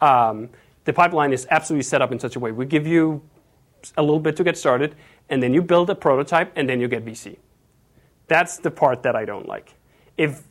Um, 0.00 0.48
the 0.84 0.92
pipeline 0.92 1.32
is 1.32 1.46
absolutely 1.50 1.82
set 1.82 2.00
up 2.00 2.12
in 2.12 2.18
such 2.18 2.36
a 2.36 2.40
way. 2.40 2.50
We 2.50 2.64
give 2.64 2.86
you 2.86 3.20
a 3.96 4.02
little 4.02 4.20
bit 4.20 4.36
to 4.36 4.44
get 4.44 4.56
started, 4.56 4.94
and 5.28 5.42
then 5.42 5.52
you 5.52 5.60
build 5.60 5.90
a 5.90 5.94
prototype, 5.94 6.52
and 6.56 6.68
then 6.68 6.80
you 6.80 6.88
get 6.88 7.04
VC. 7.04 7.36
That's 8.26 8.56
the 8.58 8.70
part 8.70 9.02
that 9.02 9.16
I 9.16 9.24
don't 9.24 9.46
like. 9.46 9.74
If 10.16 10.44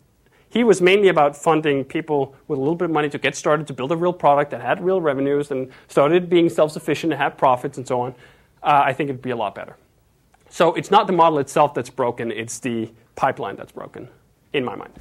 he 0.50 0.64
was 0.64 0.82
mainly 0.82 1.08
about 1.10 1.36
funding 1.36 1.84
people 1.84 2.36
with 2.48 2.58
a 2.58 2.62
little 2.62 2.76
bit 2.76 2.86
of 2.86 2.91
money 2.91 3.10
to 3.10 3.18
get 3.18 3.36
started 3.36 3.68
to 3.68 3.74
build 3.74 3.91
a 3.91 3.98
real 3.98 4.14
product 4.14 4.52
that 4.52 4.62
had 4.62 4.84
real 4.84 5.02
revenues 5.02 5.52
and 5.52 5.72
started 5.88 6.30
being 6.30 6.50
self-sufficient 6.50 7.14
and 7.14 7.22
have 7.22 7.38
profits 7.38 7.78
and 7.78 7.88
so 7.88 8.02
on, 8.02 8.16
uh, 8.64 8.82
I 8.86 8.93
think 8.93 9.10
it'd 9.10 9.22
be 9.22 9.32
a 9.32 9.36
lot 9.36 9.56
better. 9.56 9.76
So 10.50 10.74
it's 10.76 10.89
not 10.89 11.08
the 11.08 11.14
model 11.14 11.39
itself 11.39 11.74
that's 11.74 11.89
broken; 11.89 12.32
it's 12.32 12.60
the 12.60 12.89
pipeline 13.16 13.58
that's 13.58 13.72
broken, 13.74 14.08
in 14.54 14.64
my 14.64 14.76
mind. 14.76 14.93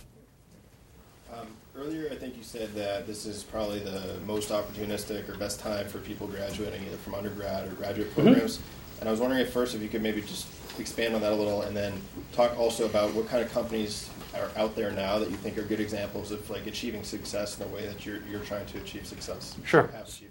Earlier, 1.79 2.09
I 2.11 2.15
think 2.15 2.39
you 2.39 2.43
said 2.43 2.75
that 2.75 3.07
this 3.07 3.27
is 3.27 3.45
probably 3.45 3.81
the 3.81 4.17
most 4.27 4.49
opportunistic 4.49 5.29
or 5.29 5.35
best 5.37 5.61
time 5.61 5.87
for 5.87 5.99
people 5.99 6.27
graduating 6.27 6.83
either 6.87 6.97
from 6.97 7.15
undergrad 7.15 7.69
or 7.69 7.73
graduate 7.73 8.09
Mm-hmm. 8.13 8.23
programs. 8.23 8.61
And 8.99 9.09
I 9.09 9.13
was 9.13 9.21
wondering 9.21 9.43
if 9.43 9.53
first, 9.53 9.75
if 9.75 9.83
you 9.83 9.89
could 9.89 10.03
maybe 10.03 10.23
just 10.23 10.47
expand 10.81 11.15
on 11.15 11.21
that 11.21 11.33
a 11.33 11.35
little, 11.35 11.63
and 11.63 11.77
then 11.77 11.93
talk 12.33 12.59
also 12.59 12.87
about 12.87 13.13
what 13.13 13.29
kind 13.29 13.45
of 13.45 13.53
companies 13.53 14.09
are 14.41 14.51
out 14.57 14.75
there 14.77 14.91
now 14.91 15.19
that 15.19 15.31
you 15.31 15.37
think 15.37 15.59
are 15.59 15.63
good 15.63 15.81
examples 15.81 16.31
of 16.31 16.49
like 16.51 16.67
achieving 16.67 17.03
success 17.03 17.59
in 17.59 17.69
the 17.69 17.75
way 17.75 17.87
that 17.87 18.05
you're, 18.07 18.23
you're 18.31 18.41
trying 18.41 18.67
to 18.67 18.79
achieve 18.79 19.07
success. 19.07 19.57
Sure. 19.65 19.89
Success. 19.93 20.23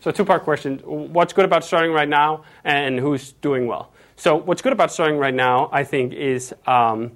So, 0.00 0.12
two 0.12 0.24
part 0.24 0.44
question 0.44 0.78
What's 0.78 1.32
good 1.32 1.44
about 1.44 1.64
starting 1.64 1.92
right 1.92 2.08
now, 2.08 2.44
and 2.64 2.98
who's 2.98 3.32
doing 3.32 3.66
well? 3.66 3.92
So, 4.16 4.36
what's 4.36 4.62
good 4.62 4.72
about 4.72 4.92
starting 4.92 5.18
right 5.18 5.34
now, 5.34 5.68
I 5.72 5.84
think, 5.84 6.12
is 6.12 6.54
um, 6.66 7.12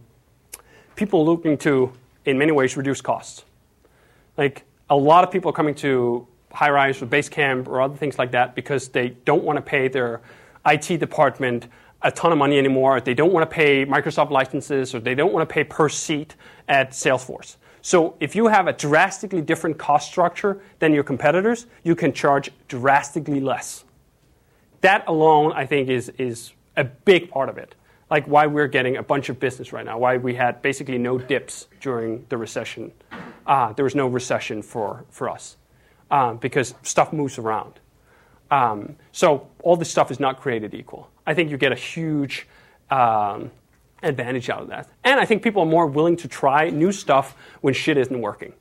people 0.97 1.25
looking 1.25 1.57
to, 1.59 1.93
in 2.25 2.39
many 2.39 2.53
ways, 2.53 2.77
reduce 2.77 3.01
costs. 3.01 3.45
Like, 4.37 4.65
a 4.91 4.97
lot 4.97 5.25
of 5.25 5.31
people 5.31 5.51
are 5.51 5.55
coming 5.55 5.75
to 5.77 6.27
high 6.53 6.69
Highrise 6.69 7.01
or 7.03 7.07
Basecamp 7.07 7.67
or 7.69 7.81
other 7.81 7.97
things 7.97 8.19
like 8.19 8.33
that 8.33 8.55
because 8.55 8.89
they 8.89 9.11
don't 9.25 9.45
want 9.45 9.57
to 9.57 9.63
pay 9.63 9.89
their 9.89 10.21
IT 10.67 10.99
department 10.99 11.67
a 12.05 12.11
ton 12.11 12.33
of 12.33 12.39
money 12.39 12.59
anymore. 12.59 13.01
They 13.01 13.15
don't 13.15 13.33
want 13.33 13.49
to 13.49 13.55
pay 13.55 13.87
Microsoft 13.87 14.31
licenses 14.31 14.95
or 14.95 15.01
they 15.01 15.15
don't 15.15 15.33
want 15.33 15.49
to 15.49 15.53
pay 15.53 15.65
per 15.65 15.89
seat 15.89 16.35
at 16.69 16.91
Salesforce. 16.91 17.57
So 17.81 18.17
if 18.21 18.37
you 18.37 18.47
have 18.47 18.69
a 18.69 18.73
drastically 18.73 19.43
different 19.43 19.77
cost 19.77 20.09
structure 20.09 20.61
than 20.79 20.93
your 20.93 21.03
competitors, 21.03 21.67
you 21.83 21.97
can 21.97 22.13
charge 22.13 22.51
drastically 22.69 23.41
less. 23.41 23.85
That 24.83 25.05
alone, 25.09 25.53
I 25.53 25.67
think, 25.67 25.89
is, 25.89 26.09
is 26.11 26.53
a 26.77 26.85
big 26.85 27.31
part 27.31 27.49
of 27.49 27.59
it. 27.59 27.75
Like 28.11 28.27
why 28.27 28.47
we're 28.47 28.69
getting 28.69 28.97
a 28.99 29.03
bunch 29.03 29.31
of 29.31 29.41
business 29.41 29.73
right 29.73 29.85
now, 29.85 29.99
why 29.99 30.17
we 30.17 30.35
had 30.35 30.63
basically 30.63 30.99
no 30.99 31.19
dips 31.19 31.67
during 31.81 32.25
the 32.29 32.37
recession. 32.37 32.93
Uh, 33.47 33.73
there 33.73 33.85
was 33.85 33.95
no 33.95 34.07
recession 34.07 34.63
for, 34.63 35.05
for 35.11 35.29
us 35.29 35.57
um, 36.11 36.37
because 36.37 36.75
stuff 36.83 37.13
moves 37.13 37.39
around. 37.39 37.81
Um, 38.51 38.97
so 39.13 39.49
all 39.63 39.77
this 39.77 39.91
stuff 39.91 40.11
is 40.11 40.21
not 40.21 40.41
created 40.41 40.75
equal. 40.75 41.09
I 41.27 41.35
think 41.35 41.51
you 41.51 41.57
get 41.57 41.73
a 41.73 41.77
huge 41.77 42.47
um, 42.91 43.51
advantage 44.03 44.51
out 44.51 44.63
of 44.63 44.69
that. 44.69 44.89
And 45.05 45.21
I 45.21 45.25
think 45.25 45.43
people 45.43 45.63
are 45.63 45.67
more 45.67 45.87
willing 45.87 46.17
to 46.17 46.29
try 46.29 46.71
new 46.71 46.93
stuff 46.93 47.37
when 47.61 47.75
shit 47.75 47.97
isn't 47.97 48.21
working. 48.21 48.53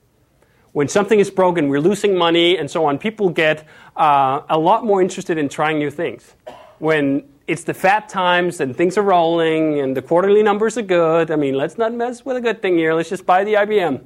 When 0.73 0.87
something 0.87 1.19
is 1.19 1.29
broken, 1.29 1.67
we're 1.67 1.81
losing 1.81 2.17
money 2.17 2.57
and 2.57 2.69
so 2.71 2.85
on, 2.85 2.97
people 2.97 3.29
get 3.29 3.67
uh, 3.97 4.41
a 4.49 4.57
lot 4.57 4.85
more 4.85 5.01
interested 5.01 5.37
in 5.37 5.49
trying 5.49 5.79
new 5.79 5.91
things. 5.91 6.35
When 6.79 7.27
it's 7.47 7.63
the 7.65 7.73
fat 7.73 8.07
times 8.07 8.61
and 8.61 8.75
things 8.75 8.97
are 8.97 9.01
rolling 9.01 9.79
and 9.79 9.97
the 9.97 10.01
quarterly 10.01 10.43
numbers 10.43 10.77
are 10.77 10.83
good, 10.83 11.29
I 11.29 11.35
mean, 11.35 11.55
let's 11.55 11.77
not 11.77 11.93
mess 11.93 12.23
with 12.23 12.37
a 12.37 12.41
good 12.41 12.61
thing 12.61 12.77
here, 12.77 12.93
let's 12.93 13.09
just 13.09 13.25
buy 13.25 13.43
the 13.43 13.55
IBM. 13.55 14.01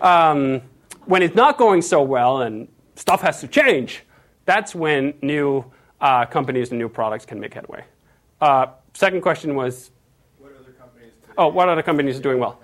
Um, 0.00 0.62
when 1.04 1.22
it's 1.22 1.36
not 1.36 1.58
going 1.58 1.82
so 1.82 2.02
well 2.02 2.42
and 2.42 2.66
stuff 2.96 3.20
has 3.20 3.40
to 3.40 3.48
change, 3.48 4.02
that's 4.44 4.74
when 4.74 5.14
new 5.22 5.64
uh, 6.02 6.26
companies 6.26 6.70
and 6.70 6.78
new 6.78 6.88
products 6.88 7.24
can 7.24 7.40
make 7.40 7.54
headway. 7.54 7.84
Uh, 8.40 8.66
second 8.92 9.22
question 9.22 9.54
was 9.54 9.90
Oh, 11.38 11.48
what 11.48 11.68
other 11.68 11.82
companies 11.82 12.18
are 12.18 12.22
doing 12.22 12.38
well? 12.38 12.60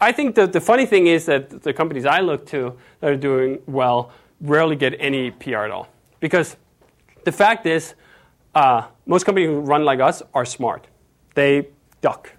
I 0.00 0.12
think 0.12 0.36
the, 0.36 0.46
the 0.46 0.60
funny 0.60 0.86
thing 0.86 1.08
is 1.08 1.26
that 1.26 1.62
the 1.62 1.72
companies 1.72 2.06
I 2.06 2.20
look 2.20 2.46
to 2.46 2.78
that 3.00 3.10
are 3.10 3.16
doing 3.16 3.58
well 3.66 4.12
rarely 4.40 4.76
get 4.76 4.94
any 5.00 5.32
PR 5.32 5.64
at 5.64 5.70
all. 5.72 5.88
Because 6.20 6.56
the 7.24 7.32
fact 7.32 7.66
is, 7.66 7.94
uh, 8.54 8.86
most 9.06 9.26
companies 9.26 9.48
who 9.48 9.60
run 9.60 9.84
like 9.84 10.00
us 10.00 10.22
are 10.32 10.44
smart. 10.44 10.86
They 11.34 11.68
duck. 12.00 12.32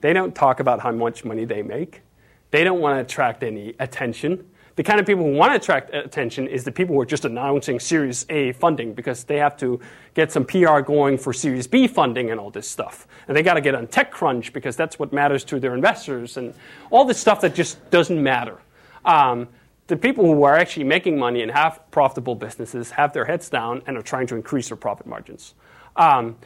They 0.00 0.12
don't 0.12 0.34
talk 0.34 0.60
about 0.60 0.80
how 0.80 0.92
much 0.92 1.24
money 1.24 1.44
they 1.44 1.62
make. 1.62 2.02
They 2.50 2.64
don't 2.64 2.80
want 2.80 2.96
to 2.96 3.00
attract 3.00 3.42
any 3.42 3.74
attention. 3.78 4.44
The 4.78 4.84
kind 4.84 5.00
of 5.00 5.06
people 5.06 5.24
who 5.24 5.32
want 5.32 5.50
to 5.50 5.56
attract 5.56 5.92
attention 5.92 6.46
is 6.46 6.62
the 6.62 6.70
people 6.70 6.94
who 6.94 7.00
are 7.00 7.04
just 7.04 7.24
announcing 7.24 7.80
Series 7.80 8.24
A 8.28 8.52
funding 8.52 8.94
because 8.94 9.24
they 9.24 9.38
have 9.38 9.56
to 9.56 9.80
get 10.14 10.30
some 10.30 10.44
PR 10.44 10.78
going 10.78 11.18
for 11.18 11.32
Series 11.32 11.66
B 11.66 11.88
funding 11.88 12.30
and 12.30 12.38
all 12.38 12.50
this 12.50 12.70
stuff. 12.70 13.08
And 13.26 13.36
they 13.36 13.42
got 13.42 13.54
to 13.54 13.60
get 13.60 13.74
on 13.74 13.88
TechCrunch 13.88 14.52
because 14.52 14.76
that's 14.76 14.96
what 14.96 15.12
matters 15.12 15.42
to 15.46 15.58
their 15.58 15.74
investors 15.74 16.36
and 16.36 16.54
all 16.92 17.04
this 17.04 17.18
stuff 17.18 17.40
that 17.40 17.56
just 17.56 17.90
doesn't 17.90 18.22
matter. 18.22 18.60
Um, 19.04 19.48
the 19.88 19.96
people 19.96 20.24
who 20.24 20.44
are 20.44 20.54
actually 20.54 20.84
making 20.84 21.18
money 21.18 21.42
and 21.42 21.50
have 21.50 21.80
profitable 21.90 22.36
businesses 22.36 22.92
have 22.92 23.12
their 23.12 23.24
heads 23.24 23.50
down 23.50 23.82
and 23.88 23.96
are 23.96 24.02
trying 24.02 24.28
to 24.28 24.36
increase 24.36 24.68
their 24.68 24.76
profit 24.76 25.08
margins. 25.08 25.54
Um, 25.96 26.36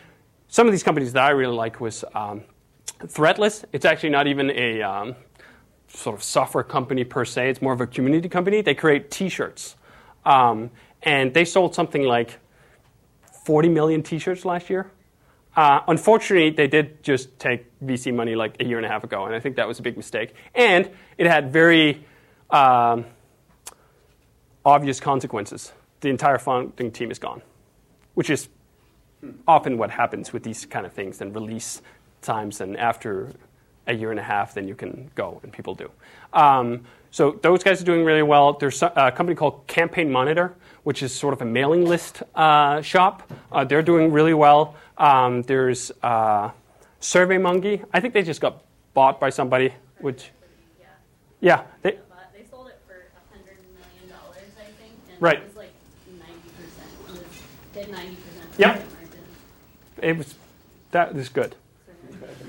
some 0.49 0.67
of 0.67 0.73
these 0.73 0.83
companies 0.83 1.13
that 1.13 1.23
I 1.23 1.31
really 1.33 1.55
like 1.55 1.83
was 1.83 2.03
um, 2.15 2.45
Threadless. 3.07 3.65
It's 3.73 3.85
actually 3.85 4.11
not 4.11 4.27
even 4.27 4.51
a 4.51 4.81
um, 4.81 5.17
sort 5.95 6.17
of 6.17 6.23
software 6.23 6.65
company 6.65 7.05
per 7.05 7.25
se. 7.25 7.51
It's 7.51 7.63
more 7.63 7.73
of 7.73 7.81
a 7.81 7.87
community 7.87 8.29
company. 8.29 8.63
They 8.63 8.75
create 8.75 9.11
T-shirts, 9.11 9.77
um, 10.25 10.71
and 11.03 11.35
they 11.35 11.45
sold 11.45 11.75
something 11.75 12.03
like 12.03 12.39
40 13.45 13.69
million 13.69 14.03
T-shirts 14.03 14.45
last 14.45 14.71
year. 14.71 14.91
Uh, 15.55 15.81
unfortunately, 15.87 16.51
they 16.51 16.67
did 16.67 17.03
just 17.03 17.39
take 17.39 17.67
VC 17.81 18.15
money 18.15 18.35
like 18.35 18.57
a 18.61 18.65
year 18.65 18.79
and 18.79 18.87
a 18.87 18.89
half 18.89 19.05
ago, 19.05 19.27
and 19.27 19.35
I 19.35 19.41
think 19.41 19.57
that 19.57 19.69
was 19.69 19.79
a 19.79 19.83
big 19.83 19.97
mistake. 19.97 20.35
And 20.55 20.91
it 21.19 21.27
had 21.27 21.53
very 21.53 22.07
um, 22.49 23.05
obvious 24.65 24.99
consequences. 24.99 25.73
The 26.01 26.09
entire 26.09 26.39
founding 26.39 26.91
team 26.91 27.11
is 27.11 27.19
gone, 27.19 27.43
which 28.15 28.31
is 28.31 28.49
often 29.47 29.77
what 29.77 29.91
happens 29.91 30.33
with 30.33 30.43
these 30.43 30.65
kind 30.65 30.87
of 30.87 30.93
things 30.93 31.21
and 31.21 31.35
release 31.35 31.83
times. 32.23 32.61
And 32.61 32.77
after 32.77 33.33
a 33.87 33.93
year 33.95 34.11
and 34.11 34.21
a 34.21 34.23
half, 34.23 34.55
then 34.55 34.69
you 34.69 34.75
can 34.75 35.11
go, 35.15 35.41
and 35.43 35.53
people 35.53 35.75
do. 35.75 35.91
Um, 36.33 36.85
so 37.11 37.39
those 37.43 37.63
guys 37.63 37.81
are 37.83 37.85
doing 37.85 38.05
really 38.05 38.23
well. 38.23 38.55
There's 38.55 38.83
a 38.83 39.13
company 39.15 39.35
called 39.35 39.67
Campaign 39.67 40.11
Monitor, 40.11 40.55
which 40.85 41.03
is 41.03 41.15
sort 41.15 41.35
of 41.35 41.43
a 41.43 41.45
mailing 41.45 41.85
list 41.85 42.23
uh, 42.35 42.81
shop. 42.81 43.31
Uh, 43.51 43.65
they're 43.65 43.83
doing 43.83 44.11
really 44.13 44.35
well. 44.35 44.77
Um, 44.97 45.43
there's 45.43 45.93
uh, 46.03 46.51
SurveyMonkey. 47.01 47.85
I 47.93 48.01
think 48.01 48.15
they 48.15 48.23
just 48.23 48.41
got 48.41 48.63
bought 48.95 49.21
by 49.21 49.31
somebody. 49.31 49.75
Which, 50.01 50.31
yeah, 51.41 51.63
they, 51.83 51.93
They 52.33 52.45
sold 52.51 52.69
it 52.69 52.81
for 52.87 52.95
hundred 53.31 53.57
million 53.75 54.09
dollars, 54.09 54.51
I 54.59 54.65
think, 54.81 54.93
and 55.11 55.21
Right. 55.21 55.39
it 55.39 55.47
was 55.47 55.57
like 55.57 55.71
ninety 56.19 56.51
percent. 56.57 56.89
It 57.07 57.13
was 57.13 57.21
did 57.75 57.91
ninety 57.93 58.17
percent. 58.17 58.51
Yep. 58.59 58.87
it 60.03 60.17
was 60.19 60.35
that 60.93 61.15
is 61.17 61.29
good. 61.29 61.55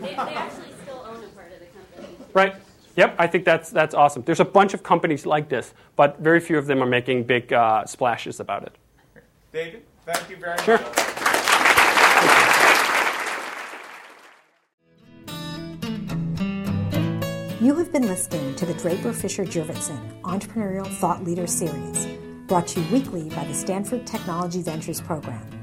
They, 0.01 0.07
they 0.07 0.15
actually 0.15 0.73
still 0.83 1.03
own 1.07 1.23
a 1.23 1.27
part 1.27 1.51
of 1.53 1.59
the 1.59 1.65
company. 1.67 2.17
Right. 2.33 2.55
Yep, 2.95 3.15
I 3.17 3.27
think 3.27 3.43
that's 3.45 3.71
that's 3.71 3.95
awesome. 3.95 4.21
There's 4.23 4.39
a 4.39 4.45
bunch 4.45 4.73
of 4.73 4.83
companies 4.83 5.25
like 5.25 5.49
this, 5.49 5.73
but 5.95 6.19
very 6.19 6.39
few 6.39 6.57
of 6.57 6.67
them 6.67 6.81
are 6.83 6.85
making 6.87 7.23
big 7.23 7.51
uh, 7.51 7.85
splashes 7.85 8.39
about 8.39 8.63
it. 8.63 8.75
David, 9.51 9.83
thank 10.05 10.29
you 10.29 10.37
very 10.37 10.57
Sure. 10.59 10.77
much. 10.79 10.99
You 17.61 17.75
have 17.75 17.93
been 17.93 18.07
listening 18.07 18.55
to 18.55 18.65
the 18.65 18.73
Draper 18.73 19.13
Fisher 19.13 19.45
Jurvetson 19.45 20.21
Entrepreneurial 20.23 20.87
Thought 20.99 21.23
Leader 21.23 21.47
Series, 21.47 22.07
brought 22.47 22.67
to 22.67 22.81
you 22.81 22.91
weekly 22.91 23.29
by 23.29 23.45
the 23.45 23.53
Stanford 23.53 24.05
Technology 24.05 24.61
Ventures 24.61 24.99
Program. 24.99 25.62